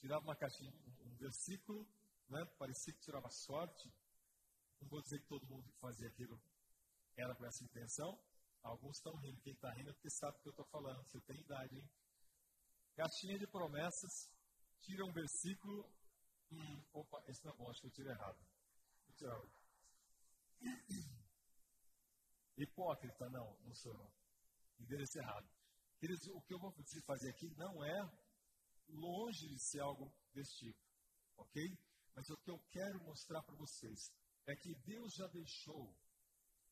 Tirava 0.00 0.22
uma 0.22 0.36
caixinha, 0.36 0.70
um 1.00 1.16
versículo, 1.16 1.88
né? 2.28 2.44
parecia 2.58 2.92
que 2.92 3.00
tirava 3.00 3.30
sorte, 3.30 3.90
não 4.80 4.88
vou 4.88 5.02
dizer 5.02 5.18
que 5.20 5.26
todo 5.26 5.46
mundo 5.46 5.66
que 5.70 5.78
fazia 5.78 6.08
aquilo 6.08 6.40
era 7.16 7.34
com 7.34 7.44
essa 7.44 7.64
intenção. 7.64 8.18
Alguns 8.62 8.96
estão 8.96 9.14
rindo. 9.16 9.40
Quem 9.40 9.52
está 9.52 9.72
rindo 9.72 9.90
é 9.90 9.92
porque 9.92 10.10
sabe 10.10 10.36
o 10.38 10.40
que 10.42 10.48
eu 10.48 10.52
estou 10.52 10.66
falando. 10.66 11.02
Você 11.04 11.20
tem 11.22 11.40
idade, 11.40 11.76
hein? 11.76 11.90
Caixinha 12.94 13.38
de 13.38 13.46
promessas, 13.46 14.30
tira 14.80 15.04
um 15.04 15.12
versículo. 15.12 15.88
Hum, 16.50 16.82
opa, 16.92 17.22
esse 17.28 17.44
não 17.44 17.52
é 17.52 17.56
bom, 17.56 17.70
acho 17.70 17.80
que 17.80 17.86
eu 17.86 17.92
tirei 17.92 18.12
errado. 18.12 18.38
Tirar 19.16 19.40
Hipócrita, 22.56 23.28
não, 23.30 23.56
não 23.60 23.74
sou 23.74 23.94
não. 23.94 24.12
Endereço 24.80 25.18
errado. 25.18 25.48
Queridos, 25.98 26.26
o 26.28 26.40
que 26.42 26.54
eu 26.54 26.58
vou 26.58 26.74
fazer 27.04 27.30
aqui 27.30 27.50
não 27.56 27.84
é 27.84 28.10
longe 28.88 29.48
de 29.48 29.58
ser 29.58 29.80
algo 29.80 30.12
desse 30.32 30.56
tipo, 30.56 30.80
ok? 31.36 31.78
Mas 32.14 32.28
o 32.30 32.36
que 32.38 32.50
eu 32.50 32.58
quero 32.70 33.02
mostrar 33.04 33.42
para 33.42 33.54
vocês 33.54 34.12
é 34.46 34.56
que 34.56 34.74
Deus 34.74 35.14
já 35.14 35.26
deixou 35.28 35.94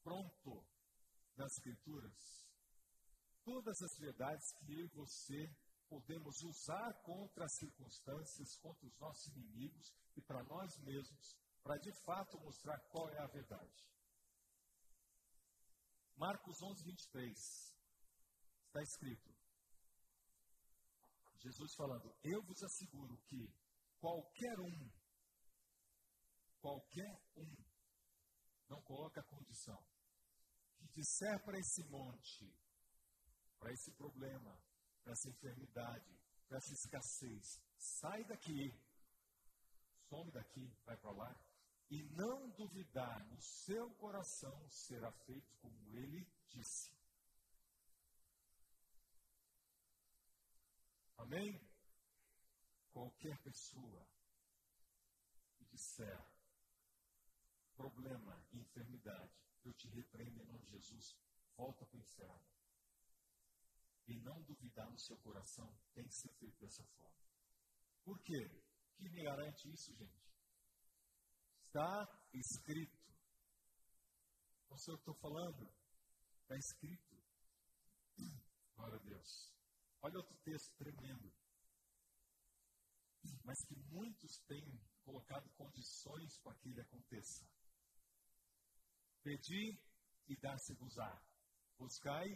pronto 0.03 0.67
nas 1.37 1.53
Escrituras 1.53 2.49
todas 3.45 3.81
as 3.83 3.97
verdades 3.99 4.53
que 4.53 4.73
eu 4.73 4.85
e 4.85 4.89
você 4.89 5.51
podemos 5.89 6.43
usar 6.43 6.93
contra 7.03 7.45
as 7.45 7.57
circunstâncias, 7.57 8.57
contra 8.59 8.87
os 8.87 8.99
nossos 8.99 9.27
inimigos 9.35 9.93
e 10.17 10.23
para 10.23 10.43
nós 10.45 10.79
mesmos, 10.79 11.37
para 11.63 11.77
de 11.79 11.93
fato 12.05 12.39
mostrar 12.41 12.79
qual 12.91 13.09
é 13.11 13.19
a 13.19 13.27
verdade. 13.27 13.89
Marcos 16.17 16.61
11, 16.63 16.85
23. 16.85 17.79
Está 18.67 18.83
escrito. 18.83 19.39
Jesus 21.39 21.75
falando: 21.77 22.13
Eu 22.25 22.43
vos 22.43 22.63
asseguro 22.63 23.17
que 23.27 23.49
qualquer 24.01 24.59
um, 24.59 24.91
qualquer 26.61 27.23
um, 27.37 27.57
não 28.69 28.83
coloca 28.83 29.21
a 29.21 29.25
condição. 29.25 29.81
Que 30.77 30.89
disser 30.89 31.43
para 31.45 31.59
esse 31.59 31.85
monte, 31.89 32.53
para 33.59 33.73
esse 33.73 33.93
problema, 33.93 34.61
para 35.03 35.13
essa 35.13 35.29
enfermidade, 35.29 36.19
para 36.47 36.59
essa 36.59 36.73
escassez, 36.73 37.61
sai 37.77 38.25
daqui, 38.25 38.75
some 40.09 40.31
daqui, 40.31 40.73
vai 40.85 40.97
para 40.97 41.11
lá, 41.11 41.41
e 41.91 42.03
não 42.03 42.51
duvidar 42.51 43.25
no 43.27 43.41
seu 43.41 43.91
coração, 43.95 44.69
será 44.69 45.11
feito 45.11 45.55
como 45.57 45.89
ele 45.89 46.27
disse. 46.49 46.93
Amém? 51.17 51.61
Qualquer 52.93 53.39
pessoa 53.39 54.07
que 55.57 55.65
disser 55.67 56.21
problema 57.77 58.37
enfermidade, 58.53 59.33
eu 59.65 59.73
te 59.73 59.89
repreendo 59.89 60.43
em 60.43 60.47
nome 60.47 60.65
de 60.67 60.73
Jesus, 60.73 61.17
volta 61.57 61.87
para 61.87 61.97
o 61.97 62.01
inferno. 62.01 62.58
E 64.09 64.17
não 64.21 64.43
duvidar 64.43 64.91
no 64.91 64.99
seu 64.99 65.17
coração, 65.19 65.73
tem 65.95 66.05
que 66.05 66.15
ser 66.15 66.33
feito 66.39 66.59
dessa 66.59 66.83
forma. 66.83 67.17
Por 68.05 68.19
quê? 68.23 68.69
que 68.99 69.09
me 69.09 69.23
garante 69.23 69.71
isso, 69.71 69.95
gente? 69.95 70.29
Está 71.67 72.09
escrito. 72.35 72.99
O 74.69 74.75
que 74.75 74.93
estou 74.93 75.15
falando. 75.15 75.73
Está 76.43 76.57
escrito. 76.57 77.17
Glória 78.75 78.97
a 78.97 79.03
Deus. 79.03 79.53
Olha 80.03 80.19
outro 80.19 80.37
texto 80.39 80.77
tremendo. 80.77 81.33
Mas 83.45 83.59
que 83.67 83.77
muitos 83.93 84.39
têm 84.47 84.81
colocado 85.05 85.49
condições 85.57 86.39
para 86.43 86.55
que 86.59 86.69
ele 86.69 86.81
aconteça. 86.81 87.47
Pedi 89.23 89.79
e 90.29 90.37
dá-se-vos-á. 90.37 91.23
Buscai 91.79 92.27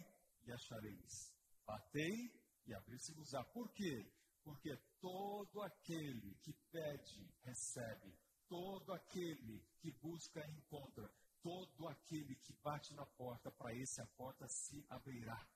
e 0.45 0.51
achareis. 0.51 1.33
Batei 1.65 2.31
e 2.65 2.73
abri-se-vos-á. 2.73 3.43
Por 3.45 3.71
quê? 3.73 4.11
Porque 4.43 4.75
todo 4.99 5.61
aquele 5.61 6.35
que 6.41 6.53
pede, 6.71 7.29
recebe. 7.43 8.13
Todo 8.47 8.93
aquele 8.93 9.63
que 9.79 9.91
busca, 9.91 10.45
encontra. 10.49 11.09
Todo 11.41 11.87
aquele 11.87 12.35
que 12.35 12.53
bate 12.61 12.93
na 12.93 13.05
porta, 13.05 13.51
para 13.51 13.73
esse 13.75 14.01
a 14.01 14.07
porta 14.17 14.47
se 14.47 14.85
abrirá. 14.89 15.47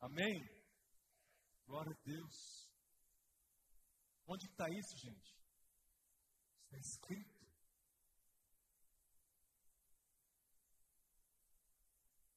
Amém? 0.00 0.64
Glória 1.66 1.92
a 1.92 2.04
Deus. 2.04 2.68
Onde 4.26 4.46
está 4.46 4.68
isso, 4.70 4.96
gente? 4.96 5.36
Está 6.64 6.78
escrito. 6.78 7.33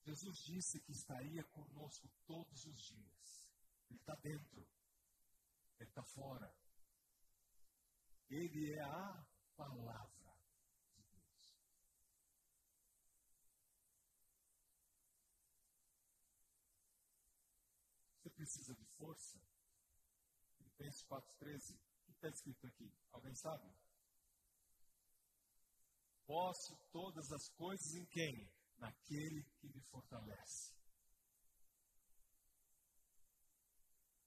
Jesus 0.08 0.38
disse 0.46 0.80
que 0.80 0.94
estaria 0.94 1.44
conosco 1.44 2.10
todos 2.26 2.66
os 2.66 2.82
dias. 2.82 3.52
Ele 3.90 4.00
está 4.00 4.16
dentro. 4.16 4.66
Ele 5.78 5.90
está 5.90 6.02
fora. 6.02 6.50
Ele 8.30 8.72
é 8.72 8.82
a 8.82 9.28
palavra 9.58 10.34
de 10.96 11.04
Deus. 11.04 11.62
Você 18.16 18.30
precisa 18.30 18.74
de 18.74 18.86
força? 18.98 19.38
Filipenses 20.56 21.04
4,13. 21.04 21.76
O 21.76 22.06
que 22.06 22.12
está 22.14 22.30
escrito 22.30 22.66
aqui? 22.66 22.90
Alguém 23.12 23.36
sabe? 23.36 23.70
Posso 26.26 26.78
todas 26.94 27.34
as 27.34 27.50
coisas 27.50 27.94
em 27.94 28.06
quem? 28.06 28.50
Naquele 28.78 29.44
que 29.60 29.68
me 29.70 29.82
fortalece. 29.82 30.74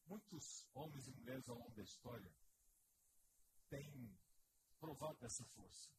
Muitos 0.06 0.66
homens 0.74 1.06
e 1.06 1.12
mulheres 1.12 1.48
ao 1.48 1.56
longo 1.56 1.74
da 1.74 1.82
história 1.82 2.32
têm 3.68 4.18
provado 4.80 5.18
dessa 5.20 5.44
força. 5.44 5.90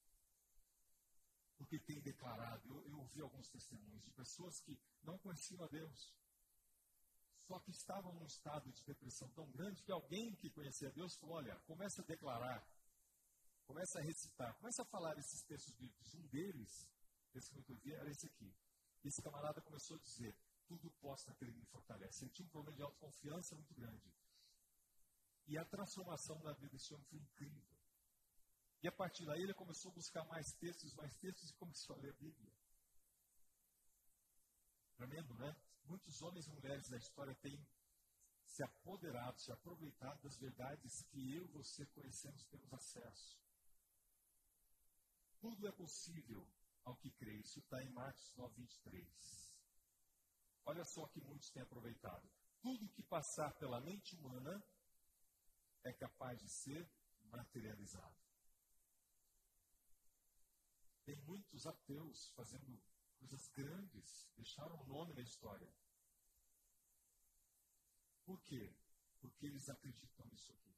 Porque 1.57 1.79
têm 1.79 2.01
declarado, 2.01 2.67
eu, 2.67 2.85
eu 2.87 2.97
ouvi 2.99 3.21
alguns 3.21 3.47
testemunhos 3.47 4.03
de 4.03 4.11
pessoas 4.11 4.59
que 4.59 4.77
não 5.03 5.17
conheciam 5.19 5.63
a 5.63 5.67
Deus, 5.67 6.13
só 7.47 7.59
que 7.59 7.71
estavam 7.71 8.13
num 8.13 8.25
estado 8.25 8.71
de 8.71 8.83
depressão 8.83 9.29
tão 9.29 9.49
grande 9.51 9.83
que 9.83 9.91
alguém 9.91 10.35
que 10.35 10.49
conhecia 10.49 10.91
Deus 10.91 11.15
falou: 11.15 11.35
olha, 11.35 11.55
começa 11.67 12.01
a 12.01 12.05
declarar, 12.05 12.65
começa 13.65 13.99
a 13.99 14.01
recitar, 14.01 14.53
começa 14.55 14.81
a 14.81 14.85
falar 14.85 15.17
esses 15.17 15.41
textos 15.43 15.73
bíblicos. 15.75 16.13
Um 16.15 16.27
deles, 16.27 16.87
esse 17.37 17.51
que 17.51 17.71
eu 17.71 17.77
vi, 17.77 17.93
era 17.93 18.09
esse 18.09 18.25
aqui. 18.25 18.53
Esse 19.03 19.21
camarada 19.21 19.61
começou 19.61 19.97
a 19.97 19.99
dizer: 19.99 20.35
tudo 20.67 20.89
posso 21.01 21.27
naquele 21.27 21.51
que 21.51 21.59
me 21.59 21.65
fortalece. 21.65 22.29
Tinha 22.29 22.45
um 22.45 22.49
problema 22.49 22.75
de 22.75 22.83
autoconfiança 22.83 23.55
muito 23.55 23.73
grande. 23.73 24.13
E 25.47 25.57
a 25.57 25.65
transformação 25.65 26.39
na 26.43 26.53
vida 26.53 26.69
desse 26.69 26.93
homem 26.93 27.05
foi 27.07 27.19
incrível. 27.19 27.63
E 28.83 28.87
a 28.87 28.91
partir 28.91 29.25
daí 29.25 29.41
ele 29.41 29.53
começou 29.53 29.91
a 29.91 29.95
buscar 29.95 30.23
mais 30.25 30.53
textos, 30.53 30.93
mais 30.93 31.13
textos 31.17 31.49
e 31.49 31.53
começou 31.55 31.95
a 31.95 31.99
ler 31.99 32.11
a 32.11 32.13
Bíblia. 32.13 32.51
Tremendo, 34.95 35.33
né? 35.35 35.55
Muitos 35.85 36.21
homens 36.21 36.47
e 36.47 36.51
mulheres 36.51 36.87
da 36.89 36.97
história 36.97 37.35
têm 37.35 37.59
se 38.45 38.63
apoderado, 38.63 39.39
se 39.39 39.51
aproveitado 39.51 40.21
das 40.21 40.37
verdades 40.37 41.01
que 41.03 41.33
eu 41.33 41.43
e 41.43 41.47
você 41.47 41.85
conhecemos, 41.87 42.45
temos 42.45 42.71
acesso. 42.73 43.37
Tudo 45.39 45.67
é 45.67 45.71
possível 45.71 46.47
ao 46.83 46.95
que 46.95 47.11
crê. 47.11 47.33
Isso 47.37 47.59
está 47.59 47.83
em 47.83 47.89
Marcos 47.89 48.33
9, 48.35 48.55
23. 48.55 49.55
Olha 50.65 50.83
só 50.85 51.07
que 51.07 51.21
muitos 51.21 51.49
têm 51.49 51.63
aproveitado. 51.63 52.29
Tudo 52.61 52.89
que 52.89 53.03
passar 53.03 53.53
pela 53.55 53.81
mente 53.81 54.15
humana 54.15 54.63
é 55.83 55.91
capaz 55.91 56.39
de 56.39 56.49
ser 56.49 56.87
materializado. 57.23 58.15
Tem 61.03 61.15
muitos 61.23 61.65
ateus 61.65 62.29
fazendo 62.35 62.79
coisas 63.17 63.47
grandes, 63.49 64.27
deixaram 64.35 64.79
o 64.79 64.85
nome 64.85 65.13
na 65.13 65.21
história. 65.21 65.71
Por 68.25 68.39
quê? 68.41 68.73
Porque 69.19 69.47
eles 69.47 69.67
acreditam 69.69 70.25
nisso 70.27 70.51
aqui. 70.53 70.75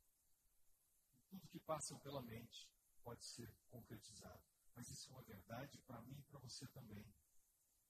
Tudo 1.30 1.48
que 1.48 1.60
passa 1.60 1.98
pela 2.00 2.22
mente 2.22 2.70
pode 3.04 3.26
ser 3.26 3.54
concretizado. 3.70 4.53
Mas 4.76 4.90
isso 4.90 5.10
é 5.10 5.14
uma 5.14 5.24
verdade 5.24 5.78
para 5.80 6.02
mim 6.02 6.18
e 6.18 6.24
para 6.24 6.40
você 6.40 6.68
também. 6.68 7.06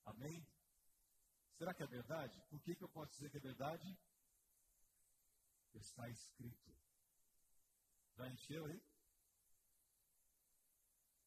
Amém? 0.05 0.45
Será 1.57 1.73
que 1.73 1.83
é 1.83 1.87
verdade? 1.87 2.41
Por 2.49 2.61
que, 2.61 2.75
que 2.75 2.83
eu 2.83 2.89
posso 2.89 3.11
dizer 3.13 3.29
que 3.29 3.37
é 3.37 3.39
verdade? 3.39 3.97
Está 5.73 6.09
escrito. 6.09 6.75
Já 8.15 8.27
encheu 8.27 8.65
aí? 8.65 8.81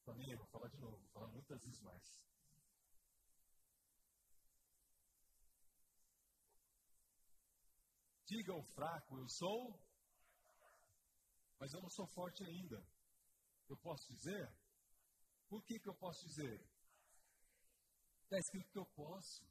Também 0.04 0.30
eu 0.30 0.38
vou 0.38 0.46
falar 0.46 0.68
de 0.68 0.78
novo, 0.78 0.96
vou 0.98 1.08
falar 1.08 1.28
muitas 1.28 1.60
vezes 1.62 1.80
mais. 1.80 2.20
Diga 8.26 8.52
ao 8.52 8.62
fraco, 8.62 9.18
eu 9.18 9.28
sou, 9.28 9.80
mas 11.58 11.72
eu 11.72 11.80
não 11.80 11.90
sou 11.90 12.06
forte 12.08 12.44
ainda. 12.44 12.84
Eu 13.68 13.76
posso 13.76 14.12
dizer? 14.12 14.52
Por 15.48 15.62
que, 15.64 15.78
que 15.78 15.88
eu 15.88 15.94
posso 15.94 16.26
dizer? 16.26 16.60
Está 18.24 18.38
escrito 18.38 18.70
que 18.70 18.78
eu 18.78 18.86
posso. 18.86 19.44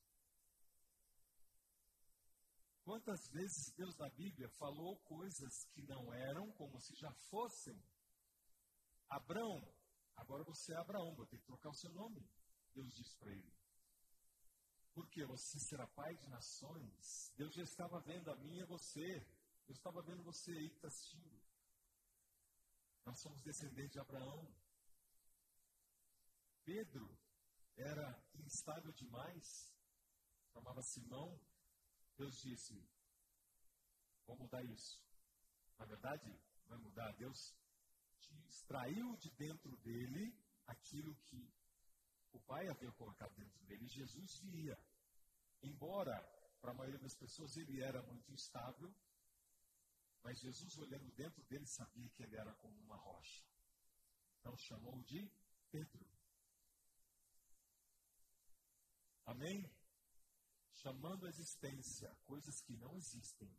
Quantas 2.83 3.27
vezes 3.29 3.71
Deus 3.71 3.97
na 3.97 4.09
Bíblia 4.09 4.49
falou 4.49 4.97
coisas 4.97 5.65
que 5.73 5.81
não 5.81 6.13
eram 6.13 6.51
como 6.51 6.79
se 6.79 6.93
já 6.95 7.11
fossem? 7.31 7.81
Abraão, 9.09 9.59
agora 10.15 10.43
você 10.43 10.73
é 10.73 10.77
Abraão, 10.77 11.15
vou 11.15 11.25
ter 11.25 11.39
que 11.39 11.45
trocar 11.45 11.69
o 11.69 11.73
seu 11.73 11.91
nome. 11.91 12.23
Deus 12.73 12.93
disse 12.93 13.15
para 13.17 13.31
ele. 13.31 13.53
Porque 14.93 15.25
você 15.25 15.59
será 15.59 15.87
pai 15.87 16.15
de 16.15 16.27
nações. 16.27 17.31
Deus 17.35 17.53
já 17.53 17.63
estava 17.63 17.99
vendo 18.01 18.29
a 18.29 18.35
mim 18.35 18.59
e 18.59 18.65
você. 18.65 19.19
Deus 19.65 19.77
estava 19.77 20.01
vendo 20.01 20.23
você 20.23 20.51
aí 20.51 20.69
que 20.69 20.75
está 20.75 20.87
assistindo. 20.87 21.41
Nós 23.05 23.19
somos 23.19 23.41
descendentes 23.41 23.93
de 23.93 23.99
Abraão. 23.99 24.47
Pedro 26.65 27.07
era 27.77 28.19
instável 28.33 28.91
demais. 28.91 29.71
Chamava 30.51 30.81
Simão. 30.81 31.39
Deus 32.17 32.41
disse: 32.41 32.73
Vou 34.25 34.35
mudar 34.35 34.63
isso. 34.63 34.99
Na 35.77 35.85
verdade, 35.85 36.27
vai 36.65 36.77
mudar. 36.79 37.11
Deus 37.13 37.55
extraiu 38.49 39.15
de 39.17 39.29
dentro 39.31 39.77
dele 39.77 40.35
aquilo 40.65 41.15
que 41.25 41.53
o 42.33 42.39
Pai 42.39 42.67
havia 42.67 42.91
colocado 42.93 43.33
dentro 43.35 43.63
dele. 43.65 43.87
Jesus 43.87 44.39
via. 44.39 44.77
Embora, 45.61 46.19
para 46.59 46.71
a 46.71 46.73
maioria 46.73 46.99
das 46.99 47.15
pessoas, 47.15 47.55
ele 47.57 47.81
era 47.81 48.01
muito 48.03 48.31
instável, 48.31 48.93
mas 50.23 50.39
Jesus, 50.39 50.77
olhando 50.77 51.11
dentro 51.11 51.43
dele, 51.43 51.65
sabia 51.67 52.09
que 52.09 52.23
ele 52.23 52.35
era 52.35 52.53
como 52.55 52.75
uma 52.81 52.95
rocha. 52.95 53.43
Então 54.39 54.57
chamou 54.57 55.01
de 55.03 55.31
Pedro. 55.71 56.14
Amém? 59.25 59.69
chamando 60.85 61.25
a 61.25 61.29
existência 61.29 62.15
coisas 62.25 62.61
que 62.61 62.77
não 62.77 62.95
existem, 62.95 63.51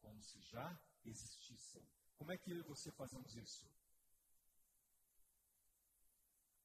como 0.00 0.22
se 0.22 0.40
já 0.42 0.80
existissem. 1.04 1.84
Como 2.16 2.30
é 2.32 2.38
que 2.38 2.52
eu 2.52 2.58
e 2.58 2.62
você 2.62 2.92
fazemos 2.92 3.34
isso? 3.34 3.68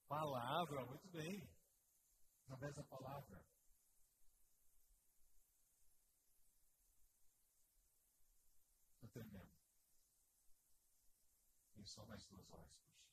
Palavra, 0.08 0.86
muito 0.86 1.08
bem. 1.10 1.50
Através 2.44 2.76
da 2.76 2.84
palavra. 2.84 3.44
Está 8.94 9.08
tremendo. 9.08 9.56
Tem 11.74 11.86
só 11.88 12.06
mais 12.06 12.24
duas 12.26 12.48
horas, 12.52 12.78
puxa. 12.84 13.06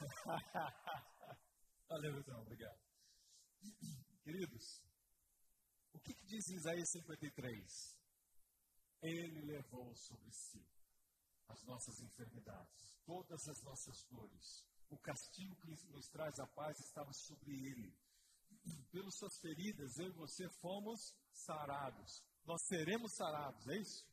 Então, 1.92 2.40
obrigado. 2.42 2.78
Queridos, 4.22 4.80
o 5.92 5.98
que, 5.98 6.14
que 6.14 6.24
diz 6.24 6.48
Isaías 6.48 6.88
53? 6.90 7.98
Ele 9.02 9.40
levou 9.40 9.92
sobre 9.96 10.30
si 10.30 10.64
as 11.48 11.60
nossas 11.64 12.00
enfermidades, 12.00 12.88
todas 13.04 13.48
as 13.48 13.60
nossas 13.62 14.04
dores. 14.04 14.64
O 14.88 14.98
castigo 14.98 15.56
que 15.56 15.66
nos 15.88 16.08
traz 16.08 16.38
a 16.38 16.46
paz 16.46 16.78
estava 16.78 17.12
sobre 17.12 17.50
ele. 17.50 17.92
Pelas 18.92 19.16
suas 19.16 19.36
feridas, 19.38 19.98
eu 19.98 20.06
e 20.06 20.12
você 20.12 20.48
fomos 20.60 21.12
sarados. 21.32 22.22
Nós 22.44 22.62
seremos 22.68 23.12
sarados, 23.14 23.66
é 23.66 23.76
isso? 23.78 24.06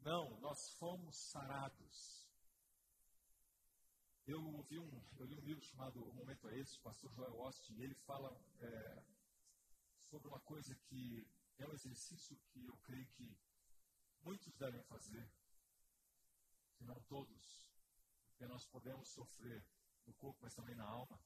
Não, 0.00 0.38
nós 0.40 0.72
fomos 0.78 1.16
sarados. 1.32 2.21
Eu 4.24 4.40
ouvi 4.40 4.78
um, 4.78 5.02
eu 5.18 5.26
li 5.26 5.34
um 5.34 5.40
livro 5.40 5.64
chamado 5.64 6.00
O 6.00 6.14
Momento 6.14 6.48
é 6.48 6.56
Esse, 6.56 6.76
do 6.76 6.82
pastor 6.82 7.12
Joel 7.12 7.42
Austin, 7.42 7.74
e 7.74 7.82
ele 7.82 7.94
fala 8.06 8.30
é, 8.60 9.02
sobre 9.98 10.28
uma 10.28 10.38
coisa 10.40 10.72
que 10.76 11.28
é 11.58 11.66
um 11.66 11.72
exercício 11.72 12.38
que 12.52 12.64
eu 12.64 12.76
creio 12.84 13.06
que 13.08 13.36
muitos 14.22 14.54
devem 14.54 14.80
fazer, 14.84 15.28
se 16.70 16.84
não 16.84 17.00
todos, 17.02 17.74
porque 18.28 18.46
nós 18.46 18.64
podemos 18.66 19.08
sofrer 19.08 19.66
no 20.06 20.14
corpo, 20.14 20.38
mas 20.40 20.54
também 20.54 20.76
na 20.76 20.86
alma. 20.86 21.20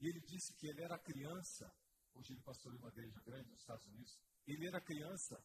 E 0.00 0.06
ele 0.06 0.20
disse 0.20 0.54
que 0.54 0.68
ele 0.68 0.82
era 0.82 0.96
criança, 0.96 1.68
hoje 2.14 2.32
ele 2.32 2.42
pastoreia 2.42 2.80
uma 2.80 2.90
igreja 2.90 3.20
grande 3.22 3.50
nos 3.50 3.60
Estados 3.60 3.86
Unidos, 3.86 4.20
ele 4.46 4.68
era 4.68 4.80
criança 4.80 5.44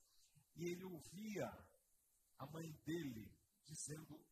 e 0.55 0.65
ele 0.65 0.83
ouvia 0.83 1.47
a 2.37 2.45
mãe 2.45 2.71
dele 2.85 3.35
dizendo, 3.65 4.23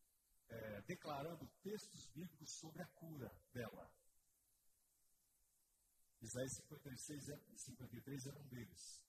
é, 0.50 0.80
declarando 0.82 1.46
textos 1.62 2.06
bíblicos 2.06 2.50
sobre 2.50 2.82
a 2.82 2.86
cura 2.86 3.30
dela. 3.52 3.90
Isaías 6.20 6.52
56 6.52 7.28
e 7.28 7.58
53 7.58 8.26
era 8.26 8.38
um 8.38 8.48
deles. 8.48 9.02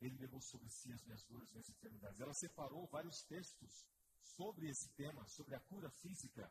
Ele 0.00 0.16
levou 0.18 0.40
sobre 0.40 0.68
si 0.68 0.92
as 0.92 1.02
minhas 1.04 1.22
dores, 1.24 1.50
minhas 1.52 1.68
enfermidades. 1.68 2.20
Ela 2.20 2.34
separou 2.34 2.86
vários 2.88 3.22
textos 3.22 3.86
sobre 4.20 4.68
esse 4.68 4.88
tema, 4.90 5.26
sobre 5.28 5.54
a 5.54 5.60
cura 5.60 5.90
física, 5.90 6.50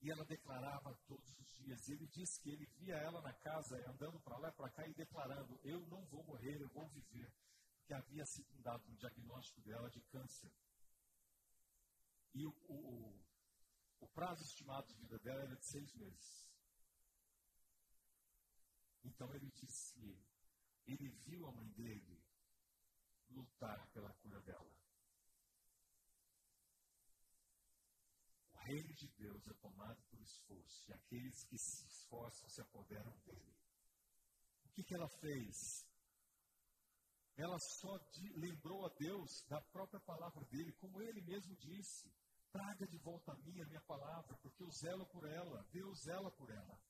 e 0.00 0.10
ela 0.10 0.24
declarava 0.24 0.94
todos 1.06 1.38
os 1.40 1.56
dias. 1.56 1.88
Ele 1.88 2.06
disse 2.06 2.40
que 2.40 2.50
ele 2.50 2.66
via 2.78 2.96
ela 2.96 3.20
na 3.20 3.32
casa, 3.32 3.76
andando 3.90 4.20
para 4.20 4.38
lá 4.38 4.48
e 4.48 4.52
para 4.52 4.70
cá 4.70 4.86
e 4.86 4.94
declarando: 4.94 5.58
Eu 5.64 5.80
não 5.86 6.04
vou 6.06 6.22
morrer, 6.24 6.60
eu 6.60 6.68
vou 6.68 6.86
viver. 6.88 7.32
Porque 7.78 7.94
havia 7.94 8.24
sido 8.26 8.54
dado 8.62 8.86
um 8.88 8.94
diagnóstico 8.96 9.60
dela 9.62 9.90
de 9.90 10.00
câncer. 10.02 10.52
E 12.34 12.46
o, 12.46 12.50
o, 12.68 13.27
o 14.00 14.08
prazo 14.08 14.42
estimado 14.42 14.86
de 14.88 14.94
vida 14.96 15.18
dela 15.18 15.42
era 15.42 15.56
de 15.56 15.64
seis 15.64 15.92
meses. 15.94 16.48
Então 19.04 19.32
ele 19.34 19.50
disse 19.50 19.94
que 19.94 20.22
ele 20.86 21.08
viu 21.26 21.46
a 21.46 21.52
mãe 21.52 21.68
dele 21.70 22.22
lutar 23.30 23.86
pela 23.92 24.12
cura 24.14 24.40
dela. 24.42 24.70
O 28.52 28.56
reino 28.58 28.92
de 28.94 29.08
Deus 29.08 29.46
é 29.48 29.54
tomado 29.54 30.02
por 30.10 30.20
esforço, 30.20 30.90
e 30.90 30.94
aqueles 30.94 31.44
que 31.44 31.58
se 31.58 31.86
esforçam 31.86 32.48
se 32.48 32.60
apoderam 32.60 33.16
dele. 33.20 33.56
O 34.64 34.68
que, 34.70 34.84
que 34.84 34.94
ela 34.94 35.08
fez? 35.08 35.86
Ela 37.36 37.58
só 37.58 37.96
de, 37.98 38.32
lembrou 38.34 38.84
a 38.84 38.88
Deus 38.90 39.44
da 39.48 39.60
própria 39.60 40.00
palavra 40.00 40.44
dele, 40.46 40.72
como 40.72 41.00
ele 41.00 41.20
mesmo 41.22 41.54
disse: 41.56 42.12
traga 42.50 42.86
de 42.86 42.98
volta 42.98 43.32
a 43.32 43.36
mim 43.36 43.60
a 43.60 43.66
minha 43.66 43.80
palavra, 43.82 44.36
porque 44.38 44.62
eu 44.62 44.70
zelo 44.70 45.06
por 45.06 45.24
ela, 45.24 45.62
Deus 45.70 46.02
zela 46.02 46.30
por 46.30 46.50
ela. 46.50 46.80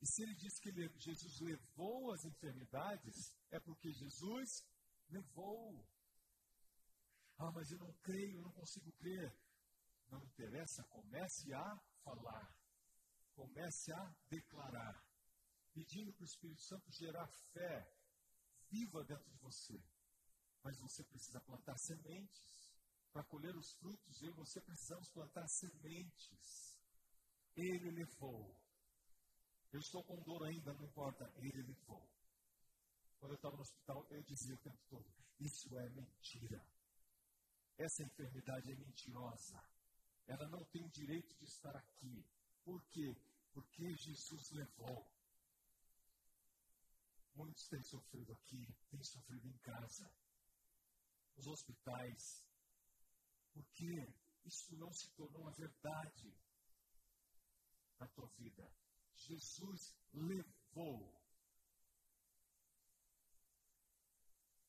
E 0.00 0.06
se 0.06 0.22
ele 0.22 0.34
diz 0.34 0.58
que 0.58 0.70
Jesus 0.98 1.40
levou 1.40 2.12
as 2.12 2.24
enfermidades, 2.24 3.34
é 3.50 3.58
porque 3.58 3.92
Jesus 3.92 4.64
levou. 5.08 5.86
Ah, 7.38 7.50
mas 7.52 7.70
eu 7.70 7.78
não 7.78 7.92
creio, 8.02 8.38
eu 8.38 8.42
não 8.42 8.52
consigo 8.52 8.92
crer. 8.92 9.34
Não 10.08 10.22
interessa, 10.24 10.84
comece 10.84 11.52
a 11.52 11.76
falar, 12.04 12.54
comece 13.34 13.92
a 13.92 14.14
declarar, 14.28 15.04
pedindo 15.72 16.12
para 16.12 16.22
o 16.22 16.26
Espírito 16.26 16.62
Santo 16.62 16.92
gerar 16.92 17.26
fé 17.52 17.92
viva 18.70 19.02
dentro 19.04 19.28
de 19.30 19.38
você. 19.38 19.82
Mas 20.62 20.78
você 20.78 21.02
precisa 21.04 21.40
plantar 21.40 21.76
sementes. 21.78 22.55
Para 23.16 23.24
colher 23.24 23.56
os 23.56 23.72
frutos, 23.72 24.22
eu 24.22 24.28
e 24.28 24.32
você 24.32 24.60
precisamos 24.60 25.08
plantar 25.08 25.48
sementes. 25.48 26.78
Ele 27.56 27.90
levou 27.90 28.54
eu 29.76 29.80
estou 29.80 30.02
com 30.04 30.16
dor 30.22 30.42
ainda, 30.44 30.72
não 30.72 30.84
importa, 30.86 31.30
ele 31.36 31.60
levou. 31.60 32.02
Quando 33.18 33.32
eu 33.32 33.36
estava 33.36 33.56
no 33.56 33.60
hospital, 33.60 34.06
eu 34.10 34.22
dizia 34.22 34.54
o 34.54 34.58
tempo 34.58 34.78
todo: 34.88 35.04
Isso 35.38 35.76
é 35.76 35.88
mentira. 35.90 36.64
Essa 37.76 38.02
enfermidade 38.02 38.72
é 38.72 38.74
mentirosa. 38.74 39.62
Ela 40.26 40.48
não 40.48 40.64
tem 40.64 40.82
o 40.82 40.88
direito 40.88 41.36
de 41.36 41.44
estar 41.44 41.76
aqui. 41.76 42.24
Por 42.64 42.82
quê? 42.86 43.14
Porque 43.52 43.94
Jesus 43.96 44.50
levou. 44.52 45.06
Muitos 47.34 47.68
têm 47.68 47.82
sofrido 47.82 48.32
aqui, 48.32 48.66
têm 48.88 49.04
sofrido 49.04 49.46
em 49.46 49.58
casa, 49.58 50.10
nos 51.36 51.46
hospitais. 51.46 52.42
Porque 53.56 54.06
isso 54.44 54.76
não 54.76 54.92
se 54.92 55.08
tornou 55.12 55.40
uma 55.40 55.50
verdade 55.50 56.30
na 57.98 58.06
tua 58.08 58.26
vida. 58.36 58.70
Jesus 59.14 59.94
levou. 60.12 61.18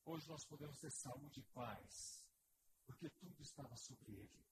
Hoje 0.05 0.25
nós 0.29 0.45
podemos 0.45 0.79
ter 0.79 0.89
saúde 0.89 1.41
e 1.41 1.43
paz, 1.53 2.25
porque 2.85 3.09
tudo 3.09 3.41
estava 3.43 3.75
sobre 3.75 4.13
ele. 4.13 4.47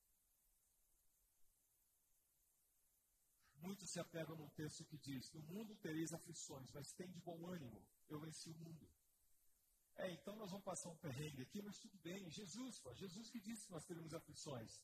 Muitos 3.54 3.88
se 3.88 3.98
apegam 3.98 4.36
num 4.36 4.50
texto 4.50 4.84
que 4.84 4.98
diz: 4.98 5.32
No 5.32 5.40
mundo 5.44 5.74
tereis 5.76 6.12
aflições, 6.12 6.70
mas 6.72 6.92
tem 6.92 7.10
de 7.10 7.20
bom 7.20 7.46
ânimo, 7.46 7.82
eu 8.06 8.20
venci 8.20 8.50
o 8.50 8.54
mundo. 8.54 8.86
É, 9.98 10.12
então 10.12 10.36
nós 10.36 10.50
vamos 10.50 10.64
passar 10.64 10.90
um 10.90 10.96
perrengue 10.96 11.42
aqui, 11.42 11.62
mas 11.62 11.78
tudo 11.78 11.96
bem. 11.98 12.30
Jesus, 12.30 12.78
foi 12.78 12.94
Jesus 12.94 13.30
que 13.30 13.40
disse 13.40 13.66
que 13.66 13.72
nós 13.72 13.84
teríamos 13.84 14.12
aflições. 14.12 14.82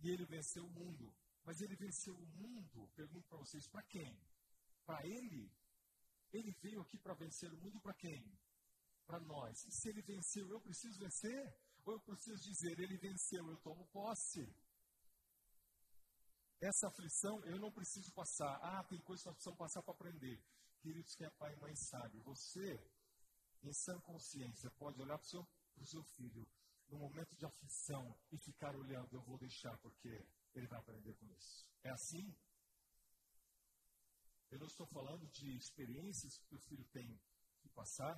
E 0.00 0.10
ele 0.10 0.24
venceu 0.26 0.64
o 0.66 0.70
mundo. 0.70 1.14
Mas 1.44 1.60
ele 1.60 1.76
venceu 1.76 2.14
o 2.14 2.26
mundo, 2.26 2.88
pergunto 2.94 3.28
para 3.28 3.38
vocês, 3.38 3.66
para 3.66 3.82
quem? 3.82 4.18
Para 4.86 5.06
ele? 5.06 5.52
Ele 6.32 6.50
veio 6.62 6.80
aqui 6.80 6.98
para 6.98 7.14
vencer 7.14 7.52
o 7.52 7.56
mundo 7.56 7.80
para 7.80 7.94
quem? 7.94 8.38
Para 9.06 9.20
nós. 9.20 9.64
E 9.66 9.72
se 9.72 9.88
ele 9.88 10.02
venceu, 10.02 10.48
eu 10.50 10.60
preciso 10.60 10.98
vencer? 10.98 11.54
Ou 11.84 11.94
eu 11.94 12.00
preciso 12.00 12.42
dizer, 12.42 12.78
ele 12.80 12.96
venceu, 12.96 13.46
eu 13.50 13.56
tomo 13.58 13.86
posse? 13.88 14.42
Essa 16.60 16.88
aflição 16.88 17.44
eu 17.44 17.58
não 17.58 17.70
preciso 17.70 18.10
passar. 18.12 18.58
Ah, 18.62 18.82
tem 18.84 18.98
coisas 19.02 19.22
que 19.22 19.28
nós 19.28 19.36
precisamos 19.36 19.58
passar 19.58 19.82
para 19.82 19.92
aprender. 19.92 20.42
Queridos, 20.80 21.14
que 21.14 21.24
é 21.24 21.30
pai 21.30 21.52
e 21.52 21.60
mãe 21.60 21.74
sabe, 21.76 22.20
você, 22.20 22.78
em 23.68 23.72
sã 23.72 23.98
consciência, 24.00 24.70
pode 24.72 25.00
olhar 25.00 25.18
para 25.18 25.26
o 25.26 25.28
seu, 25.28 25.46
seu 25.84 26.02
filho 26.02 26.46
no 26.88 26.98
momento 26.98 27.34
de 27.36 27.44
aflição 27.46 28.16
e 28.30 28.38
ficar 28.38 28.74
olhando, 28.76 29.12
eu 29.12 29.22
vou 29.22 29.38
deixar 29.38 29.76
porque 29.78 30.24
ele 30.54 30.66
vai 30.66 30.78
aprender 30.78 31.14
com 31.14 31.26
isso. 31.32 31.66
É 31.82 31.90
assim? 31.90 32.34
Eu 34.50 34.58
não 34.58 34.66
estou 34.66 34.86
falando 34.86 35.26
de 35.28 35.56
experiências 35.56 36.38
que 36.38 36.54
o 36.54 36.60
filho 36.60 36.84
tem 36.92 37.20
que 37.60 37.68
passar 37.70 38.16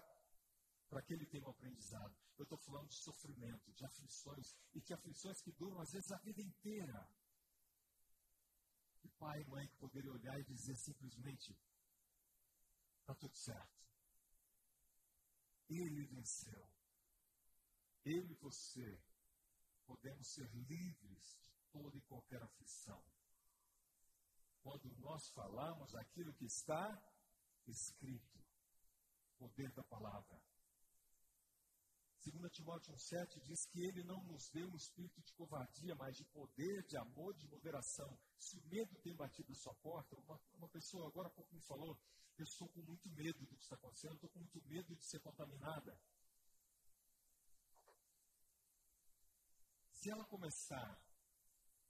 para 0.89 1.03
que 1.03 1.15
ele 1.15 1.27
tenha 1.27 1.45
um 1.45 1.51
aprendizado. 1.51 2.15
Eu 2.37 2.43
estou 2.43 2.59
falando 2.59 2.89
de 2.89 2.97
sofrimento, 2.97 3.73
de 3.73 3.85
aflições, 3.85 4.55
e 4.75 4.81
que 4.81 4.93
aflições 4.93 5.41
que 5.41 5.53
duram 5.53 5.81
às 5.81 5.93
vezes 5.93 6.13
a 6.13 6.19
vida 6.19 6.43
inteira. 6.43 7.09
E 9.03 9.09
pai 9.19 9.41
e 9.41 9.45
mãe 9.47 9.67
que 9.69 9.77
poderem 9.77 10.11
olhar 10.11 10.39
e 10.39 10.45
dizer 10.45 10.77
simplesmente: 10.77 11.57
está 13.01 13.15
tudo 13.15 13.35
certo. 13.35 13.87
Ele 15.69 16.05
venceu. 16.07 16.67
Eu 18.05 18.25
e 18.31 18.35
você 18.35 18.99
podemos 19.87 20.27
ser 20.29 20.49
livres 20.55 21.39
toda 21.71 21.97
e 21.97 22.01
qualquer 22.03 22.43
aflição. 22.43 23.03
Quando 24.63 24.95
nós 24.99 25.29
falamos 25.31 25.95
aquilo 25.95 26.33
que 26.35 26.45
está 26.45 27.01
escrito, 27.67 28.45
poder 29.39 29.71
da 29.73 29.83
palavra. 29.83 30.41
2 32.25 32.51
Timóteo 32.53 32.93
1,7 32.93 33.41
diz 33.43 33.67
que 33.67 33.85
ele 33.85 34.03
não 34.03 34.21
nos 34.25 34.49
deu 34.49 34.69
um 34.69 34.75
espírito 34.75 35.23
de 35.23 35.33
covardia, 35.35 35.95
mas 35.95 36.17
de 36.17 36.25
poder, 36.25 36.83
de 36.85 36.97
amor, 36.97 37.35
de 37.35 37.47
moderação. 37.47 38.19
Se 38.37 38.59
o 38.59 38.67
medo 38.67 38.97
tem 38.97 39.15
batido 39.15 39.53
a 39.53 39.55
sua 39.55 39.75
porta, 39.75 40.17
uma, 40.17 40.41
uma 40.55 40.69
pessoa 40.69 41.07
agora 41.07 41.29
há 41.29 41.31
pouco 41.31 41.55
me 41.55 41.61
falou, 41.61 41.97
eu 42.43 42.45
estou 42.45 42.69
com 42.69 42.83
muito 42.83 43.09
medo 43.11 43.39
do 43.47 43.57
que 43.57 43.63
está 43.63 43.77
acontecendo, 43.77 44.13
eu 44.13 44.17
estou 44.17 44.31
com 44.31 44.39
muito 44.41 44.63
medo 44.67 44.95
de 44.95 45.05
ser 45.05 45.21
contaminada. 45.21 45.99
Se 49.93 50.11
ela 50.11 50.25
começar 50.27 50.93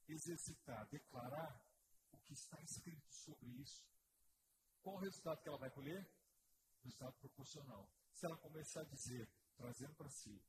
a 0.08 0.12
exercitar, 0.12 0.88
declarar 0.88 1.60
o 2.12 2.18
que 2.18 2.32
está 2.32 2.60
escrito 2.62 3.12
sobre 3.12 3.48
isso, 3.60 3.84
qual 4.82 4.96
o 4.96 5.00
resultado 5.00 5.42
que 5.42 5.48
ela 5.48 5.58
vai 5.58 5.70
colher? 5.70 6.08
Resultado 6.82 7.14
proporcional. 7.18 7.90
Se 8.12 8.24
ela 8.24 8.36
começar 8.36 8.82
a 8.82 8.84
dizer, 8.84 9.28
trazendo 9.56 9.94
para 9.96 10.08
si, 10.08 10.40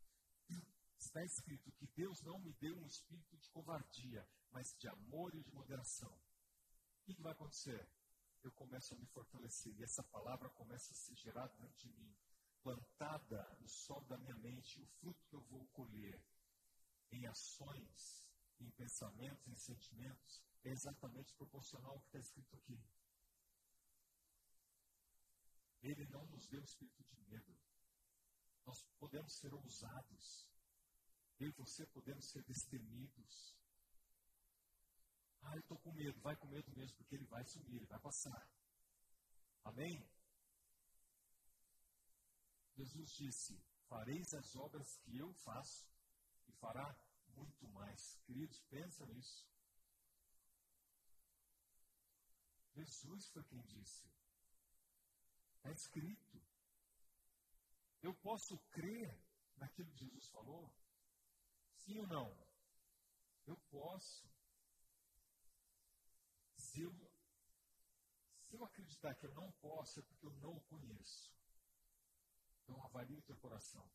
está 1.00 1.24
escrito 1.24 1.72
que 1.72 1.88
Deus 1.88 2.22
não 2.22 2.40
me 2.40 2.54
deu 2.54 2.78
um 2.78 2.86
espírito 2.86 3.36
de 3.38 3.50
covardia, 3.50 4.28
mas 4.52 4.76
de 4.78 4.88
amor 4.88 5.34
e 5.36 5.44
de 5.44 5.52
moderação. 5.52 6.12
O 7.08 7.14
que 7.14 7.22
vai 7.22 7.32
acontecer? 7.32 7.88
Eu 8.48 8.52
começo 8.54 8.94
a 8.94 8.98
me 8.98 9.06
fortalecer 9.08 9.76
e 9.76 9.84
essa 9.84 10.02
palavra 10.02 10.50
começa 10.52 10.94
a 10.94 10.96
ser 10.96 11.14
gerada 11.18 11.54
dentro 11.58 11.78
de 11.80 11.90
mim, 11.90 12.16
plantada 12.64 13.44
no 13.60 13.68
solo 13.68 14.06
da 14.06 14.18
minha 14.18 14.36
mente, 14.36 14.82
o 14.82 14.86
fruto 14.86 15.22
que 15.26 15.36
eu 15.36 15.42
vou 15.42 15.68
colher 15.74 16.18
em 17.12 17.28
ações, 17.28 18.26
em 18.62 18.70
pensamentos, 18.72 19.46
em 19.50 19.56
sentimentos, 19.58 20.42
é 20.64 20.70
exatamente 20.70 21.34
proporcional 21.34 21.92
ao 21.92 22.00
que 22.00 22.08
está 22.08 22.20
escrito 22.20 22.56
aqui. 22.56 22.82
Ele 25.82 26.06
não 26.06 26.26
nos 26.28 26.48
deu 26.48 26.64
espírito 26.64 27.04
de 27.04 27.26
medo. 27.30 27.54
Nós 28.66 28.82
podemos 28.98 29.34
ser 29.34 29.54
ousados. 29.54 30.48
Eu 31.38 31.50
e 31.50 31.52
você 31.52 31.86
podemos 31.88 32.24
ser 32.24 32.44
destemidos. 32.44 33.57
Ah, 35.42 35.56
eu 35.56 35.60
estou 35.60 35.78
com 35.80 35.92
medo. 35.92 36.20
Vai 36.22 36.36
com 36.36 36.48
medo 36.48 36.72
mesmo, 36.76 36.98
porque 36.98 37.16
ele 37.16 37.26
vai 37.26 37.44
sumir, 37.46 37.76
ele 37.78 37.86
vai 37.86 38.00
passar. 38.00 38.48
Amém? 39.64 40.08
Jesus 42.76 43.12
disse: 43.12 43.60
Fareis 43.88 44.34
as 44.34 44.56
obras 44.56 44.98
que 44.98 45.18
eu 45.18 45.34
faço 45.34 45.88
e 46.48 46.52
fará 46.54 46.96
muito 47.36 47.68
mais. 47.70 48.20
Queridos, 48.26 48.60
pensa 48.70 49.06
nisso. 49.06 49.48
Jesus 52.76 53.28
foi 53.30 53.44
quem 53.44 53.62
disse. 53.64 54.06
Está 55.56 55.72
escrito. 55.72 56.42
Eu 58.02 58.14
posso 58.14 58.58
crer 58.72 59.18
naquilo 59.58 59.90
que 59.92 60.06
Jesus 60.06 60.28
falou? 60.28 60.72
Sim 61.76 62.00
ou 62.00 62.08
não? 62.08 62.48
Eu 63.48 63.58
posso. 63.72 64.30
Se 66.78 66.84
eu, 66.84 68.64
acreditar 68.64 69.16
que 69.16 69.26
eu 69.26 69.34
não 69.34 69.52
posso, 69.54 70.00
é 70.00 70.04
porque 70.04 70.28
eu 70.28 70.34
não 70.36 70.58
o 70.58 70.62
conheço. 70.62 71.34
Então 72.62 72.80
avalie 72.86 73.18
o 73.18 73.22
teu 73.24 73.36
coração. 73.38 73.90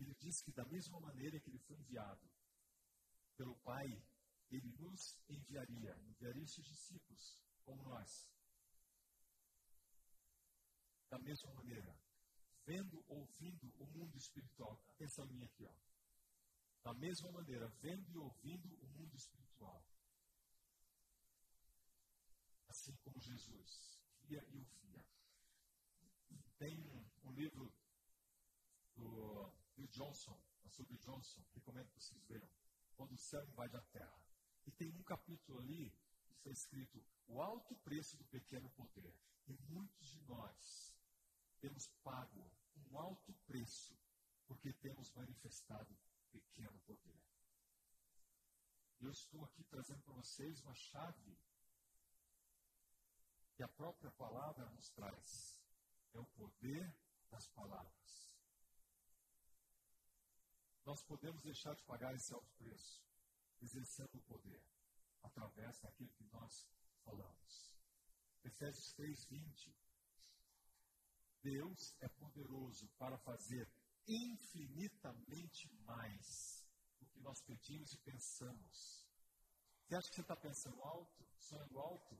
Ele 0.00 0.12
diz 0.16 0.42
que 0.42 0.50
da 0.50 0.64
mesma 0.64 0.98
maneira 1.00 1.38
que 1.38 1.48
ele 1.48 1.60
foi 1.60 1.76
enviado 1.76 2.28
pelo 3.36 3.54
Pai, 3.58 3.86
ele 4.50 4.72
nos 4.80 5.16
enviaria, 5.28 5.96
enviaria 6.08 6.42
esses 6.42 6.64
discípulos, 6.64 7.38
como 7.64 7.84
nós. 7.84 8.28
Da 11.08 11.18
mesma 11.20 11.54
maneira, 11.54 11.96
vendo, 12.66 13.04
ouvindo 13.06 13.72
o 13.78 13.86
mundo 13.86 14.16
espiritual. 14.16 14.82
Atenção 14.88 15.26
minha 15.26 15.46
aqui, 15.46 15.64
ó. 15.64 15.74
Da 16.82 16.92
mesma 16.94 17.30
maneira, 17.30 17.68
vendo 17.80 18.10
e 18.10 18.16
ouvindo 18.16 18.74
o 18.82 18.86
mundo 18.88 19.14
espiritual. 19.14 19.84
Assim 22.68 22.94
como 22.96 23.17
Jesus 23.28 24.00
via 24.22 24.44
e 24.50 24.58
ouvia. 24.58 25.06
Tem 26.58 26.78
um 27.24 27.32
livro 27.32 27.72
do 28.94 29.52
Bill 29.76 29.86
Johnson, 29.88 30.38
sobre 30.70 30.96
Johnson, 30.98 31.42
recomendo 31.54 31.88
que 31.88 32.00
vocês 32.00 32.22
leiam, 32.28 32.48
quando 32.96 33.12
o 33.12 33.18
céu 33.18 33.44
invade 33.44 33.76
a 33.76 33.80
terra. 33.80 34.22
E 34.66 34.70
tem 34.70 34.92
um 34.92 35.02
capítulo 35.02 35.58
ali 35.58 35.90
que 36.28 36.34
está 36.34 36.50
escrito 36.50 37.04
o 37.26 37.40
alto 37.40 37.74
preço 37.76 38.16
do 38.16 38.24
pequeno 38.24 38.68
poder. 38.70 39.14
E 39.46 39.56
muitos 39.68 40.08
de 40.08 40.20
nós 40.22 40.94
temos 41.60 41.86
pago 42.02 42.50
um 42.76 42.98
alto 42.98 43.32
preço 43.46 43.98
porque 44.46 44.72
temos 44.72 45.10
manifestado 45.12 45.96
pequeno 46.30 46.78
poder. 46.80 47.18
Eu 49.00 49.10
estou 49.10 49.44
aqui 49.44 49.62
trazendo 49.64 50.02
para 50.02 50.14
vocês 50.14 50.60
uma 50.60 50.74
chave 50.74 51.36
que 53.58 53.64
a 53.64 53.68
própria 53.68 54.12
palavra 54.12 54.64
nos 54.70 54.88
traz. 54.90 55.60
É 56.14 56.20
o 56.20 56.24
poder 56.24 56.94
das 57.28 57.48
palavras. 57.48 58.32
Nós 60.84 61.02
podemos 61.02 61.42
deixar 61.42 61.74
de 61.74 61.82
pagar 61.82 62.14
esse 62.14 62.32
alto 62.32 62.48
preço, 62.56 63.02
exercendo 63.60 64.14
o 64.14 64.22
poder, 64.22 64.62
através 65.24 65.80
daquilo 65.80 66.08
que 66.10 66.24
nós 66.32 66.68
falamos. 67.04 67.76
Efésios 68.44 68.94
3,20 68.94 69.74
Deus 71.42 71.96
é 72.00 72.08
poderoso 72.08 72.86
para 72.96 73.18
fazer 73.18 73.68
infinitamente 74.06 75.68
mais 75.82 76.64
do 77.00 77.06
que 77.06 77.18
nós 77.20 77.40
pedimos 77.40 77.92
e 77.92 77.98
pensamos. 77.98 79.04
Você 79.82 79.96
acha 79.96 80.08
que 80.10 80.14
você 80.14 80.20
está 80.20 80.36
pensando 80.36 80.80
alto, 80.84 81.26
sonhando 81.40 81.80
alto? 81.80 82.16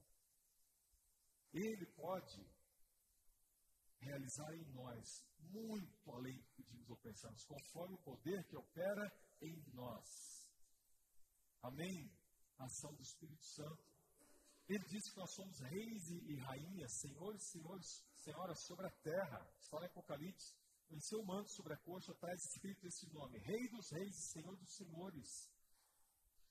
Ele 1.52 1.86
pode 1.96 2.46
realizar 4.00 4.54
em 4.54 4.64
nós 4.72 5.24
muito 5.50 6.12
além 6.12 6.36
do 6.36 6.42
que 6.42 6.62
pedimos 6.62 6.90
ou 6.90 6.96
pensamos, 6.98 7.44
conforme 7.44 7.94
o 7.94 8.02
poder 8.02 8.44
que 8.44 8.56
opera 8.56 9.12
em 9.40 9.62
nós. 9.72 10.48
Amém? 11.62 12.10
A 12.58 12.64
ação 12.64 12.92
do 12.94 13.02
Espírito 13.02 13.44
Santo. 13.44 13.88
Ele 14.68 14.84
diz 14.86 15.10
que 15.10 15.18
nós 15.18 15.32
somos 15.34 15.60
reis 15.60 16.10
e 16.10 16.36
rainhas, 16.36 16.92
senhores 17.00 17.42
senhores 17.50 18.04
senhoras 18.18 18.60
sobre 18.66 18.86
a 18.86 18.90
terra. 19.02 19.50
Está 19.58 19.78
em 19.80 19.86
Apocalipse. 19.86 20.54
Em 20.90 21.00
seu 21.00 21.22
manto 21.24 21.50
sobre 21.50 21.74
a 21.74 21.76
coxa 21.78 22.14
traz 22.14 22.42
escrito 22.44 22.86
esse 22.86 23.12
nome: 23.12 23.38
Rei 23.38 23.68
dos 23.68 23.90
Reis 23.90 24.16
e 24.16 24.32
Senhor 24.32 24.56
dos 24.56 24.74
Senhores. 24.74 25.50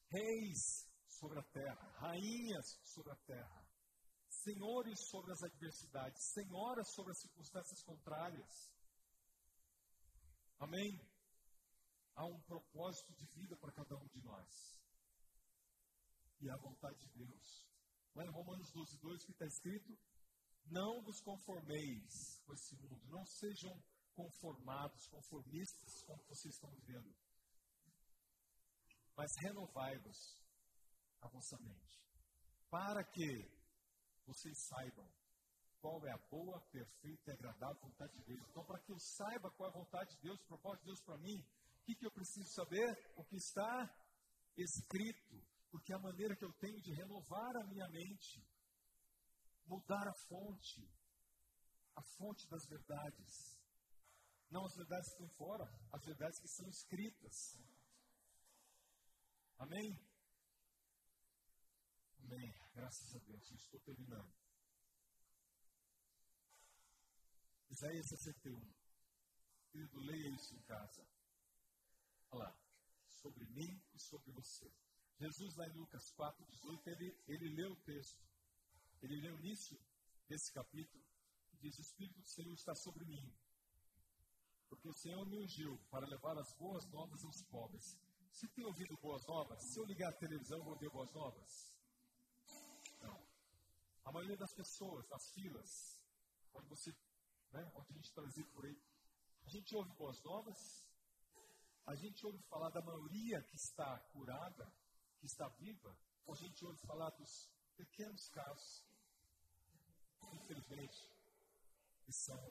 Reis 0.09 0.87
sobre 1.07 1.39
a 1.39 1.43
terra, 1.43 1.91
rainhas 1.99 2.79
sobre 2.83 3.11
a 3.11 3.15
terra, 3.15 3.66
senhores 4.47 4.99
sobre 5.09 5.31
as 5.33 5.43
adversidades, 5.43 6.31
senhoras 6.31 6.87
sobre 6.93 7.11
as 7.11 7.19
circunstâncias 7.19 7.83
contrárias. 7.83 8.71
Amém? 10.59 10.99
Há 12.15 12.25
um 12.25 12.39
propósito 12.41 13.13
de 13.13 13.25
vida 13.35 13.57
para 13.57 13.73
cada 13.73 13.95
um 13.97 14.07
de 14.07 14.21
nós. 14.23 14.79
E 16.39 16.49
é 16.49 16.53
a 16.53 16.57
vontade 16.57 16.97
de 16.99 17.25
Deus. 17.25 17.67
Lá 18.15 18.25
em 18.25 18.31
Romanos 18.31 18.71
12, 18.71 18.97
2, 18.99 19.25
que 19.25 19.31
está 19.31 19.45
escrito: 19.45 19.97
não 20.71 21.01
vos 21.03 21.21
conformeis 21.21 22.41
com 22.45 22.53
esse 22.53 22.75
mundo. 22.75 23.05
Não 23.07 23.25
sejam 23.25 23.71
conformados, 24.15 25.07
conformistas, 25.07 26.01
como 26.03 26.23
vocês 26.27 26.53
estão 26.53 26.71
vivendo. 26.71 27.13
Mas 29.15 29.31
renovai-vos 29.41 30.43
a 31.21 31.27
vossa 31.27 31.57
mente. 31.59 32.01
Para 32.69 33.03
que 33.03 33.56
vocês 34.27 34.57
saibam 34.67 35.09
qual 35.79 36.05
é 36.05 36.11
a 36.11 36.17
boa, 36.29 36.59
perfeita 36.71 37.31
e 37.31 37.33
agradável 37.33 37.81
vontade 37.81 38.13
de 38.13 38.23
Deus. 38.25 38.45
Então, 38.49 38.65
para 38.65 38.79
que 38.79 38.91
eu 38.91 38.99
saiba 38.99 39.49
qual 39.51 39.69
é 39.69 39.71
a 39.71 39.79
vontade 39.79 40.15
de 40.15 40.21
Deus, 40.21 40.39
o 40.41 40.47
propósito 40.47 40.81
de 40.81 40.87
Deus 40.87 41.01
para 41.01 41.17
mim, 41.17 41.39
o 41.39 41.83
que, 41.85 41.95
que 41.95 42.05
eu 42.05 42.11
preciso 42.11 42.49
saber? 42.49 43.13
O 43.15 43.23
que 43.23 43.37
está 43.37 43.89
escrito. 44.57 45.41
Porque 45.71 45.93
a 45.93 45.99
maneira 45.99 46.35
que 46.35 46.43
eu 46.43 46.53
tenho 46.53 46.81
de 46.81 46.93
renovar 46.93 47.55
a 47.57 47.67
minha 47.67 47.87
mente 47.89 48.45
mudar 49.67 50.07
a 50.07 50.13
fonte, 50.27 50.89
a 51.95 52.01
fonte 52.17 52.47
das 52.49 52.65
verdades. 52.67 53.57
Não 54.49 54.65
as 54.65 54.75
verdades 54.75 55.09
que 55.09 55.23
estão 55.23 55.29
fora, 55.37 55.65
as 55.91 56.05
verdades 56.05 56.39
que 56.39 56.47
são 56.47 56.67
escritas. 56.69 57.35
Amém? 59.59 60.06
Amém. 62.19 62.53
Graças 62.73 63.15
a 63.15 63.19
Deus. 63.19 63.49
Eu 63.49 63.55
estou 63.55 63.79
terminando. 63.81 64.33
Isaías 67.69 68.07
61. 68.07 68.73
Querido, 69.71 69.99
leia 69.99 70.29
isso 70.29 70.55
em 70.55 70.61
casa. 70.61 71.07
Olha 72.31 72.43
lá. 72.43 72.59
Sobre 73.07 73.45
mim 73.45 73.81
e 73.93 73.99
sobre 73.99 74.31
você. 74.31 74.71
Jesus, 75.19 75.55
lá 75.55 75.67
em 75.67 75.73
Lucas 75.73 76.11
4, 76.11 76.45
18, 76.45 76.89
ele, 76.89 77.23
ele 77.27 77.49
leu 77.55 77.71
o 77.71 77.75
texto. 77.77 78.23
Ele 79.01 79.15
lê 79.21 79.29
o 79.31 79.39
início 79.39 79.79
desse 80.27 80.51
capítulo 80.51 81.03
e 81.53 81.57
diz: 81.57 81.77
O 81.77 81.81
Espírito 81.81 82.19
do 82.21 82.27
Senhor 82.27 82.53
está 82.53 82.75
sobre 82.75 83.05
mim, 83.05 83.33
porque 84.69 84.87
o 84.87 84.93
Senhor 84.93 85.25
me 85.25 85.37
ungiu 85.37 85.77
para 85.89 86.07
levar 86.07 86.37
as 86.37 86.53
boas 86.53 86.85
novas 86.87 87.23
aos 87.23 87.41
pobres. 87.43 87.97
Se 88.31 88.47
tem 88.49 88.65
ouvido 88.65 88.95
boas 88.97 89.25
novas, 89.25 89.63
se 89.63 89.79
eu 89.79 89.85
ligar 89.85 90.09
a 90.09 90.17
televisão, 90.17 90.63
vou 90.63 90.77
ver 90.77 90.89
boas 90.89 91.11
novas? 91.13 91.76
A 94.07 94.11
maioria 94.13 94.37
das 94.37 94.53
pessoas, 94.53 95.05
nas 95.09 95.29
filas, 95.31 96.01
onde 96.53 96.69
você, 96.69 96.95
né, 97.51 97.69
onde 97.75 97.91
a 97.91 97.93
gente 97.93 98.13
transita 98.13 98.49
por 98.53 98.65
aí, 98.65 98.81
a 99.45 99.49
gente 99.49 99.75
ouve 99.75 99.91
boas 99.95 100.23
novas, 100.23 100.57
A 101.85 101.95
gente 101.95 102.25
ouve 102.25 102.37
falar 102.49 102.69
da 102.69 102.81
maioria 102.81 103.41
que 103.43 103.55
está 103.55 103.97
curada, 104.11 104.69
que 105.19 105.25
está 105.25 105.47
viva, 105.47 105.97
ou 106.25 106.33
a 106.33 106.37
gente 106.37 106.65
ouve 106.65 106.77
falar 106.85 107.09
dos 107.11 107.49
pequenos 107.77 108.27
casos, 108.27 108.83
infelizmente, 110.33 111.09
que 112.03 112.11
são, 112.11 112.43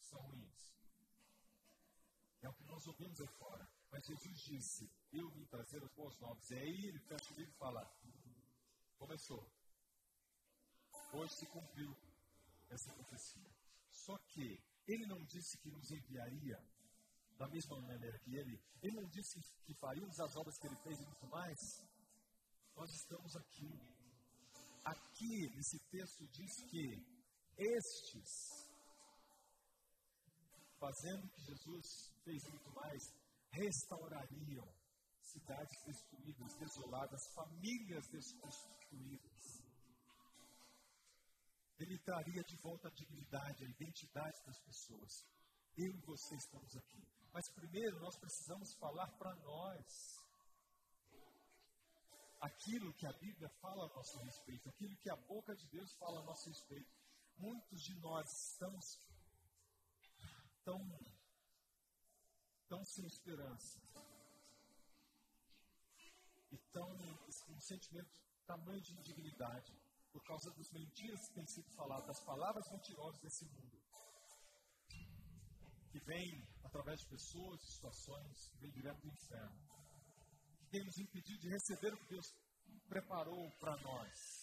são 0.00 0.20
ruins. 0.22 0.74
É 2.40 2.48
o 2.48 2.54
que 2.54 2.64
nós 2.64 2.84
ouvimos 2.88 3.20
aí 3.20 3.28
fora. 3.38 3.68
Mas 3.88 4.04
Jesus 4.04 4.40
disse: 4.40 4.90
Eu 5.12 5.30
vim 5.30 5.46
trazer 5.46 5.80
os 5.84 5.92
bons 5.92 6.18
novos. 6.18 6.50
E 6.50 6.54
aí 6.56 6.86
ele 6.86 6.98
fecha 6.98 7.32
o 7.32 7.36
livro 7.36 7.52
e 7.52 7.58
fala: 7.58 7.88
Começou. 8.98 9.61
Hoje 11.12 11.34
se 11.34 11.46
cumpriu 11.46 11.94
essa 12.70 12.92
profecia. 12.94 13.50
Só 13.90 14.16
que 14.18 14.58
ele 14.86 15.06
não 15.06 15.22
disse 15.24 15.58
que 15.58 15.70
nos 15.70 15.90
enviaria 15.90 16.58
da 17.38 17.46
mesma 17.48 17.80
maneira 17.80 18.18
que 18.20 18.34
ele. 18.34 18.58
Ele 18.82 18.96
não 18.96 19.08
disse 19.08 19.40
que 19.64 19.74
faríamos 19.74 20.18
as 20.20 20.36
obras 20.36 20.58
que 20.58 20.66
ele 20.66 20.76
fez 20.76 20.98
e 20.98 21.04
muito 21.04 21.26
mais. 21.26 21.58
Nós 22.74 22.90
estamos 22.90 23.36
aqui. 23.36 23.70
Aqui, 24.84 25.50
nesse 25.54 25.78
texto, 25.90 26.26
diz 26.28 26.64
que 26.70 27.04
estes, 27.56 28.68
fazendo 30.80 31.24
o 31.24 31.30
que 31.30 31.42
Jesus 31.42 32.10
fez 32.24 32.42
muito 32.48 32.70
mais, 32.72 33.14
restaurariam 33.50 34.66
cidades 35.20 35.84
destruídas, 35.84 36.54
desoladas, 36.54 37.20
famílias 37.34 38.08
desconstruídas. 38.08 39.61
Ele 41.82 41.98
traria 41.98 42.44
de 42.44 42.56
volta 42.58 42.86
a 42.86 42.90
dignidade, 42.92 43.64
a 43.64 43.68
identidade 43.68 44.40
das 44.46 44.58
pessoas. 44.60 45.26
Eu 45.76 45.92
e 45.92 46.00
você 46.02 46.36
estamos 46.36 46.76
aqui. 46.76 47.02
Mas 47.32 47.48
primeiro 47.48 47.98
nós 47.98 48.16
precisamos 48.16 48.72
falar 48.74 49.08
para 49.18 49.34
nós 49.36 50.22
aquilo 52.40 52.94
que 52.94 53.04
a 53.04 53.12
Bíblia 53.14 53.48
fala 53.60 53.86
a 53.86 53.88
nosso 53.88 54.16
respeito, 54.18 54.68
aquilo 54.68 54.96
que 54.98 55.10
a 55.10 55.16
boca 55.16 55.56
de 55.56 55.66
Deus 55.70 55.92
fala 55.94 56.20
a 56.20 56.22
nosso 56.22 56.48
respeito. 56.48 56.88
Muitos 57.38 57.82
de 57.82 57.94
nós 57.96 58.30
estamos 58.50 58.98
tão, 60.64 60.80
tão 62.68 62.84
sem 62.84 63.04
esperança 63.06 63.80
e 66.52 66.58
tão 66.70 66.88
com 67.46 67.54
um 67.54 67.60
sentimento 67.60 68.20
tamanho 68.46 68.80
de 68.82 68.92
indignidade 68.92 69.81
por 70.12 70.22
causa 70.24 70.50
das 70.50 70.70
mentiras 70.70 71.26
que 71.28 71.34
têm 71.34 71.46
sido 71.46 71.70
faladas, 71.70 72.06
das 72.06 72.20
palavras 72.20 72.70
mentirosas 72.70 73.20
desse 73.20 73.44
mundo, 73.46 73.80
que 75.90 75.98
vem 76.00 76.46
através 76.62 77.00
de 77.00 77.06
pessoas 77.06 77.62
e 77.62 77.72
situações, 77.72 78.48
que 78.48 78.58
vem 78.58 78.70
direto 78.70 79.00
do 79.00 79.08
inferno, 79.08 79.58
que 80.58 80.66
tem 80.66 80.84
nos 80.84 80.98
impedido 80.98 81.40
de 81.40 81.48
receber 81.48 81.92
o 81.92 81.96
que 81.96 82.08
Deus 82.08 82.34
preparou 82.88 83.50
para 83.58 83.76
nós. 83.78 84.42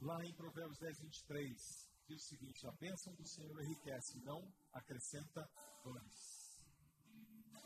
Lá 0.00 0.24
em 0.24 0.32
Provérbios 0.34 0.78
10, 0.78 1.00
23, 1.00 1.90
diz 2.06 2.22
o 2.22 2.26
seguinte: 2.26 2.66
A 2.66 2.72
bênção 2.72 3.14
do 3.14 3.26
Senhor 3.26 3.62
enriquece, 3.62 4.18
não 4.20 4.46
acrescenta 4.72 5.48
dores. 5.82 6.35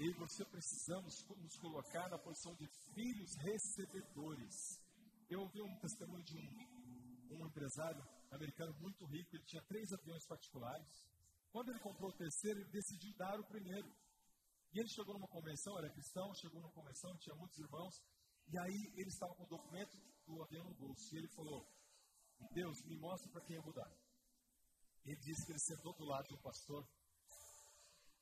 E 0.03 0.14
você 0.14 0.46
precisamos 0.46 1.22
nos 1.28 1.57
colocar 1.59 2.09
na 2.09 2.18
posição 2.18 2.55
de 2.55 2.66
filhos 2.94 3.34
recebedores. 3.34 4.80
Eu 5.28 5.42
ouvi 5.42 5.61
um 5.61 5.78
testemunho 5.78 6.24
de 6.24 6.38
um, 6.38 7.36
um 7.36 7.46
empresário 7.46 8.03
americano 8.30 8.74
muito 8.80 9.05
rico, 9.05 9.36
ele 9.36 9.44
tinha 9.44 9.61
três 9.64 9.92
aviões 9.92 10.24
particulares. 10.24 11.07
Quando 11.53 11.68
ele 11.68 11.80
comprou 11.80 12.09
o 12.09 12.16
terceiro, 12.16 12.61
ele 12.61 12.70
decidiu 12.70 13.14
dar 13.18 13.38
o 13.38 13.44
primeiro. 13.44 13.94
E 14.72 14.80
ele 14.80 14.88
chegou 14.88 15.12
numa 15.12 15.28
convenção, 15.28 15.76
era 15.76 15.90
cristão, 15.90 16.34
chegou 16.34 16.62
numa 16.62 16.72
convenção, 16.72 17.14
tinha 17.18 17.36
muitos 17.36 17.59
irmãos, 17.59 18.03
e 18.48 18.59
aí 18.59 18.92
ele 18.96 19.11
estava 19.11 19.34
com 19.34 19.44
o 19.44 19.48
documento 19.48 19.98
do 20.24 20.42
avião 20.42 20.64
no 20.64 20.74
bolso. 20.76 21.14
E 21.14 21.18
ele 21.18 21.28
falou: 21.28 21.62
Deus, 22.55 22.82
me 22.86 22.96
mostra 22.96 23.30
para 23.32 23.42
quem 23.42 23.57
eu 23.57 23.62
vou 23.62 23.74
dar. 23.74 23.92
Ele 25.05 25.20
disse 25.20 25.44
que 25.44 25.53
ele 25.53 25.61
sentou 25.61 25.92
do 25.92 26.07
lado 26.07 26.26
do 26.28 26.38
pastor 26.38 26.88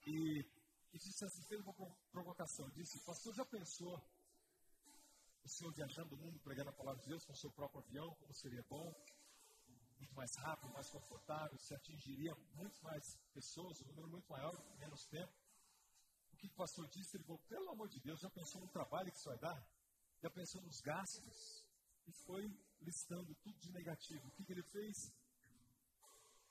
e 0.08 0.57
e 0.92 0.98
disse 0.98 1.24
assim, 1.24 1.42
fez 1.42 1.60
uma 1.60 1.74
provocação, 2.10 2.68
disse, 2.70 2.98
pastor, 3.04 3.34
já 3.34 3.44
pensou 3.44 4.02
o 5.44 5.48
senhor 5.48 5.72
viajando 5.72 6.14
o 6.14 6.18
mundo 6.18 6.38
pregando 6.40 6.70
a 6.70 6.72
palavra 6.72 7.00
de 7.00 7.08
Deus 7.08 7.24
com 7.24 7.32
o 7.32 7.36
seu 7.36 7.50
próprio 7.50 7.80
avião, 7.80 8.14
como 8.16 8.34
seria 8.34 8.62
bom? 8.68 8.94
Muito 9.98 10.14
mais 10.14 10.34
rápido, 10.36 10.72
mais 10.72 10.88
confortável, 10.90 11.58
se 11.58 11.74
atingiria 11.74 12.34
muito 12.54 12.82
mais 12.82 13.16
pessoas, 13.32 13.80
um 13.80 13.86
número 13.86 14.08
muito 14.08 14.30
maior, 14.30 14.54
menos 14.78 15.06
tempo. 15.06 15.32
O 16.32 16.36
que 16.36 16.46
o 16.46 16.50
pastor 16.50 16.86
disse? 16.88 17.16
Ele 17.16 17.24
falou, 17.24 17.40
pelo 17.48 17.70
amor 17.70 17.88
de 17.88 17.98
Deus, 18.00 18.20
já 18.20 18.30
pensou 18.30 18.60
no 18.60 18.68
trabalho 18.68 19.10
que 19.10 19.16
isso 19.16 19.28
vai 19.28 19.38
dar? 19.38 19.66
Já 20.20 20.30
pensou 20.30 20.62
nos 20.62 20.80
gastos? 20.80 21.64
E 22.06 22.12
foi 22.12 22.44
listando 22.80 23.34
tudo 23.36 23.58
de 23.58 23.72
negativo. 23.72 24.28
O 24.28 24.30
que, 24.32 24.44
que 24.44 24.52
ele 24.52 24.62
fez? 24.62 25.12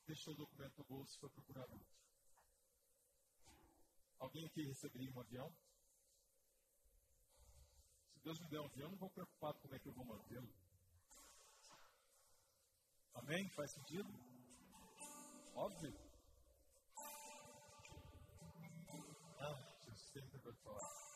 Deixou 0.06 0.34
o 0.34 0.38
documento 0.38 0.78
no 0.78 0.84
bolso 0.86 1.16
e 1.16 1.20
foi 1.20 1.30
procurar 1.30 1.70
outro. 1.70 1.97
Alguém 4.20 4.46
aqui 4.46 4.66
receberia 4.66 5.12
um 5.12 5.20
avião? 5.20 5.50
Se 8.14 8.20
Deus 8.24 8.40
me 8.40 8.50
der 8.50 8.62
um 8.62 8.66
avião, 8.66 8.90
não 8.90 8.98
vou 8.98 9.10
preocupado 9.10 9.60
como 9.60 9.76
é 9.76 9.80
que 9.80 9.88
eu 9.88 9.94
vou 9.94 10.06
mantê-lo. 10.06 10.54
Amém? 13.14 13.50
Faz 13.56 13.72
sentido? 13.74 14.10
Óbvio. 15.56 15.94
Ah, 19.40 19.56
Jesus 19.86 20.12
tem 20.12 20.24
falar. 20.64 21.08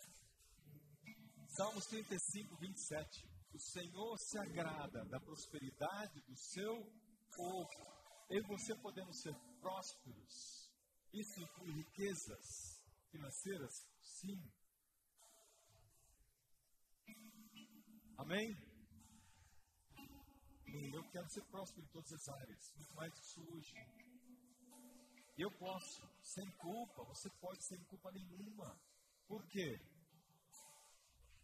Salmos 1.50 1.86
35, 1.86 2.56
27. 2.58 3.30
O 3.54 3.60
Senhor 3.60 4.18
se 4.18 4.38
agrada 4.40 5.06
da 5.06 5.20
prosperidade 5.20 6.22
do 6.22 6.36
seu 6.36 6.76
povo. 7.36 7.70
Eu 8.30 8.42
e 8.42 8.48
você 8.48 8.74
podemos 8.76 9.22
ser 9.22 9.36
prósperos. 9.60 10.72
Isso 11.14 11.42
inclui 11.42 11.74
riquezas, 11.74 12.71
financeiras? 13.12 13.74
Sim. 14.02 14.42
Amém? 18.18 18.56
Eu 20.94 21.04
quero 21.12 21.30
ser 21.30 21.44
próximo 21.46 21.84
em 21.84 21.88
todas 21.88 22.14
as 22.14 22.30
áreas, 22.30 22.72
muito 22.76 22.96
mais 22.96 23.14
isso 23.14 23.42
hoje. 23.52 23.74
Eu 25.38 25.52
posso, 25.52 26.02
sem 26.24 26.50
culpa, 26.58 27.04
você 27.04 27.30
pode 27.42 27.62
sem 27.64 27.84
culpa 27.86 28.12
nenhuma. 28.12 28.80
Por 29.28 29.46
quê? 29.48 29.80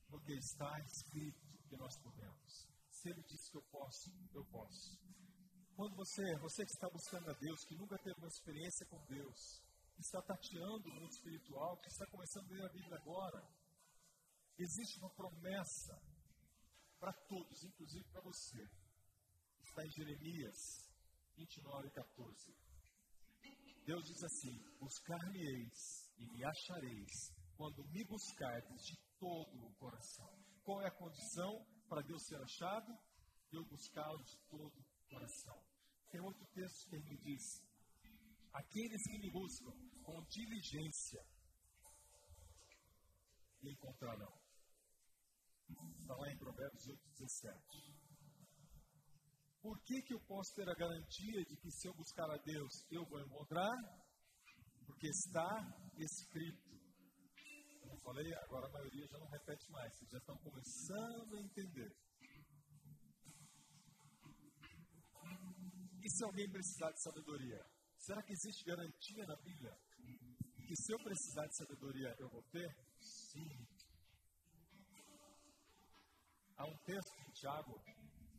Porque 0.10 0.34
está 0.34 0.80
escrito 0.82 1.46
que 1.68 1.76
nós 1.76 1.98
podemos. 1.98 2.68
Se 2.90 3.10
ele 3.10 3.24
diz 3.24 3.50
que 3.50 3.58
eu 3.58 3.64
posso, 3.64 4.12
eu 4.34 4.46
posso. 4.46 4.98
Quando 5.76 5.96
você, 5.96 6.24
você 6.40 6.66
que 6.66 6.72
está 6.72 6.90
buscando 6.90 7.30
a 7.30 7.34
Deus, 7.34 7.64
que 7.66 7.76
nunca 7.76 7.98
teve 7.98 8.18
uma 8.20 8.28
experiência 8.28 8.86
com 8.88 9.04
Deus, 9.06 9.62
que 9.98 10.02
está 10.02 10.22
tateando 10.22 10.88
o 10.88 10.94
mundo 10.94 11.10
espiritual, 11.10 11.76
que 11.82 11.90
está 11.90 12.06
começando 12.12 12.52
a 12.52 12.54
ler 12.54 12.66
a 12.66 12.70
Bíblia 12.70 12.98
agora, 12.98 13.42
existe 14.60 15.00
uma 15.00 15.10
promessa 15.10 16.00
para 17.00 17.12
todos, 17.28 17.64
inclusive 17.64 18.06
para 18.12 18.22
você. 18.22 18.62
Está 19.60 19.84
em 19.84 19.90
Jeremias 19.90 20.86
29, 21.36 21.90
14. 21.90 22.56
Deus 23.86 24.04
diz 24.06 24.24
assim: 24.24 24.54
Buscar-me-eis 24.80 26.14
e 26.20 26.30
me 26.32 26.46
achareis 26.46 27.34
quando 27.56 27.84
me 27.90 28.06
buscardes 28.06 28.86
de 28.86 28.98
todo 29.18 29.66
o 29.66 29.74
coração. 29.80 30.30
Qual 30.64 30.80
é 30.84 30.88
a 30.90 30.96
condição 30.96 31.66
para 31.90 32.04
Deus 32.04 32.24
ser 32.28 32.40
achado? 32.40 32.94
Eu 33.52 33.66
buscá-lo 33.66 34.24
de 34.24 34.38
todo 34.48 34.78
o 34.78 35.10
coração. 35.10 35.60
Tem 36.12 36.22
outro 36.22 36.46
texto 36.54 36.88
que 36.88 36.96
ele 36.98 37.18
diz: 37.18 37.67
Aqueles 38.58 39.04
que 39.04 39.20
me 39.20 39.30
buscam 39.30 39.72
com 40.04 40.24
diligência 40.24 41.22
me 43.62 43.72
encontrarão. 43.72 44.34
Está 46.02 46.16
lá 46.16 46.32
em 46.32 46.38
Provérbios 46.38 46.88
8, 46.88 47.00
17. 47.20 47.98
Por 49.62 49.80
que, 49.84 50.02
que 50.02 50.14
eu 50.14 50.22
posso 50.22 50.56
ter 50.56 50.68
a 50.68 50.74
garantia 50.74 51.44
de 51.46 51.56
que 51.58 51.70
se 51.70 51.88
eu 51.88 51.94
buscar 51.94 52.30
a 52.32 52.38
Deus 52.38 52.74
eu 52.90 53.06
vou 53.06 53.20
encontrar? 53.20 53.76
Porque 54.88 55.08
está 55.08 55.50
escrito. 55.98 56.80
Como 57.82 58.00
falei, 58.00 58.34
agora 58.46 58.66
a 58.66 58.72
maioria 58.72 59.06
já 59.08 59.20
não 59.20 59.28
repete 59.28 59.70
mais, 59.72 59.94
vocês 59.94 60.10
já 60.10 60.18
estão 60.18 60.38
começando 60.38 61.36
a 61.36 61.42
entender. 61.42 61.96
E 66.02 66.10
se 66.10 66.24
alguém 66.24 66.50
precisar 66.50 66.92
de 66.92 67.04
sabedoria? 67.04 67.77
Será 68.08 68.24
que 68.24 68.32
existe 68.32 68.64
garantia 68.64 69.26
na 69.26 69.36
Bíblia 69.36 69.78
que 70.66 70.76
se 70.78 70.94
eu 70.94 71.00
precisar 71.00 71.46
de 71.46 71.58
sabedoria 71.58 72.16
eu 72.18 72.30
vou 72.30 72.42
ter? 72.44 72.74
Sim. 73.02 73.68
Há 76.56 76.66
um 76.68 76.78
texto 76.86 77.20
em 77.20 77.32
Tiago 77.34 77.74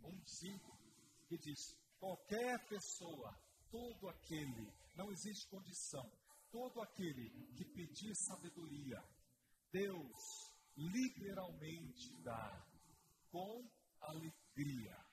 1,5 0.03 1.29
que 1.29 1.37
diz: 1.37 1.77
qualquer 1.99 2.67
pessoa, 2.67 3.39
todo 3.71 4.09
aquele, 4.09 4.73
não 4.97 5.13
existe 5.13 5.47
condição, 5.51 6.11
todo 6.51 6.81
aquele 6.81 7.29
que 7.55 7.67
pedir 7.67 8.15
sabedoria, 8.17 9.05
Deus 9.71 10.51
literalmente 10.79 12.17
dá 12.23 12.67
com 13.31 13.71
alegria. 14.01 15.08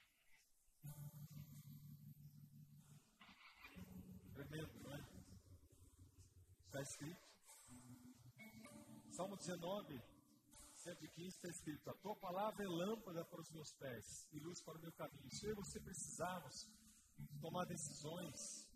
Está 6.76 6.84
escrito. 6.84 7.22
Salmo 9.12 9.38
19, 9.38 10.04
115 10.76 11.28
está 11.30 11.48
escrito: 11.48 11.90
A 11.90 11.94
tua 11.94 12.14
palavra 12.18 12.66
é 12.66 12.68
lâmpada 12.68 13.24
para 13.24 13.40
os 13.40 13.50
meus 13.52 13.72
pés 13.80 14.28
e 14.34 14.40
luz 14.40 14.62
para 14.62 14.78
o 14.78 14.82
meu 14.82 14.92
caminho. 14.92 15.32
Se 15.32 15.46
eu 15.46 15.52
e 15.52 15.56
você 15.56 15.80
precisarmos 15.80 16.68
tomar 17.40 17.64
decisões, 17.64 18.68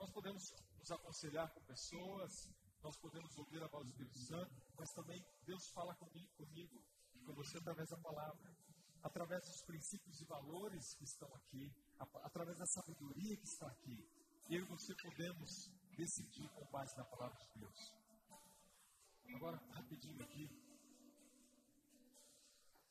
nós 0.00 0.10
podemos 0.10 0.52
nos 0.80 0.90
aconselhar 0.90 1.48
com 1.54 1.60
pessoas, 1.60 2.50
nós 2.82 2.96
podemos 2.96 3.38
ouvir 3.38 3.62
a 3.62 3.68
voz 3.68 3.84
do 3.84 3.90
Espírito 3.90 4.18
Santo, 4.18 4.52
mas 4.76 4.90
também 4.90 5.24
Deus 5.46 5.68
fala 5.68 5.94
comigo, 5.94 6.28
comigo, 6.36 6.82
com 7.24 7.34
você 7.34 7.58
através 7.58 7.88
da 7.88 7.98
palavra, 7.98 8.52
através 9.00 9.44
dos 9.46 9.62
princípios 9.62 10.20
e 10.20 10.24
valores 10.24 10.94
que 10.94 11.04
estão 11.04 11.32
aqui, 11.36 11.72
através 12.24 12.58
da 12.58 12.66
sabedoria 12.66 13.36
que 13.36 13.46
está 13.46 13.68
aqui. 13.68 14.04
Eu 14.50 14.62
e 14.62 14.64
você 14.64 14.92
podemos 14.96 15.70
decidir 15.94 16.48
com 16.50 16.64
base 16.70 16.96
na 16.96 17.04
palavra 17.04 17.36
de 17.38 17.60
Deus. 17.60 18.04
Agora, 19.34 19.56
rapidinho 19.72 20.22
aqui, 20.22 20.48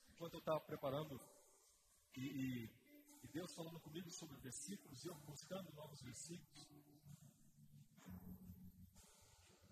enquanto 0.09 0.33
eu 0.33 0.39
estava 0.39 0.59
preparando 0.61 1.19
e, 2.15 2.21
e, 2.21 2.65
e 3.23 3.27
Deus 3.27 3.53
falando 3.55 3.79
comigo 3.79 4.09
sobre 4.11 4.37
versículos, 4.41 5.03
e 5.03 5.07
eu 5.07 5.15
buscando 5.25 5.73
novos 5.73 6.01
versículos, 6.01 6.67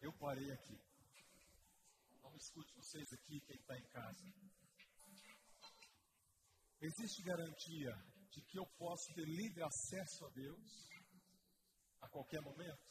eu 0.02 0.12
parei 0.14 0.52
aqui. 0.52 0.80
Não 2.24 2.36
escute 2.36 2.74
vocês 2.74 3.14
aqui, 3.14 3.40
quem 3.42 3.56
está 3.56 3.78
em 3.78 3.88
casa. 3.90 4.26
Existe 6.82 7.22
garantia 7.24 7.94
de 8.32 8.42
que 8.42 8.58
eu 8.58 8.66
posso 8.78 9.14
ter 9.14 9.26
livre 9.26 9.62
acesso 9.62 10.26
a 10.26 10.30
Deus 10.30 10.90
a 12.02 12.08
qualquer 12.10 12.42
momento? 12.42 12.91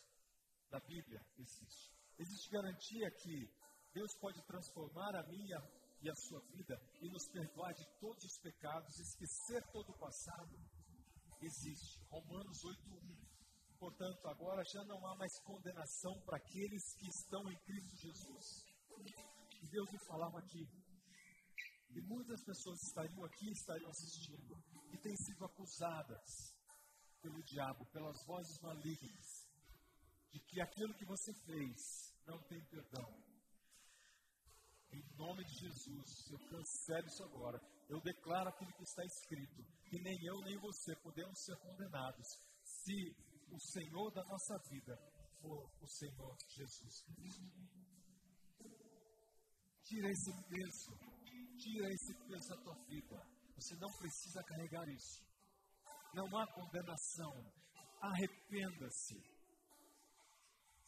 Na 0.70 0.78
Bíblia 0.80 1.20
existe. 1.36 1.90
Existe 2.18 2.50
garantia 2.50 3.10
que 3.10 3.50
Deus 3.92 4.14
pode 4.20 4.40
transformar 4.46 5.16
a 5.16 5.26
minha 5.26 5.58
e 6.00 6.08
a 6.08 6.14
sua 6.14 6.40
vida 6.52 6.80
e 7.02 7.08
nos 7.08 7.26
perdoar 7.28 7.72
de 7.74 7.84
todos 7.98 8.24
os 8.24 8.38
pecados, 8.40 8.98
esquecer 8.98 9.62
todo 9.72 9.90
o 9.90 9.98
passado? 9.98 10.56
Existe. 11.42 11.98
Romanos 12.08 12.64
8:1. 12.64 13.30
Portanto, 13.78 14.28
agora 14.28 14.62
já 14.64 14.84
não 14.84 15.04
há 15.06 15.16
mais 15.16 15.32
condenação 15.42 16.12
para 16.24 16.36
aqueles 16.36 16.94
que 16.94 17.08
estão 17.08 17.50
em 17.50 17.58
Cristo 17.64 17.96
Jesus. 17.96 18.66
E 19.62 19.66
Deus 19.68 19.90
me 19.90 19.98
falava 20.06 20.38
aqui. 20.38 20.68
E 21.90 22.00
muitas 22.02 22.44
pessoas 22.44 22.80
estariam 22.82 23.24
aqui, 23.24 23.50
estariam 23.50 23.90
assistindo, 23.90 24.54
e 24.92 24.98
têm 24.98 25.16
sido 25.16 25.44
acusadas 25.44 26.54
pelo 27.20 27.42
diabo, 27.42 27.84
pelas 27.86 28.24
vozes 28.26 28.60
malignas, 28.60 29.39
de 30.32 30.40
que 30.40 30.60
aquilo 30.60 30.94
que 30.94 31.04
você 31.04 31.32
fez 31.44 32.14
não 32.26 32.38
tem 32.44 32.64
perdão. 32.66 33.30
Em 34.92 35.02
nome 35.16 35.44
de 35.44 35.54
Jesus, 35.54 36.30
eu 36.30 36.38
cancelo 36.48 37.06
isso 37.06 37.22
agora. 37.24 37.60
Eu 37.88 38.00
declaro 38.00 38.48
aquilo 38.48 38.72
que 38.72 38.82
está 38.82 39.04
escrito, 39.04 39.62
que 39.88 39.98
nem 40.02 40.18
eu 40.24 40.40
nem 40.42 40.58
você 40.58 40.96
podemos 41.02 41.38
ser 41.44 41.56
condenados 41.58 42.26
se 42.62 43.14
o 43.50 43.58
Senhor 43.58 44.10
da 44.12 44.24
nossa 44.24 44.58
vida 44.70 44.96
for 45.40 45.70
o 45.80 45.86
Senhor 45.86 46.36
Jesus. 46.48 47.04
Tira 49.84 50.08
esse 50.08 50.32
peso, 50.48 50.98
tira 51.58 51.88
esse 51.88 52.14
peso 52.28 52.48
da 52.48 52.56
tua 52.62 52.74
vida. 52.86 53.40
Você 53.56 53.74
não 53.76 53.90
precisa 53.98 54.42
carregar 54.44 54.88
isso. 54.88 55.22
Não 56.14 56.26
há 56.38 56.46
condenação. 56.52 57.32
Arrependa-se. 58.00 59.39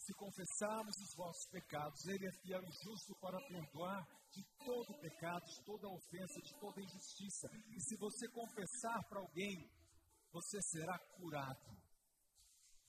Se 0.05 0.13
confessarmos 0.15 0.97
os 0.97 1.15
vossos 1.15 1.49
pecados, 1.49 2.05
Ele 2.09 2.27
é 2.27 2.33
fiel 2.43 2.61
e 2.61 2.73
justo 2.85 3.15
para 3.21 3.39
perdoar 3.47 4.05
de 4.33 4.43
todo 4.59 4.99
pecado, 5.01 5.47
de 5.47 5.65
toda 5.65 5.87
ofensa, 5.89 6.41
de 6.43 6.59
toda 6.59 6.83
injustiça. 6.83 7.49
E 7.71 7.81
se 7.81 7.97
você 7.97 8.29
confessar 8.31 9.01
para 9.09 9.21
alguém, 9.21 9.71
você 10.33 10.61
será 10.63 10.99
curado 11.17 11.83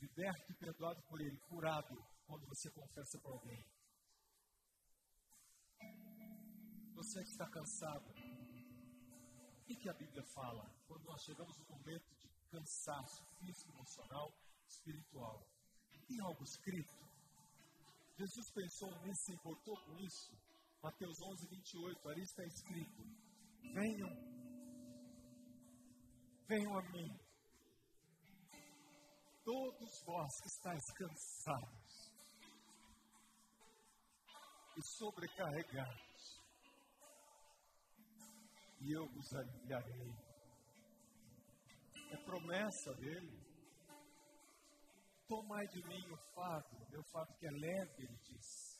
liberto 0.01 0.51
e 0.51 0.55
perdoado 0.55 1.01
por 1.03 1.21
Ele, 1.21 1.37
curado 1.47 1.95
quando 2.25 2.47
você 2.47 2.71
confessa 2.71 3.19
para 3.19 3.31
alguém. 3.31 3.63
Você 6.95 7.21
está 7.21 7.47
cansado, 7.49 8.09
o 9.59 9.63
que, 9.65 9.75
que 9.75 9.89
a 9.89 9.93
Bíblia 9.93 10.23
fala 10.33 10.65
quando 10.87 11.05
nós 11.05 11.21
chegamos 11.21 11.55
no 11.59 11.77
momento 11.77 12.09
de 12.15 12.27
cansaço 12.49 13.23
físico, 13.37 13.71
emocional, 13.71 14.33
espiritual? 14.67 15.47
Tem 16.07 16.19
algo 16.19 16.43
escrito? 16.43 17.02
Jesus 18.17 18.51
pensou 18.51 18.89
nisso, 19.01 19.23
se 19.25 19.33
importou 19.33 19.75
com 19.85 19.99
isso? 19.99 20.31
Mateus 20.83 21.17
11, 21.21 21.47
28, 21.47 22.09
ali 22.09 22.21
está 22.21 22.43
escrito: 22.43 23.03
Venham, 23.73 24.09
venham 26.47 26.77
a 26.77 26.81
mim, 26.91 27.19
todos 29.43 30.03
vós 30.05 30.41
que 30.41 30.47
estáis 30.47 30.85
cansados 30.91 32.13
e 34.77 34.81
sobrecarregados, 34.97 36.41
e 38.81 38.91
eu 38.91 39.07
vos 39.07 39.33
aliviarei. 39.33 40.33
É 42.11 42.17
promessa 42.17 42.93
dele. 42.95 43.52
Tomai 45.27 45.67
de 45.67 45.81
mim 45.87 46.11
o 46.11 46.17
fardo, 46.33 46.89
meu 46.89 47.03
fardo 47.03 47.33
que 47.37 47.47
é 47.47 47.51
leve, 47.51 48.03
ele 48.03 48.17
diz, 48.23 48.79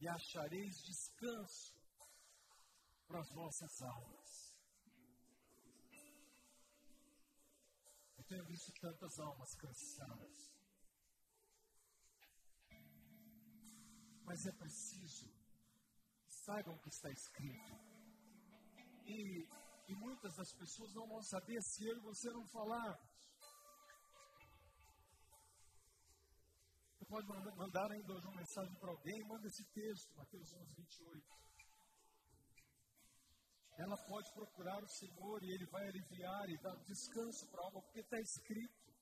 e 0.00 0.08
achareis 0.08 0.82
descanso 0.82 1.74
para 3.06 3.20
as 3.20 3.30
vossas 3.30 3.82
almas. 3.82 4.48
tenho 8.28 8.44
visto 8.44 8.70
tantas 8.80 9.18
almas 9.18 9.54
cansadas. 9.54 10.52
Mas 14.24 14.46
é 14.46 14.52
preciso, 14.52 15.32
saibam 16.28 16.74
o 16.74 16.80
que 16.80 16.90
está 16.90 17.10
escrito. 17.10 17.72
E, 19.06 19.48
e 19.88 19.94
muitas 19.94 20.36
das 20.36 20.52
pessoas 20.52 20.92
não 20.92 21.08
vão 21.08 21.22
saber 21.22 21.62
se 21.62 21.86
eu 21.88 21.96
e 21.96 22.00
você 22.00 22.30
não 22.30 22.46
falarmos. 22.48 23.07
Pode 27.08 27.26
mandar 27.56 27.90
ainda 27.90 28.12
hoje 28.12 28.26
uma 28.26 28.36
mensagem 28.36 28.74
para 28.76 28.90
alguém, 28.90 29.24
manda 29.26 29.46
esse 29.46 29.64
texto, 29.72 30.14
Mateus 30.16 30.52
11, 30.52 30.74
28 30.74 31.38
ela 33.78 33.96
pode 33.96 34.30
procurar 34.32 34.82
o 34.82 34.88
Senhor 34.88 35.42
e 35.44 35.52
Ele 35.52 35.64
vai 35.66 35.86
aliviar 35.86 36.50
e 36.50 36.58
dar 36.58 36.74
descanso 36.82 37.48
para 37.48 37.62
a 37.62 37.64
alma, 37.66 37.80
porque 37.82 38.00
está 38.00 38.18
escrito. 38.18 38.92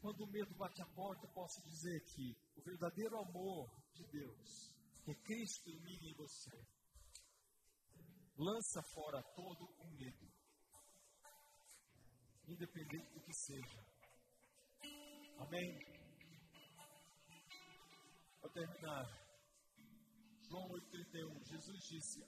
Quando 0.00 0.20
o 0.20 0.30
medo 0.30 0.54
bate 0.54 0.80
a 0.80 0.86
porta, 0.86 1.26
posso 1.28 1.60
dizer 1.62 2.00
que 2.04 2.36
o 2.56 2.62
verdadeiro 2.62 3.18
amor 3.18 3.68
de 3.94 4.06
Deus, 4.06 4.70
é 5.08 5.14
Cristo 5.14 5.68
em 5.70 5.80
mim 5.80 5.98
e 6.02 6.10
em 6.10 6.14
você, 6.14 6.56
lança 8.36 8.80
fora 8.94 9.20
todo 9.34 9.64
o 9.64 9.86
medo, 9.96 10.32
independente 12.46 13.10
do 13.12 13.20
que 13.22 13.32
seja. 13.32 13.84
Amém? 15.38 16.03
Para 18.44 18.52
terminar, 18.52 19.06
João 20.42 20.68
8,31, 20.68 21.46
Jesus 21.46 21.82
disse: 21.88 22.22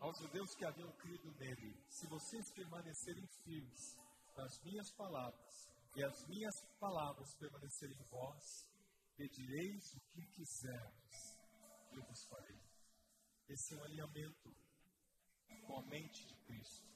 aos 0.00 0.18
judeus 0.18 0.54
que 0.54 0.64
haviam 0.64 0.90
crido 0.92 1.30
nele: 1.32 1.76
Se 1.90 2.06
vocês 2.06 2.50
permanecerem 2.52 3.26
firmes 3.44 3.94
nas 4.34 4.62
minhas 4.64 4.90
palavras, 4.92 5.68
e 5.94 6.02
as 6.04 6.26
minhas 6.26 6.54
palavras 6.80 7.34
permanecerem 7.34 7.94
em 7.94 8.08
vós, 8.08 8.66
pedireis 9.14 9.92
o 9.92 10.00
que 10.08 10.26
quiserdes, 10.28 11.38
eu 11.92 12.02
vos 12.02 12.24
farei. 12.30 12.62
Esse 13.46 13.74
é 13.74 13.76
um 13.76 13.84
alinhamento 13.84 14.56
com 15.66 15.78
a 15.80 15.82
mente 15.82 16.26
de 16.28 16.36
Cristo. 16.46 16.88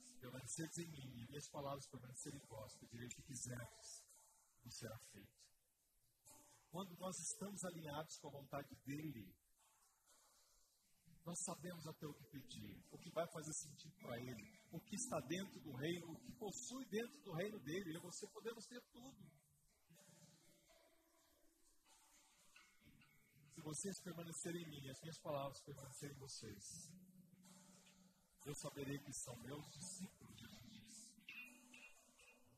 Se 0.00 0.18
permaneceres 0.18 0.78
em 0.78 0.90
mim 0.90 1.12
e 1.14 1.26
minhas 1.28 1.46
palavras 1.50 1.86
permanecerem 1.88 2.40
em 2.40 2.46
vós, 2.46 2.74
pedireis 2.78 3.12
o 3.12 3.16
que 3.16 3.22
quiserdes, 3.24 4.07
e 4.64 4.70
será 4.72 4.98
feito. 5.12 5.38
Quando 6.70 6.94
nós 6.98 7.18
estamos 7.18 7.64
alinhados 7.64 8.18
com 8.18 8.28
a 8.28 8.40
vontade 8.40 8.74
dele, 8.84 9.34
nós 11.24 11.38
sabemos 11.44 11.86
até 11.86 12.06
o 12.06 12.14
que 12.14 12.24
pedir, 12.24 12.82
o 12.90 12.98
que 12.98 13.10
vai 13.10 13.26
fazer 13.28 13.52
sentido 13.52 13.94
para 14.00 14.18
ele, 14.18 14.58
o 14.70 14.80
que 14.80 14.96
está 14.96 15.20
dentro 15.20 15.60
do 15.60 15.72
reino, 15.72 16.12
o 16.12 16.18
que 16.20 16.32
possui 16.32 16.84
dentro 16.86 17.20
do 17.22 17.32
reino 17.32 17.58
dele. 17.60 17.94
E 17.94 18.00
você 18.00 18.26
podemos 18.28 18.64
ter 18.66 18.80
tudo. 18.92 19.30
Se 23.54 23.60
vocês 23.60 24.00
permanecerem 24.00 24.62
em 24.62 24.70
mim, 24.70 24.88
as 24.88 25.00
minhas 25.02 25.18
palavras 25.18 25.60
permanecerem 25.60 26.16
em 26.16 26.18
vocês, 26.18 26.64
eu 28.46 28.54
saberei 28.54 28.98
que 28.98 29.12
são 29.12 29.36
meus 29.42 29.68
discípulos 29.70 30.37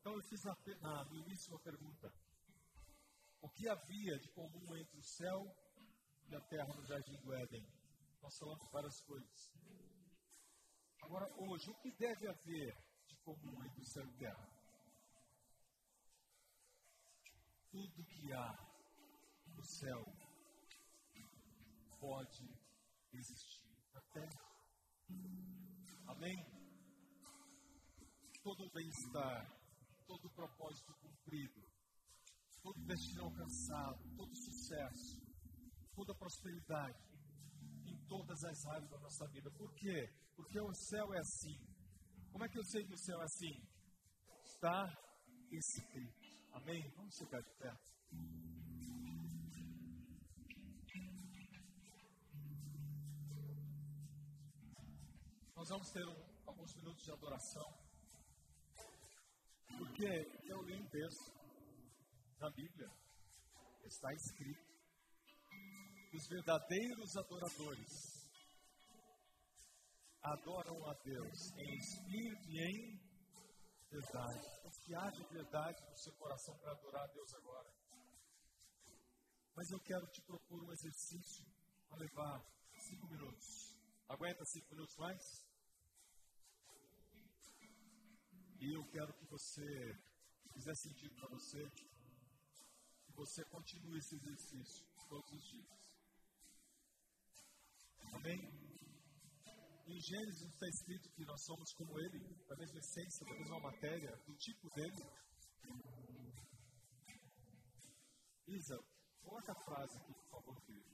então 0.01 0.15
eu 0.15 0.21
fiz 0.23 0.43
na, 0.43 1.05
no 1.05 1.15
início 1.15 1.53
uma 1.53 1.59
pergunta. 1.59 2.11
O 3.39 3.47
que 3.49 3.69
havia 3.69 4.17
de 4.17 4.27
comum 4.29 4.75
entre 4.75 4.97
o 4.97 5.03
céu 5.03 5.45
e 6.27 6.35
a 6.35 6.41
terra 6.41 6.73
no 6.73 6.83
jardim 6.87 7.15
do 7.17 7.31
Éden? 7.31 7.63
Nós 8.19 8.35
falamos 8.39 8.67
várias 8.71 8.99
coisas. 9.01 9.53
Agora, 11.03 11.31
hoje, 11.37 11.69
o 11.69 11.75
que 11.75 11.91
deve 11.91 12.27
haver 12.27 12.75
de 13.05 13.15
comum 13.17 13.63
entre 13.63 13.79
o 13.79 13.85
céu 13.85 14.03
e 14.03 14.09
a 14.09 14.17
terra? 14.17 14.49
Tudo 17.69 18.03
que 18.03 18.33
há 18.33 18.57
no 19.55 19.63
céu 19.63 20.03
pode 21.99 22.59
existir 23.13 23.69
na 23.93 24.01
terra. 24.01 24.51
Amém? 26.07 26.43
Todo 28.43 28.67
bem-estar, 28.71 29.60
todo 30.11 30.29
propósito 30.31 30.93
cumprido, 30.99 31.61
todo 32.61 32.85
destino 32.85 33.23
alcançado, 33.23 34.03
todo 34.17 34.35
sucesso, 34.35 35.17
toda 35.95 36.13
prosperidade 36.13 36.99
em 37.85 37.97
todas 38.07 38.43
as 38.43 38.65
áreas 38.65 38.89
da 38.89 38.99
nossa 38.99 39.25
vida. 39.29 39.49
Por 39.51 39.73
quê? 39.75 40.13
Porque 40.35 40.59
o 40.59 40.73
céu 40.73 41.13
é 41.13 41.19
assim. 41.19 41.57
Como 42.29 42.43
é 42.43 42.49
que 42.49 42.59
eu 42.59 42.63
sei 42.65 42.85
que 42.85 42.93
o 42.93 42.97
céu 42.97 43.21
é 43.21 43.23
assim? 43.23 43.55
Está 44.43 44.85
escrito. 45.49 46.27
Amém? 46.51 46.91
Vamos 46.97 47.17
ficar 47.17 47.39
de 47.39 47.53
pé. 47.57 47.73
Nós 55.55 55.69
vamos 55.69 55.89
ter 55.91 56.05
um, 56.05 56.47
alguns 56.47 56.75
minutos 56.75 57.03
de 57.05 57.11
adoração. 57.11 57.90
Porque 60.01 60.51
eu 60.51 60.59
li 60.63 60.73
um 60.81 60.89
texto 60.89 61.31
na 62.39 62.49
Bíblia, 62.49 62.89
está 63.85 64.11
escrito: 64.13 64.65
os 66.11 66.27
verdadeiros 66.27 67.15
adoradores 67.17 67.91
adoram 70.23 70.89
a 70.89 70.93
Deus 71.03 71.51
em 71.55 71.77
espírito 71.77 72.49
e 72.49 72.63
em 72.63 72.99
verdade. 73.91 74.41
Que 74.83 74.95
haja 74.95 75.23
verdade 75.27 75.79
no 75.87 75.97
seu 75.97 76.13
coração 76.13 76.57
para 76.57 76.71
adorar 76.71 77.03
a 77.03 77.13
Deus 77.13 77.33
agora. 77.35 77.69
Mas 79.55 79.69
eu 79.69 79.79
quero 79.81 80.07
te 80.07 80.21
propor 80.23 80.63
um 80.63 80.71
exercício 80.71 81.45
para 81.87 81.99
levar 81.99 82.43
cinco 82.89 83.07
minutos. 83.07 83.77
Aguenta 84.09 84.43
cinco 84.45 84.71
minutos 84.71 84.97
mais? 84.97 85.50
E 88.61 88.73
eu 88.75 88.85
quero 88.91 89.11
que 89.15 89.25
você, 89.25 89.67
se 90.37 90.53
fizer 90.53 90.75
sentido 90.75 91.15
para 91.15 91.29
você, 91.29 91.67
que 91.71 93.11
você 93.15 93.43
continue 93.45 93.97
esse 93.97 94.13
exercício 94.13 94.85
todos 95.09 95.31
os 95.31 95.43
dias. 95.49 95.67
Amém? 98.13 98.37
Em 99.87 99.99
Gênesis 99.99 100.43
está 100.43 100.67
escrito 100.67 101.09
que 101.09 101.25
nós 101.25 101.43
somos 101.43 101.73
como 101.73 101.99
Ele, 102.01 102.19
da 102.47 102.55
mesma 102.55 102.77
essência, 102.77 103.25
da 103.25 103.33
mesma 103.33 103.59
matéria, 103.61 104.15
do 104.27 104.35
tipo 104.37 104.69
dele. 104.75 105.09
Isa, 108.45 108.77
coloca 109.23 109.53
a 109.53 109.63
frase 109.65 109.97
aqui, 109.97 110.13
por 110.13 110.29
favor, 110.29 110.61
querido. 110.61 110.85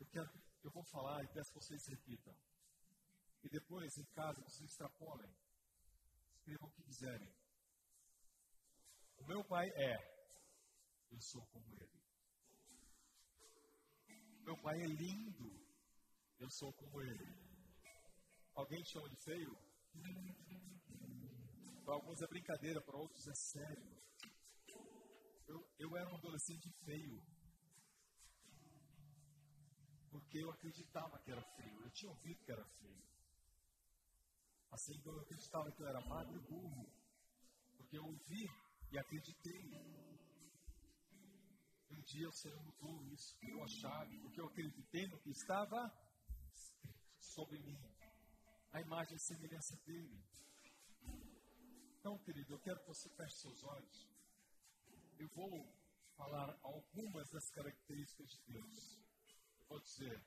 Eu, 0.00 0.06
quero, 0.06 0.30
eu 0.64 0.70
vou 0.70 0.84
falar 0.84 1.22
e 1.22 1.28
peço 1.28 1.52
que 1.52 1.58
vocês 1.58 1.86
repitam. 1.88 2.34
E 3.44 3.48
depois, 3.50 3.96
em 3.98 4.04
casa, 4.06 4.40
vocês 4.40 4.70
extrapolem. 4.70 5.30
Escrevam 6.34 6.68
o 6.68 6.72
que 6.72 6.82
quiserem. 6.82 7.28
O 9.18 9.26
meu 9.26 9.44
pai 9.44 9.68
é. 9.68 9.96
Eu 11.10 11.20
sou 11.20 11.46
como 11.48 11.74
ele. 11.74 12.02
Meu 14.44 14.56
pai 14.62 14.80
é 14.80 14.86
lindo. 14.86 15.66
Eu 16.38 16.50
sou 16.50 16.72
como 16.72 17.02
ele. 17.02 17.26
Alguém 18.54 18.82
te 18.82 18.92
chama 18.92 19.08
de 19.10 19.16
feio? 19.16 19.58
Para 21.84 21.94
alguns 21.94 22.22
é 22.22 22.26
brincadeira, 22.26 22.80
para 22.80 22.96
outros 22.96 23.26
é 23.28 23.34
sério. 23.34 24.02
Eu, 25.46 25.68
eu 25.78 25.96
era 25.98 26.08
um 26.10 26.16
adolescente 26.16 26.70
feio. 26.84 27.22
Porque 30.10 30.38
eu 30.38 30.50
acreditava 30.50 31.18
que 31.18 31.30
era 31.30 31.42
feio. 31.56 31.82
Eu 31.82 31.90
tinha 31.90 32.10
ouvido 32.10 32.42
que 32.42 32.52
era 32.52 32.64
feio. 32.64 33.13
Assim 34.74 35.00
como 35.02 35.18
eu 35.18 35.22
acreditava 35.22 35.70
que 35.70 35.80
eu 35.80 35.86
era 35.86 36.00
magro 36.00 36.36
e 36.36 36.40
burro. 36.40 36.92
Porque 37.76 37.96
eu 37.96 38.04
ouvi 38.04 38.50
e 38.90 38.98
acreditei. 38.98 39.70
Um 41.92 42.02
dia 42.02 42.28
o 42.28 42.32
Senhor 42.32 42.60
mudou 42.60 43.04
isso, 43.04 43.38
eu 43.42 43.62
a 43.62 43.68
chave, 43.68 44.18
porque 44.18 44.40
eu 44.40 44.46
acreditei 44.46 45.06
no 45.06 45.20
que 45.20 45.30
estava 45.30 45.80
sobre 47.20 47.60
mim. 47.60 47.78
A 48.72 48.80
imagem 48.80 49.16
e 49.16 49.20
semelhança 49.20 49.76
dele. 49.86 50.20
Então, 52.00 52.18
querido, 52.18 52.54
eu 52.54 52.58
quero 52.58 52.80
que 52.80 52.88
você 52.88 53.08
feche 53.10 53.36
seus 53.36 53.62
olhos. 53.62 54.08
Eu 55.20 55.28
vou 55.28 55.72
falar 56.16 56.58
algumas 56.64 57.30
das 57.30 57.48
características 57.50 58.28
de 58.28 58.52
Deus. 58.52 58.98
Eu 59.60 59.66
vou 59.68 59.80
dizer 59.80 60.20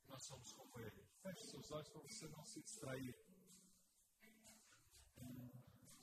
que 0.00 0.08
nós 0.08 0.24
somos 0.24 0.52
como 0.52 0.80
Ele. 0.80 1.06
Feche 1.22 1.44
seus 1.44 1.70
olhos 1.70 1.88
para 1.90 2.02
você 2.02 2.26
não 2.26 2.44
se 2.44 2.60
distrair 2.60 3.27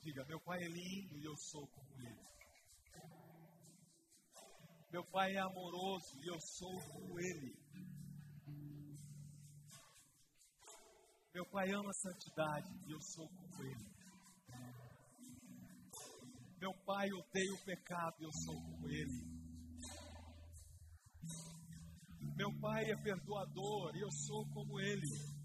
Diga, 0.02 0.24
meu 0.26 0.40
pai 0.40 0.58
é 0.62 0.68
lindo 0.68 1.18
e 1.18 1.24
eu 1.24 1.36
sou 1.36 1.66
como 1.66 2.00
ele. 2.00 2.26
Meu 4.92 5.04
pai 5.10 5.34
é 5.34 5.40
amoroso 5.40 6.18
e 6.22 6.28
eu 6.28 6.40
sou 6.40 6.80
como 6.92 7.18
ele. 7.18 7.66
Meu 11.34 11.44
pai 11.50 11.70
ama 11.70 11.90
a 11.90 11.92
santidade 11.92 12.70
e 12.88 12.92
eu 12.92 13.00
sou 13.00 13.28
como 13.28 13.62
ele. 13.62 13.96
Meu 16.58 16.72
pai 16.86 17.06
odeia 17.12 17.52
o 17.52 17.64
pecado 17.64 18.16
e 18.20 18.24
eu 18.24 18.32
sou 18.32 18.54
como 18.54 18.88
ele. 18.88 19.36
Meu 22.36 22.60
pai 22.60 22.84
é 22.84 22.96
perdoador 23.02 23.96
e 23.96 24.00
eu 24.00 24.10
sou 24.10 24.46
como 24.54 24.80
ele. 24.80 25.35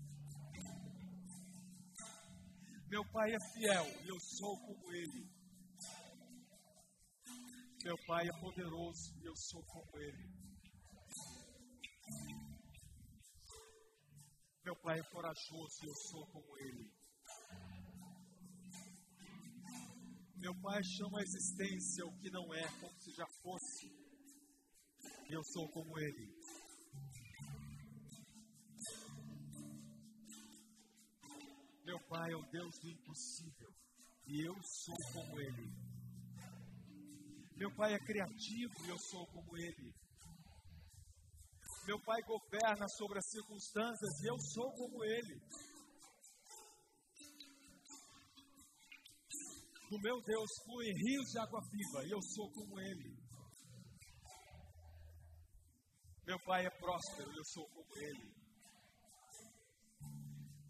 Meu 2.92 3.06
pai 3.06 3.34
é 3.34 3.40
fiel 3.40 3.86
eu 4.06 4.20
sou 4.20 4.58
como 4.66 4.92
ele. 4.92 5.26
Meu 7.86 7.98
pai 8.06 8.28
é 8.28 8.34
poderoso 8.42 9.18
eu 9.24 9.34
sou 9.34 9.64
como 9.64 9.98
ele. 9.98 10.30
Meu 14.66 14.76
pai 14.76 15.00
é 15.00 15.04
corajoso 15.04 15.86
eu 15.86 15.96
sou 15.96 16.28
como 16.34 16.58
ele. 16.58 16.92
Meu 20.36 20.54
pai 20.62 20.84
chama 20.84 21.20
a 21.20 21.24
existência 21.24 22.06
o 22.06 22.18
que 22.18 22.30
não 22.30 22.54
é, 22.54 22.68
como 22.82 23.00
se 23.00 23.12
já 23.12 23.28
fosse. 23.42 23.90
Eu 25.30 25.42
sou 25.46 25.72
como 25.72 25.98
ele. 25.98 26.41
Pai 32.12 32.30
é 32.30 32.36
o 32.36 32.44
Deus 32.52 32.78
do 32.82 32.90
impossível 32.90 33.74
e 34.28 34.46
eu 34.46 34.54
sou 34.62 34.96
como 35.14 35.40
Ele. 35.40 35.66
Meu 37.56 37.74
Pai 37.74 37.94
é 37.94 38.00
criativo 38.00 38.74
e 38.86 38.90
eu 38.90 38.98
sou 39.00 39.26
como 39.28 39.58
Ele. 39.58 39.94
Meu 41.88 41.98
Pai 42.04 42.22
governa 42.24 42.86
sobre 42.98 43.18
as 43.18 43.30
circunstâncias 43.30 44.20
e 44.24 44.28
eu 44.28 44.38
sou 44.40 44.70
como 44.74 45.06
Ele. 45.06 45.42
O 49.90 50.00
meu 50.02 50.22
Deus 50.22 50.50
flui 50.66 50.88
rios 50.92 51.32
de 51.32 51.40
água 51.40 51.62
viva 51.72 52.08
e 52.08 52.12
eu 52.12 52.22
sou 52.22 52.52
como 52.52 52.78
Ele. 52.78 53.16
Meu 56.28 56.40
Pai 56.44 56.66
é 56.66 56.70
próspero 56.72 57.32
e 57.32 57.38
eu 57.38 57.46
sou 57.46 57.66
como 57.70 57.98
Ele. 57.98 58.41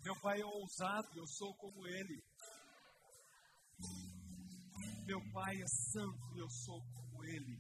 Meu 0.04 0.20
pai 0.22 0.42
é 0.42 0.46
ousado, 0.46 1.08
eu 1.16 1.28
sou 1.28 1.54
como 1.56 1.88
ele. 1.88 2.24
Meu 5.06 5.20
pai 5.34 5.62
é 5.62 5.68
santo, 5.68 6.38
eu 6.38 6.50
sou 6.50 6.82
como 6.94 7.24
ele. 7.24 7.60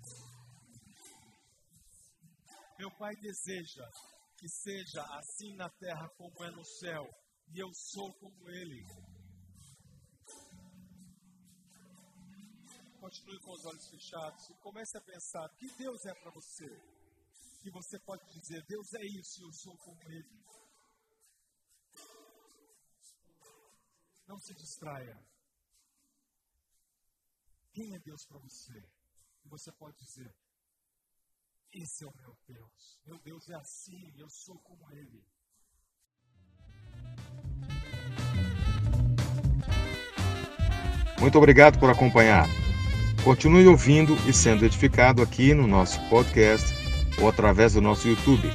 Meu 2.77 2.91
pai 2.97 3.15
deseja 3.15 3.87
que 4.37 4.49
seja 4.49 5.03
assim 5.17 5.55
na 5.55 5.69
terra 5.69 6.09
como 6.17 6.43
é 6.43 6.51
no 6.51 6.65
céu, 6.65 7.07
e 7.53 7.59
eu 7.59 7.71
sou 7.73 8.11
como 8.13 8.49
ele. 8.49 8.85
continue 13.01 13.39
com 13.39 13.51
os 13.51 13.65
olhos 13.65 13.89
fechados 13.89 14.49
e 14.51 14.53
comece 14.61 14.95
a 14.95 15.01
pensar 15.01 15.49
que 15.57 15.67
Deus 15.69 16.05
é 16.05 16.13
para 16.13 16.31
você. 16.31 16.69
E 17.65 17.69
você 17.71 17.99
pode 17.99 18.23
dizer, 18.39 18.63
Deus 18.67 18.93
é 18.93 19.03
isso, 19.03 19.43
eu 19.43 19.51
sou 19.51 19.75
como 19.77 19.99
Ele. 20.03 20.29
Não 24.31 24.39
se 24.39 24.53
distraia. 24.53 25.19
Quem 27.73 27.93
é 27.93 27.99
Deus 27.99 28.25
para 28.25 28.37
você? 28.37 28.81
E 29.43 29.49
você 29.49 29.69
pode 29.73 29.97
dizer, 29.97 30.33
esse 31.73 32.05
é 32.05 32.07
o 32.07 32.13
meu 32.15 32.37
Deus. 32.47 32.97
Meu 33.05 33.19
Deus 33.19 33.49
é 33.49 33.55
assim, 33.55 34.13
eu 34.17 34.29
sou 34.29 34.57
como 34.59 34.89
Ele. 34.93 35.21
Muito 41.19 41.37
obrigado 41.37 41.77
por 41.77 41.89
acompanhar. 41.89 42.47
Continue 43.25 43.67
ouvindo 43.67 44.15
e 44.29 44.31
sendo 44.31 44.63
edificado 44.63 45.21
aqui 45.21 45.53
no 45.53 45.67
nosso 45.67 45.99
podcast 46.07 46.73
ou 47.21 47.27
através 47.27 47.73
do 47.73 47.81
nosso 47.81 48.07
YouTube. 48.07 48.47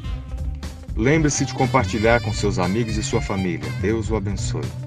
Lembre-se 0.96 1.44
de 1.44 1.52
compartilhar 1.52 2.22
com 2.22 2.32
seus 2.32 2.58
amigos 2.58 2.96
e 2.96 3.02
sua 3.02 3.20
família. 3.20 3.70
Deus 3.82 4.08
o 4.08 4.16
abençoe. 4.16 4.85